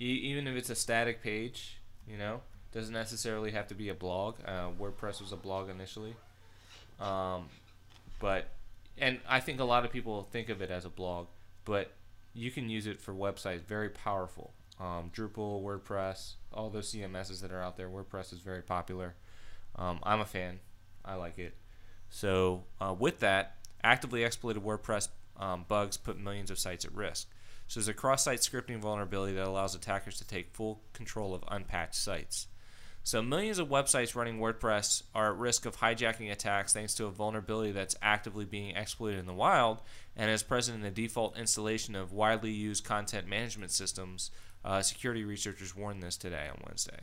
E- 0.00 0.04
even 0.04 0.46
if 0.46 0.56
it's 0.56 0.70
a 0.70 0.74
static 0.74 1.22
page, 1.22 1.78
you 2.06 2.16
know, 2.18 2.42
doesn't 2.72 2.92
necessarily 2.92 3.50
have 3.52 3.66
to 3.68 3.74
be 3.74 3.88
a 3.88 3.94
blog. 3.94 4.36
Uh, 4.44 4.68
WordPress 4.78 5.20
was 5.20 5.32
a 5.32 5.36
blog 5.36 5.70
initially, 5.70 6.14
um, 7.00 7.48
but 8.20 8.48
and 8.98 9.20
I 9.28 9.40
think 9.40 9.60
a 9.60 9.64
lot 9.64 9.84
of 9.84 9.90
people 9.92 10.22
think 10.24 10.48
of 10.50 10.60
it 10.60 10.70
as 10.70 10.84
a 10.84 10.88
blog, 10.90 11.28
but 11.64 11.92
you 12.34 12.50
can 12.50 12.68
use 12.68 12.86
it 12.86 13.00
for 13.00 13.12
websites. 13.14 13.62
Very 13.62 13.88
powerful. 13.88 14.52
Um, 14.80 15.10
Drupal, 15.14 15.62
WordPress, 15.62 16.34
all 16.52 16.70
those 16.70 16.92
CMSs 16.92 17.40
that 17.40 17.52
are 17.52 17.62
out 17.62 17.76
there. 17.76 17.88
WordPress 17.88 18.32
is 18.32 18.40
very 18.40 18.62
popular. 18.62 19.14
Um, 19.76 19.98
I'm 20.02 20.20
a 20.20 20.24
fan. 20.24 20.60
I 21.04 21.14
like 21.14 21.38
it. 21.38 21.54
So 22.10 22.64
uh, 22.80 22.94
with 22.98 23.20
that, 23.20 23.56
actively 23.82 24.24
exploited 24.24 24.62
WordPress 24.62 25.08
um, 25.36 25.64
bugs 25.68 25.96
put 25.96 26.18
millions 26.18 26.50
of 26.50 26.58
sites 26.58 26.84
at 26.84 26.94
risk. 26.94 27.28
So 27.66 27.80
there's 27.80 27.88
a 27.88 27.94
cross-site 27.94 28.40
scripting 28.40 28.78
vulnerability 28.78 29.34
that 29.34 29.46
allows 29.46 29.74
attackers 29.74 30.16
to 30.18 30.26
take 30.26 30.54
full 30.54 30.80
control 30.94 31.34
of 31.34 31.44
unpatched 31.48 31.96
sites. 31.96 32.46
So 33.04 33.22
millions 33.22 33.58
of 33.58 33.68
websites 33.68 34.14
running 34.14 34.38
WordPress 34.38 35.02
are 35.14 35.32
at 35.32 35.38
risk 35.38 35.64
of 35.64 35.76
hijacking 35.76 36.30
attacks 36.30 36.72
thanks 36.72 36.94
to 36.94 37.06
a 37.06 37.10
vulnerability 37.10 37.72
that's 37.72 37.96
actively 38.02 38.44
being 38.44 38.76
exploited 38.76 39.18
in 39.18 39.26
the 39.26 39.32
wild 39.32 39.80
and 40.16 40.30
is 40.30 40.42
present 40.42 40.76
in 40.76 40.82
the 40.82 40.90
default 40.90 41.38
installation 41.38 41.94
of 41.94 42.12
widely 42.12 42.50
used 42.50 42.84
content 42.84 43.26
management 43.26 43.70
systems. 43.70 44.30
Uh, 44.64 44.82
security 44.82 45.24
researchers 45.24 45.74
warned 45.76 46.02
this 46.02 46.16
today 46.16 46.46
on 46.50 46.60
Wednesday. 46.66 47.00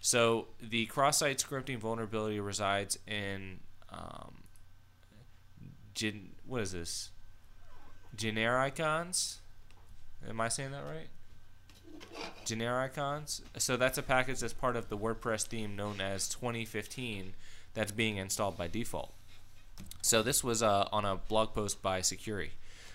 So 0.00 0.48
the 0.60 0.86
cross-site 0.86 1.38
scripting 1.38 1.78
vulnerability 1.78 2.40
resides 2.40 2.98
in 3.06 3.60
um, 3.90 4.42
gen- 5.94 6.30
what 6.46 6.62
is 6.62 6.72
this? 6.72 7.10
Genericons? 8.16 9.36
Am 10.28 10.40
I 10.40 10.48
saying 10.48 10.72
that 10.72 10.84
right? 10.84 11.08
Genericons. 12.44 13.42
So 13.58 13.76
that's 13.76 13.98
a 13.98 14.02
package 14.02 14.40
that's 14.40 14.52
part 14.52 14.76
of 14.76 14.88
the 14.88 14.96
WordPress 14.96 15.46
theme 15.46 15.76
known 15.76 16.00
as 16.00 16.28
2015 16.28 17.34
that's 17.74 17.92
being 17.92 18.16
installed 18.16 18.56
by 18.56 18.68
default. 18.68 19.12
So 20.02 20.22
this 20.22 20.42
was 20.42 20.62
uh, 20.62 20.88
on 20.92 21.04
a 21.04 21.16
blog 21.16 21.54
post 21.54 21.82
by 21.82 22.00
Sucuri. 22.00 22.50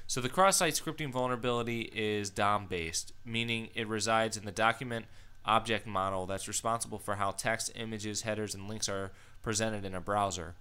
So 0.08 0.22
the 0.22 0.30
cross-site 0.30 0.74
scripting 0.74 1.12
vulnerability 1.12 1.91
is 1.93 2.30
DOM-based, 2.30 3.12
meaning 3.26 3.70
it 3.74 3.88
resides 3.88 4.38
in 4.38 4.45
the 4.45 4.51
document 4.51 5.06
object 5.45 5.88
model 5.88 6.26
that's 6.26 6.47
responsible 6.47 6.99
for 6.99 7.16
how 7.16 7.32
text, 7.32 7.72
images, 7.76 8.22
headers, 8.22 8.53
and 8.53 8.70
links 8.70 8.88
are 8.88 9.12
presented 9.41 9.84
in 9.84 9.95
a 9.95 10.01
browser. 10.01 10.53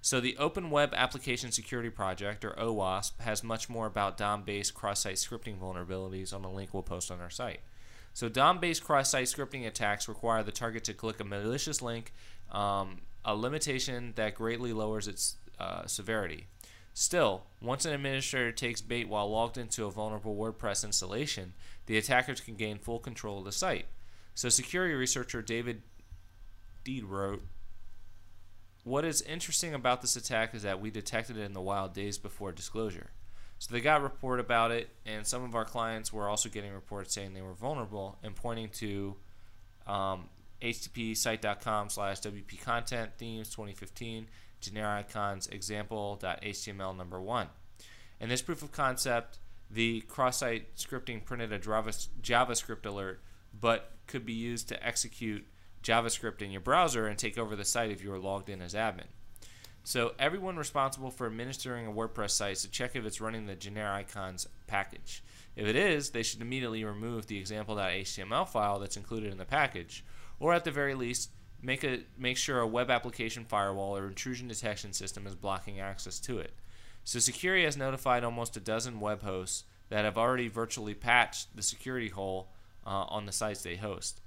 So 0.00 0.20
the 0.20 0.36
Open 0.38 0.70
Web 0.70 0.94
Application 0.94 1.52
Security 1.52 1.90
Project, 1.90 2.44
or 2.44 2.52
OWASP, 2.52 3.20
has 3.20 3.42
much 3.42 3.68
more 3.68 3.86
about 3.86 4.16
DOM-based 4.16 4.72
cross-site 4.72 5.16
scripting 5.16 5.58
vulnerabilities 5.58 6.32
on 6.32 6.42
the 6.42 6.48
link 6.48 6.72
we'll 6.72 6.82
post 6.82 7.10
on 7.10 7.20
our 7.20 7.30
site. 7.30 7.60
So 8.14 8.30
DOM-based 8.30 8.82
cross-site 8.82 9.26
scripting 9.26 9.66
attacks 9.66 10.08
require 10.08 10.42
the 10.42 10.52
target 10.52 10.84
to 10.84 10.94
click 10.94 11.20
a 11.20 11.24
malicious 11.24 11.82
link, 11.82 12.14
um, 12.50 13.02
a 13.24 13.34
limitation 13.34 14.14
that 14.16 14.34
greatly 14.34 14.72
lowers 14.72 15.06
its 15.06 15.36
uh, 15.58 15.86
severity. 15.86 16.46
Still, 16.98 17.42
once 17.60 17.84
an 17.84 17.92
administrator 17.92 18.52
takes 18.52 18.80
bait 18.80 19.06
while 19.06 19.30
logged 19.30 19.58
into 19.58 19.84
a 19.84 19.90
vulnerable 19.90 20.34
WordPress 20.34 20.82
installation, 20.82 21.52
the 21.84 21.98
attackers 21.98 22.40
can 22.40 22.54
gain 22.54 22.78
full 22.78 23.00
control 23.00 23.40
of 23.40 23.44
the 23.44 23.52
site. 23.52 23.84
So 24.34 24.48
security 24.48 24.94
researcher 24.94 25.42
David 25.42 25.82
Dede 26.84 27.04
wrote, 27.04 27.42
what 28.82 29.04
is 29.04 29.20
interesting 29.20 29.74
about 29.74 30.00
this 30.00 30.16
attack 30.16 30.54
is 30.54 30.62
that 30.62 30.80
we 30.80 30.90
detected 30.90 31.36
it 31.36 31.42
in 31.42 31.52
the 31.52 31.60
wild 31.60 31.92
days 31.92 32.16
before 32.16 32.50
disclosure. 32.50 33.10
So 33.58 33.74
they 33.74 33.82
got 33.82 34.00
report 34.00 34.40
about 34.40 34.70
it, 34.70 34.88
and 35.04 35.26
some 35.26 35.44
of 35.44 35.54
our 35.54 35.66
clients 35.66 36.14
were 36.14 36.30
also 36.30 36.48
getting 36.48 36.72
reports 36.72 37.12
saying 37.12 37.34
they 37.34 37.42
were 37.42 37.52
vulnerable 37.52 38.16
and 38.22 38.34
pointing 38.34 38.70
to 38.70 39.16
um, 39.86 40.30
http 40.62 41.14
site.com 41.14 41.90
slash 41.90 42.20
wp 42.20 42.58
content 42.62 43.10
themes 43.18 43.50
2015 43.50 44.28
genericons 44.62 45.50
example.html 45.52 46.96
number 46.96 47.20
one. 47.20 47.48
In 48.20 48.28
this 48.28 48.42
proof 48.42 48.62
of 48.62 48.72
concept, 48.72 49.38
the 49.70 50.00
cross-site 50.02 50.76
scripting 50.76 51.24
printed 51.24 51.52
a 51.52 51.58
JavaScript 51.58 52.86
alert, 52.86 53.20
but 53.58 53.92
could 54.06 54.24
be 54.24 54.32
used 54.32 54.68
to 54.68 54.86
execute 54.86 55.46
JavaScript 55.82 56.42
in 56.42 56.50
your 56.50 56.60
browser 56.60 57.06
and 57.06 57.18
take 57.18 57.38
over 57.38 57.56
the 57.56 57.64
site 57.64 57.90
if 57.90 58.02
you 58.02 58.10
were 58.10 58.18
logged 58.18 58.48
in 58.48 58.62
as 58.62 58.74
admin. 58.74 59.08
So 59.84 60.14
everyone 60.18 60.56
responsible 60.56 61.10
for 61.10 61.26
administering 61.26 61.86
a 61.86 61.92
WordPress 61.92 62.30
site 62.30 62.58
should 62.58 62.72
check 62.72 62.96
if 62.96 63.04
it's 63.04 63.20
running 63.20 63.46
the 63.46 63.54
GenerIcons 63.54 64.46
package. 64.66 65.22
If 65.54 65.66
it 65.68 65.76
is, 65.76 66.10
they 66.10 66.24
should 66.24 66.42
immediately 66.42 66.84
remove 66.84 67.26
the 67.26 67.38
example.html 67.38 68.48
file 68.48 68.80
that's 68.80 68.96
included 68.96 69.30
in 69.30 69.38
the 69.38 69.44
package, 69.44 70.04
or 70.40 70.52
at 70.52 70.64
the 70.64 70.72
very 70.72 70.94
least, 70.94 71.30
make 71.62 71.84
a 71.84 72.00
make 72.18 72.36
sure 72.36 72.60
a 72.60 72.66
web 72.66 72.90
application 72.90 73.44
firewall 73.44 73.96
or 73.96 74.06
intrusion 74.06 74.48
detection 74.48 74.92
system 74.92 75.26
is 75.26 75.34
blocking 75.34 75.80
access 75.80 76.18
to 76.20 76.38
it. 76.38 76.52
So 77.04 77.18
Sucuri 77.18 77.64
has 77.64 77.76
notified 77.76 78.24
almost 78.24 78.56
a 78.56 78.60
dozen 78.60 79.00
web 79.00 79.22
hosts 79.22 79.64
that 79.88 80.04
have 80.04 80.18
already 80.18 80.48
virtually 80.48 80.94
patched 80.94 81.54
the 81.54 81.62
security 81.62 82.08
hole 82.08 82.48
uh, 82.84 83.04
on 83.08 83.26
the 83.26 83.32
sites 83.32 83.62
they 83.62 83.76
host. 83.76 84.20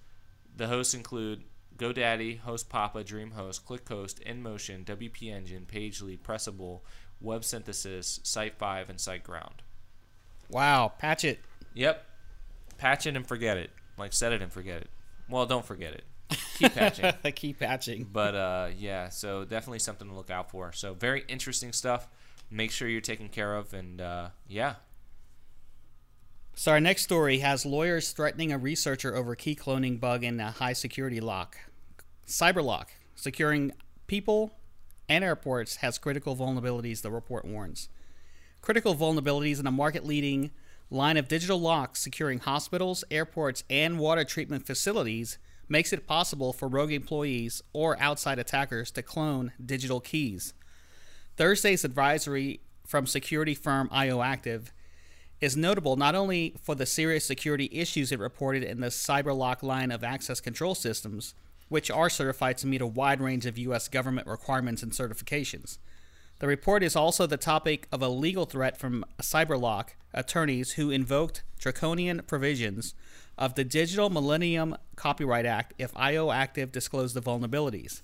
The 0.56 0.68
hosts 0.68 0.94
include 0.94 1.44
GoDaddy, 1.78 2.42
HostPapa, 2.42 3.06
DreamHost, 3.06 3.64
ClickHost, 3.64 4.24
InMotion, 4.26 4.84
WP 4.86 5.32
Engine, 5.32 5.66
Pagely, 5.66 6.18
Pressable, 6.20 6.82
Web 7.22 7.44
Synthesis, 7.44 8.20
Site5, 8.24 8.90
and 8.90 9.00
SiteGround. 9.00 9.60
Wow, 10.50 10.94
patch 10.98 11.24
it. 11.24 11.40
Yep. 11.74 12.06
Patch 12.78 13.06
it 13.06 13.16
and 13.16 13.26
forget 13.26 13.58
it. 13.58 13.72
Like 13.98 14.14
set 14.14 14.34
it 14.34 14.42
and 14.42 14.52
forget 14.52 14.82
it. 14.82 14.90
Well, 15.30 15.46
don't 15.46 15.66
forget 15.66 15.94
it. 15.94 16.04
Keep 16.58 16.74
patching. 16.74 17.14
Keep 17.36 17.60
patching. 17.60 18.08
But 18.12 18.36
uh, 18.36 18.68
yeah, 18.78 19.10
so 19.10 19.46
definitely 19.46 19.80
something 19.80 20.08
to 20.08 20.14
look 20.14 20.30
out 20.30 20.52
for. 20.52 20.72
So 20.72 20.94
very 20.94 21.24
interesting 21.28 21.74
stuff. 21.74 22.08
Make 22.52 22.72
sure 22.72 22.88
you're 22.88 23.02
taken 23.02 23.30
care 23.30 23.56
of, 23.56 23.74
and 23.74 24.02
uh, 24.02 24.30
yeah. 24.48 24.76
So 26.56 26.72
our 26.72 26.80
next 26.80 27.04
story 27.04 27.40
has 27.40 27.66
lawyers 27.66 28.12
threatening 28.12 28.52
a 28.52 28.58
researcher 28.58 29.16
over 29.16 29.36
key 29.36 29.56
cloning 29.56 30.00
bug 30.00 30.24
in 30.24 30.40
a 30.40 30.52
high 30.52 30.74
security 30.74 31.22
lock. 31.22 31.58
Cyberlock, 32.28 32.88
securing 33.16 33.72
people 34.08 34.52
and 35.08 35.24
airports, 35.24 35.78
has 35.78 35.98
critical 35.98 36.36
vulnerabilities, 36.36 37.02
the 37.02 37.12
report 37.12 37.46
warns. 37.46 37.88
Critical 38.62 38.94
vulnerabilities 38.94 39.60
in 39.60 39.68
a 39.68 39.72
market 39.72 40.06
leading 40.06 40.52
line 40.92 41.18
of 41.18 41.28
digital 41.28 41.62
locks 41.62 42.02
securing 42.02 42.40
hospitals, 42.40 43.04
airports, 43.10 43.64
and 43.70 44.00
water 44.00 44.26
treatment 44.26 44.66
facilities 44.66 45.38
makes 45.70 45.94
it 45.94 46.08
possible 46.08 46.52
for 46.52 46.68
rogue 46.68 46.92
employees 46.92 47.62
or 47.72 48.00
outside 48.02 48.40
attackers 48.40 48.92
to 48.92 49.04
clone 49.04 49.54
digital 49.64 50.00
keys. 50.00 50.54
Thursday's 51.38 51.86
advisory 51.86 52.60
from 52.86 53.06
security 53.06 53.54
firm 53.54 53.88
IOActive 53.90 54.72
is 55.40 55.56
notable 55.56 55.96
not 55.96 56.16
only 56.16 56.56
for 56.62 56.76
the 56.76 56.86
serious 56.86 57.26
security 57.26 57.70
issues 57.72 58.12
it 58.12 58.20
reported 58.20 58.64
in 58.64 58.82
the 58.82 58.88
CyberLock 58.88 59.64
line 59.64 59.92
of 59.92 60.04
access 60.04 60.42
control 60.42 60.76
systems, 60.76 61.34
which 61.70 61.90
are 61.90 62.10
certified 62.10 62.58
to 62.58 62.68
meet 62.68 62.82
a 62.82 62.88
wide 62.88 63.22
range 63.22 63.46
of 63.46 63.58
U.S. 63.60 63.88
government 63.88 64.28
requirements 64.28 64.84
and 64.84 64.92
certifications. 64.92 65.78
The 66.40 66.48
report 66.48 66.84
is 66.84 66.96
also 66.96 67.28
the 67.28 67.38
topic 67.38 67.88
of 67.92 68.02
a 68.02 68.10
legal 68.10 68.46
threat 68.46 68.78
from 68.78 69.06
CyberLock 69.22 69.90
attorneys 70.14 70.74
who 70.74 70.90
invoked 70.90 71.44
draconian 71.60 72.24
provisions 72.26 72.96
of 73.40 73.56
the 73.56 73.64
Digital 73.64 74.10
Millennium 74.10 74.76
Copyright 74.98 75.46
Act 75.46 75.74
if 75.80 75.94
IOActive 75.94 76.72
disclosed 76.72 77.16
the 77.16 77.22
vulnerabilities. 77.22 78.02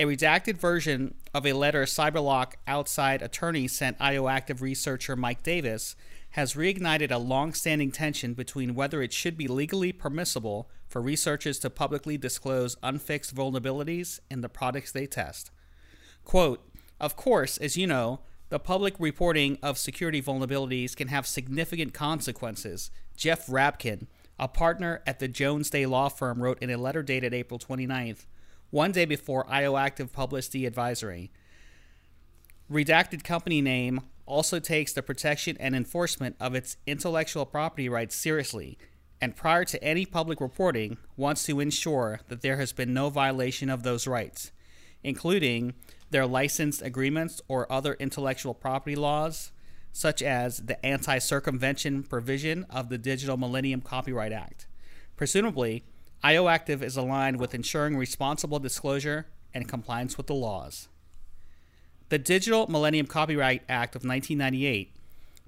A 0.00 0.04
redacted 0.04 0.58
version 0.58 1.14
of 1.32 1.46
a 1.46 1.52
letter 1.54 1.84
CyberLock 1.84 2.54
outside 2.66 3.22
attorney 3.22 3.68
sent 3.68 3.98
IOActive 3.98 4.60
researcher 4.60 5.16
Mike 5.16 5.42
Davis 5.42 5.96
has 6.30 6.54
reignited 6.54 7.10
a 7.10 7.18
long 7.18 7.54
standing 7.54 7.90
tension 7.90 8.34
between 8.34 8.74
whether 8.74 9.00
it 9.00 9.12
should 9.12 9.36
be 9.36 9.48
legally 9.48 9.92
permissible 9.92 10.68
for 10.88 11.00
researchers 11.00 11.58
to 11.60 11.70
publicly 11.70 12.18
disclose 12.18 12.76
unfixed 12.82 13.34
vulnerabilities 13.34 14.20
in 14.30 14.40
the 14.40 14.48
products 14.48 14.92
they 14.92 15.06
test. 15.06 15.50
Quote, 16.24 16.68
of 17.00 17.16
course, 17.16 17.58
as 17.58 17.76
you 17.76 17.86
know, 17.86 18.20
the 18.48 18.58
public 18.58 18.94
reporting 18.98 19.58
of 19.62 19.78
security 19.78 20.20
vulnerabilities 20.20 20.96
can 20.96 21.08
have 21.08 21.26
significant 21.26 21.94
consequences. 21.94 22.90
Jeff 23.16 23.46
Rabkin, 23.46 24.06
a 24.38 24.48
partner 24.48 25.02
at 25.06 25.18
the 25.18 25.28
Jones 25.28 25.70
Day 25.70 25.86
law 25.86 26.08
firm, 26.08 26.42
wrote 26.42 26.62
in 26.62 26.70
a 26.70 26.76
letter 26.76 27.02
dated 27.02 27.34
April 27.34 27.58
29th, 27.58 28.26
one 28.70 28.92
day 28.92 29.04
before 29.04 29.44
IOActive 29.46 30.12
published 30.12 30.52
the 30.52 30.66
advisory. 30.66 31.30
Redacted 32.70 33.24
company 33.24 33.60
name 33.60 34.00
also 34.26 34.60
takes 34.60 34.92
the 34.92 35.02
protection 35.02 35.56
and 35.58 35.74
enforcement 35.74 36.36
of 36.38 36.54
its 36.54 36.76
intellectual 36.86 37.46
property 37.46 37.88
rights 37.88 38.14
seriously, 38.14 38.78
and 39.20 39.34
prior 39.34 39.64
to 39.64 39.82
any 39.82 40.06
public 40.06 40.40
reporting, 40.40 40.98
wants 41.16 41.44
to 41.46 41.60
ensure 41.60 42.20
that 42.28 42.42
there 42.42 42.58
has 42.58 42.72
been 42.72 42.92
no 42.94 43.08
violation 43.08 43.70
of 43.70 43.82
those 43.82 44.06
rights, 44.06 44.52
including 45.02 45.74
their 46.10 46.26
licensed 46.26 46.82
agreements 46.82 47.40
or 47.48 47.70
other 47.72 47.94
intellectual 47.94 48.54
property 48.54 48.94
laws, 48.94 49.50
such 49.98 50.22
as 50.22 50.58
the 50.58 50.86
anti 50.86 51.18
circumvention 51.18 52.04
provision 52.04 52.64
of 52.70 52.88
the 52.88 52.96
Digital 52.96 53.36
Millennium 53.36 53.80
Copyright 53.80 54.30
Act. 54.30 54.68
Presumably, 55.16 55.82
IOActive 56.22 56.82
is 56.82 56.96
aligned 56.96 57.40
with 57.40 57.52
ensuring 57.52 57.96
responsible 57.96 58.60
disclosure 58.60 59.26
and 59.52 59.66
compliance 59.66 60.16
with 60.16 60.28
the 60.28 60.36
laws. 60.36 60.86
The 62.10 62.18
Digital 62.18 62.68
Millennium 62.68 63.06
Copyright 63.06 63.62
Act 63.68 63.96
of 63.96 64.04
1998 64.04 64.94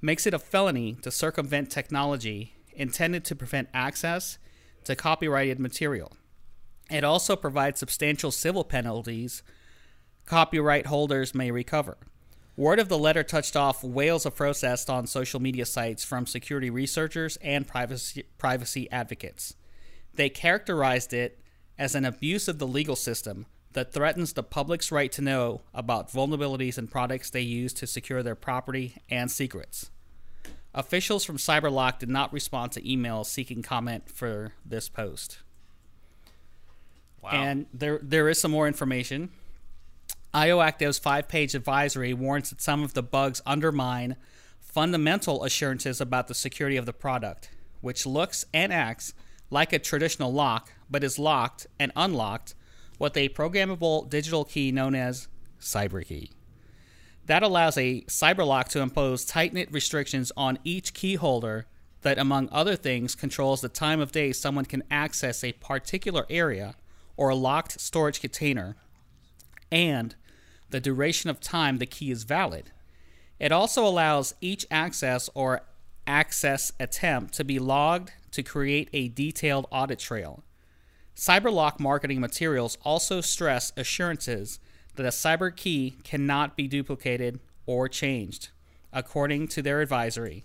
makes 0.02 0.26
it 0.26 0.34
a 0.34 0.38
felony 0.40 0.94
to 1.02 1.12
circumvent 1.12 1.70
technology 1.70 2.54
intended 2.72 3.24
to 3.26 3.36
prevent 3.36 3.68
access 3.72 4.36
to 4.82 4.96
copyrighted 4.96 5.60
material. 5.60 6.16
It 6.90 7.04
also 7.04 7.36
provides 7.36 7.78
substantial 7.78 8.32
civil 8.32 8.64
penalties 8.64 9.44
copyright 10.26 10.86
holders 10.86 11.36
may 11.36 11.52
recover. 11.52 11.98
Word 12.56 12.78
of 12.78 12.88
the 12.88 12.98
letter 12.98 13.22
touched 13.22 13.56
off 13.56 13.82
wails 13.82 14.26
of 14.26 14.36
protest 14.36 14.90
on 14.90 15.06
social 15.06 15.40
media 15.40 15.64
sites 15.64 16.04
from 16.04 16.26
security 16.26 16.68
researchers 16.68 17.38
and 17.38 17.66
privacy, 17.66 18.24
privacy 18.38 18.90
advocates. 18.90 19.54
They 20.14 20.28
characterized 20.28 21.12
it 21.12 21.40
as 21.78 21.94
an 21.94 22.04
abuse 22.04 22.48
of 22.48 22.58
the 22.58 22.66
legal 22.66 22.96
system 22.96 23.46
that 23.72 23.92
threatens 23.92 24.32
the 24.32 24.42
public's 24.42 24.90
right 24.90 25.12
to 25.12 25.22
know 25.22 25.62
about 25.72 26.10
vulnerabilities 26.10 26.76
in 26.76 26.88
products 26.88 27.30
they 27.30 27.40
use 27.40 27.72
to 27.74 27.86
secure 27.86 28.22
their 28.22 28.34
property 28.34 28.96
and 29.08 29.30
secrets. 29.30 29.90
Officials 30.74 31.24
from 31.24 31.36
Cyberlock 31.36 31.98
did 31.98 32.08
not 32.08 32.32
respond 32.32 32.72
to 32.72 32.82
emails 32.82 33.26
seeking 33.26 33.62
comment 33.62 34.08
for 34.08 34.52
this 34.64 34.88
post. 34.88 35.38
Wow. 37.22 37.30
And 37.30 37.66
there 37.72 38.00
there 38.02 38.28
is 38.28 38.40
some 38.40 38.50
more 38.50 38.66
information. 38.66 39.30
IOActive's 40.34 41.00
five-page 41.00 41.56
advisory 41.56 42.14
warns 42.14 42.50
that 42.50 42.60
some 42.60 42.84
of 42.84 42.94
the 42.94 43.02
bugs 43.02 43.42
undermine 43.44 44.16
fundamental 44.60 45.42
assurances 45.42 46.00
about 46.00 46.28
the 46.28 46.34
security 46.34 46.76
of 46.76 46.86
the 46.86 46.92
product, 46.92 47.50
which 47.80 48.06
looks 48.06 48.44
and 48.54 48.72
acts 48.72 49.12
like 49.50 49.72
a 49.72 49.78
traditional 49.80 50.32
lock, 50.32 50.72
but 50.88 51.02
is 51.02 51.18
locked 51.18 51.66
and 51.80 51.90
unlocked 51.96 52.54
with 53.00 53.16
a 53.16 53.28
programmable 53.30 54.08
digital 54.08 54.44
key 54.44 54.70
known 54.70 54.94
as 54.94 55.26
CyberKey. 55.60 56.30
That 57.26 57.42
allows 57.42 57.76
a 57.76 58.02
cyberlock 58.02 58.68
to 58.68 58.80
impose 58.80 59.24
tight 59.24 59.52
knit 59.52 59.72
restrictions 59.72 60.30
on 60.36 60.58
each 60.62 60.94
key 60.94 61.16
holder 61.16 61.66
that, 62.02 62.18
among 62.18 62.48
other 62.52 62.76
things, 62.76 63.16
controls 63.16 63.60
the 63.60 63.68
time 63.68 64.00
of 64.00 64.12
day 64.12 64.32
someone 64.32 64.64
can 64.64 64.84
access 64.90 65.42
a 65.42 65.52
particular 65.52 66.24
area 66.30 66.76
or 67.16 67.30
a 67.30 67.34
locked 67.34 67.80
storage 67.80 68.20
container 68.20 68.76
and 69.70 70.14
the 70.70 70.80
duration 70.80 71.30
of 71.30 71.40
time 71.40 71.78
the 71.78 71.86
key 71.86 72.10
is 72.10 72.24
valid. 72.24 72.70
It 73.38 73.52
also 73.52 73.86
allows 73.86 74.34
each 74.40 74.66
access 74.70 75.30
or 75.34 75.62
access 76.06 76.72
attempt 76.78 77.34
to 77.34 77.44
be 77.44 77.58
logged 77.58 78.12
to 78.32 78.42
create 78.42 78.88
a 78.92 79.08
detailed 79.08 79.66
audit 79.70 79.98
trail. 79.98 80.44
Cyberlock 81.16 81.78
marketing 81.80 82.20
materials 82.20 82.78
also 82.82 83.20
stress 83.20 83.72
assurances 83.76 84.58
that 84.96 85.06
a 85.06 85.10
cyber 85.10 85.54
key 85.54 85.96
cannot 86.02 86.56
be 86.56 86.68
duplicated 86.68 87.40
or 87.66 87.88
changed, 87.88 88.50
according 88.92 89.48
to 89.48 89.62
their 89.62 89.80
advisory. 89.80 90.44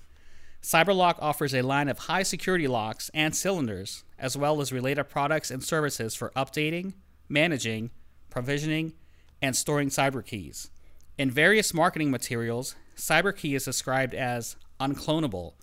Cyberlock 0.61 1.17
offers 1.19 1.53
a 1.53 1.61
line 1.61 1.87
of 1.87 1.99
high 1.99 2.23
security 2.23 2.67
locks 2.67 3.11
and 3.13 3.35
cylinders, 3.35 4.03
as 4.17 4.37
well 4.37 4.61
as 4.61 4.73
related 4.73 5.05
products 5.05 5.51
and 5.51 5.63
services 5.63 6.15
for 6.15 6.31
updating, 6.35 6.93
managing, 7.29 7.91
provisioning, 8.29 8.93
and 9.41 9.55
storing 9.55 9.89
cyber 9.89 10.25
keys. 10.25 10.69
In 11.17 11.31
various 11.31 11.73
marketing 11.73 12.11
materials, 12.11 12.75
cyber 12.95 13.35
key 13.35 13.55
is 13.55 13.65
described 13.65 14.13
as 14.13 14.55
unclonable 14.79 15.53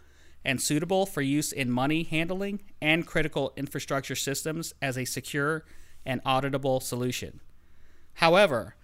and 0.44 0.60
suitable 0.60 1.06
for 1.06 1.20
use 1.22 1.52
in 1.52 1.70
money 1.70 2.02
handling 2.02 2.60
and 2.80 3.06
critical 3.06 3.52
infrastructure 3.56 4.14
systems 4.14 4.74
as 4.82 4.98
a 4.98 5.04
secure 5.04 5.64
and 6.04 6.22
auditable 6.24 6.82
solution. 6.82 7.40
However, 8.14 8.76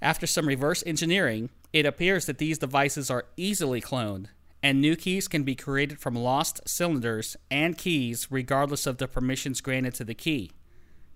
after 0.00 0.26
some 0.26 0.48
reverse 0.48 0.82
engineering, 0.86 1.50
it 1.72 1.86
appears 1.86 2.26
that 2.26 2.38
these 2.38 2.58
devices 2.58 3.10
are 3.10 3.26
easily 3.36 3.80
cloned, 3.80 4.26
and 4.62 4.80
new 4.80 4.96
keys 4.96 5.28
can 5.28 5.44
be 5.44 5.54
created 5.54 5.98
from 5.98 6.14
lost 6.14 6.60
cylinders 6.66 7.36
and 7.50 7.78
keys 7.78 8.28
regardless 8.30 8.86
of 8.86 8.98
the 8.98 9.08
permissions 9.08 9.60
granted 9.60 9.94
to 9.94 10.04
the 10.04 10.14
key. 10.14 10.50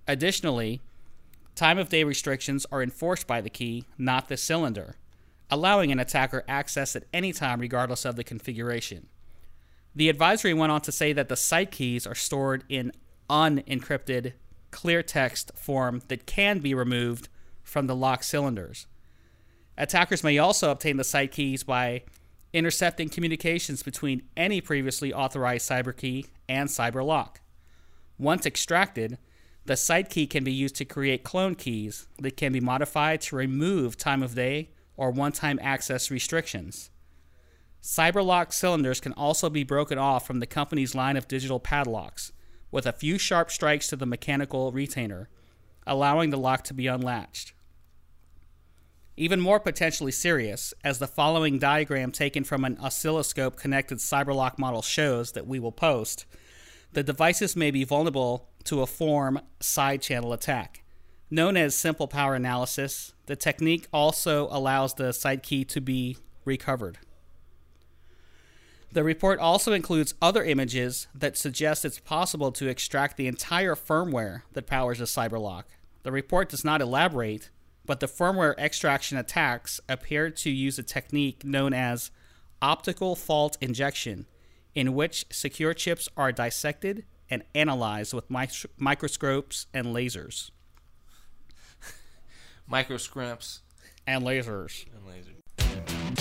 Additionally, 0.09 0.81
Time 1.57 1.79
of 1.79 1.89
day 1.89 2.05
restrictions 2.05 2.67
are 2.71 2.83
enforced 2.83 3.27
by 3.27 3.41
the 3.41 3.49
key, 3.49 3.87
not 3.97 4.29
the 4.29 4.37
cylinder, 4.37 4.97
allowing 5.51 5.91
an 5.91 5.99
attacker 5.99 6.45
access 6.47 6.95
at 6.95 7.07
any 7.15 7.33
time 7.33 7.61
regardless 7.61 8.05
of 8.05 8.15
the 8.15 8.23
configuration. 8.23 9.07
The 9.95 10.11
advisory 10.11 10.53
went 10.53 10.71
on 10.71 10.83
to 10.83 10.93
say 10.93 11.15
that 11.15 11.31
the 11.31 11.37
site 11.37 11.71
keys 11.71 12.07
are 12.07 12.15
stored 12.15 12.65
in 12.69 12.93
unencrypted 13.31 14.35
clear 14.71 15.03
text 15.03 15.51
form 15.57 16.03
that 16.09 16.27
can 16.27 16.59
be 16.59 16.75
removed 16.75 17.31
from 17.63 17.87
the 17.87 17.97
lock 17.97 18.23
cylinders. 18.23 18.87
Attackers 19.79 20.23
may 20.23 20.37
also 20.37 20.71
obtain 20.71 20.99
the 20.99 21.05
site 21.05 21.33
keys 21.33 21.63
by 21.63 22.03
intercepting 22.53 23.09
communications 23.09 23.83
between 23.83 24.21
any 24.37 24.61
previously 24.61 25.11
authorized 25.11 25.71
cyber 25.71 25.97
key 25.97 26.27
and 26.51 26.69
cyber 26.69 27.03
lock. 27.03 27.41
Once 28.19 28.45
extracted, 28.45 29.17
the 29.67 29.77
site 29.77 30.11
key 30.11 30.27
can 30.27 30.45
be 30.45 30.53
used 30.53 30.77
to 30.77 30.85
create 30.85 31.25
clone 31.25 31.55
keys 31.55 32.07
that 32.19 32.37
can 32.37 32.53
be 32.53 32.61
modified 32.61 33.21
to 33.23 33.37
remove 33.37 33.97
time 33.97 34.23
of 34.23 34.35
day 34.35 34.71
or 34.97 35.11
one 35.11 35.33
time 35.33 35.59
access 35.61 36.11
restrictions. 36.11 36.91
Cyberlock 37.83 38.53
cylinders 38.53 39.01
can 39.01 39.13
also 39.13 39.51
be 39.51 39.65
broken 39.65 39.99
off 39.99 40.27
from 40.27 40.41
the 40.41 40.47
company's 40.47 40.95
line 40.95 41.17
of 41.17 41.29
digital 41.29 41.61
padlocks 41.61 42.33
with 42.71 42.87
a 42.87 42.93
few 42.93 43.19
sharp 43.19 43.51
strikes 43.51 43.89
to 43.89 43.97
the 43.97 44.07
mechanical 44.07 44.73
retainer, 44.73 45.29
allowing 45.87 46.31
the 46.31 46.39
lock 46.39 46.63
to 46.65 46.75
be 46.75 46.87
unlatched. 46.87 47.53
Even 49.17 49.41
more 49.41 49.59
potentially 49.59 50.13
serious, 50.13 50.75
as 50.85 50.99
the 50.99 51.07
following 51.07 51.59
diagram 51.59 52.13
taken 52.13 52.45
from 52.45 52.65
an 52.65 52.77
oscilloscope 52.79 53.57
connected 53.57 53.99
Cyberlock 53.99 54.59
model 54.59 54.83
shows 54.83 55.33
that 55.33 55.47
we 55.47 55.59
will 55.59 55.73
post, 55.73 56.27
the 56.97 57.03
devices 57.03 57.55
may 57.55 57.71
be 57.71 57.85
vulnerable 57.85 58.49
to 58.65 58.81
a 58.81 58.87
form 58.87 59.39
side 59.61 60.01
channel 60.01 60.33
attack. 60.33 60.83
Known 61.31 61.55
as 61.59 61.75
simple 61.75 62.09
power 62.09 62.35
analysis, 62.35 63.13
the 63.27 63.37
technique 63.37 63.87
also 63.93 64.49
allows 64.51 64.95
the 64.95 65.13
side 65.13 65.43
key 65.43 65.63
to 65.67 65.83
be 65.83 66.17
recovered. 66.47 66.97
The 68.93 69.05
report 69.05 69.41
also 69.41 69.75
includes 69.75 70.15
other 70.23 70.43
images 70.43 71.07
that 71.15 71.37
suggest 71.37 71.85
it's 71.85 71.99
possible 71.99 72.51
to 72.53 72.67
extract 72.67 73.19
the 73.19 73.27
entire 73.27 73.75
firmware 73.75 74.45
that 74.55 74.67
powers 74.67 74.99
a 74.99 75.05
cyberlock. 75.05 75.65
The 76.03 76.13
report 76.13 76.49
does 76.49 76.65
not 76.65 76.81
elaborate, 76.81 77.51
but 77.85 78.01
the 78.01 78.07
firmware 78.07 78.57
extraction 78.57 79.19
attacks 79.19 79.83
appear 79.87 80.31
to 80.31 80.51
use 80.51 80.79
a 80.79 80.83
technique 80.83 81.45
known 81.45 81.75
as 81.75 82.11
optical 82.63 83.15
fault 83.15 83.59
injection, 83.61 84.25
in 84.77 84.95
which 84.95 85.25
secure 85.33 85.75
chips 85.75 86.09
are 86.17 86.31
dissected 86.31 87.05
and 87.29 87.43
analyzed 87.55 88.13
with 88.15 88.31
mi- 88.31 88.47
microscopes 88.77 89.67
and 89.75 89.89
lasers. 89.89 90.51
Microscopes 92.69 93.63
And 94.07 94.23
lasers. 94.25 94.85
and 94.95 95.07
laser. 95.07 95.31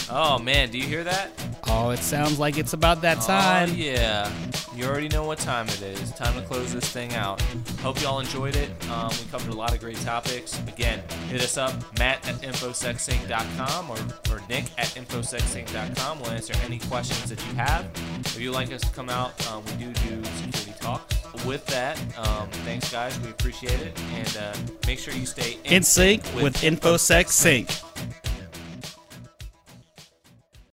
Oh 0.10 0.38
man, 0.40 0.70
do 0.70 0.78
you 0.78 0.86
hear 0.86 1.04
that? 1.04 1.32
Oh, 1.68 1.90
it 1.90 2.00
sounds 2.00 2.38
like 2.40 2.58
it's 2.58 2.74
about 2.74 3.02
that 3.02 3.22
time. 3.22 3.70
Oh 3.72 3.74
yeah, 3.74 4.32
you 4.76 4.86
already 4.86 5.08
know 5.08 5.24
what 5.24 5.40
time 5.40 5.68
it 5.68 5.82
is. 5.82 6.12
Time 6.12 6.40
to 6.40 6.46
close 6.48 6.74
this 6.74 6.88
thing 6.90 7.14
out. 7.16 7.42
Hope 7.82 8.02
y'all 8.02 8.20
enjoyed 8.20 8.56
it. 8.56 8.70
Um, 8.90 9.10
we 9.10 9.30
covered 9.32 9.52
a 9.52 9.58
lot 9.58 9.74
of 9.74 9.80
great 9.80 9.98
topics. 10.02 10.60
Again, 10.68 11.02
hit 11.28 11.42
us 11.42 11.58
up, 11.58 11.74
Matt 11.98 12.28
at 12.28 12.36
infosecsync.com 12.36 13.90
or, 13.90 13.98
or 14.34 14.42
Nick 14.48 14.66
at 14.78 14.88
infosecsync.com. 14.90 16.20
We'll 16.20 16.32
answer 16.32 16.54
any 16.64 16.80
questions 16.80 17.30
that 17.30 17.44
you 17.48 17.56
have. 17.56 17.90
If 18.20 18.40
you'd 18.40 18.52
like 18.54 18.72
us 18.72 18.82
to 18.82 18.92
come 18.92 19.10
out, 19.10 19.34
um, 19.52 19.64
we 19.66 19.86
do 19.86 19.94
do 19.94 20.24
security 20.24 20.74
talks. 20.80 21.16
With 21.46 21.66
that, 21.68 21.98
um, 22.18 22.50
thanks 22.64 22.92
guys, 22.92 23.20
we 23.20 23.30
appreciate 23.30 23.80
it, 23.82 24.00
and 24.14 24.38
uh, 24.38 24.56
make 24.88 25.00
sure 25.00 25.14
you 25.14 25.26
stay 25.26 25.58
In 25.66 25.84
sync 25.84 26.24
with 26.36 26.56
InfoSec 26.62 27.28
Sync. 27.28 27.70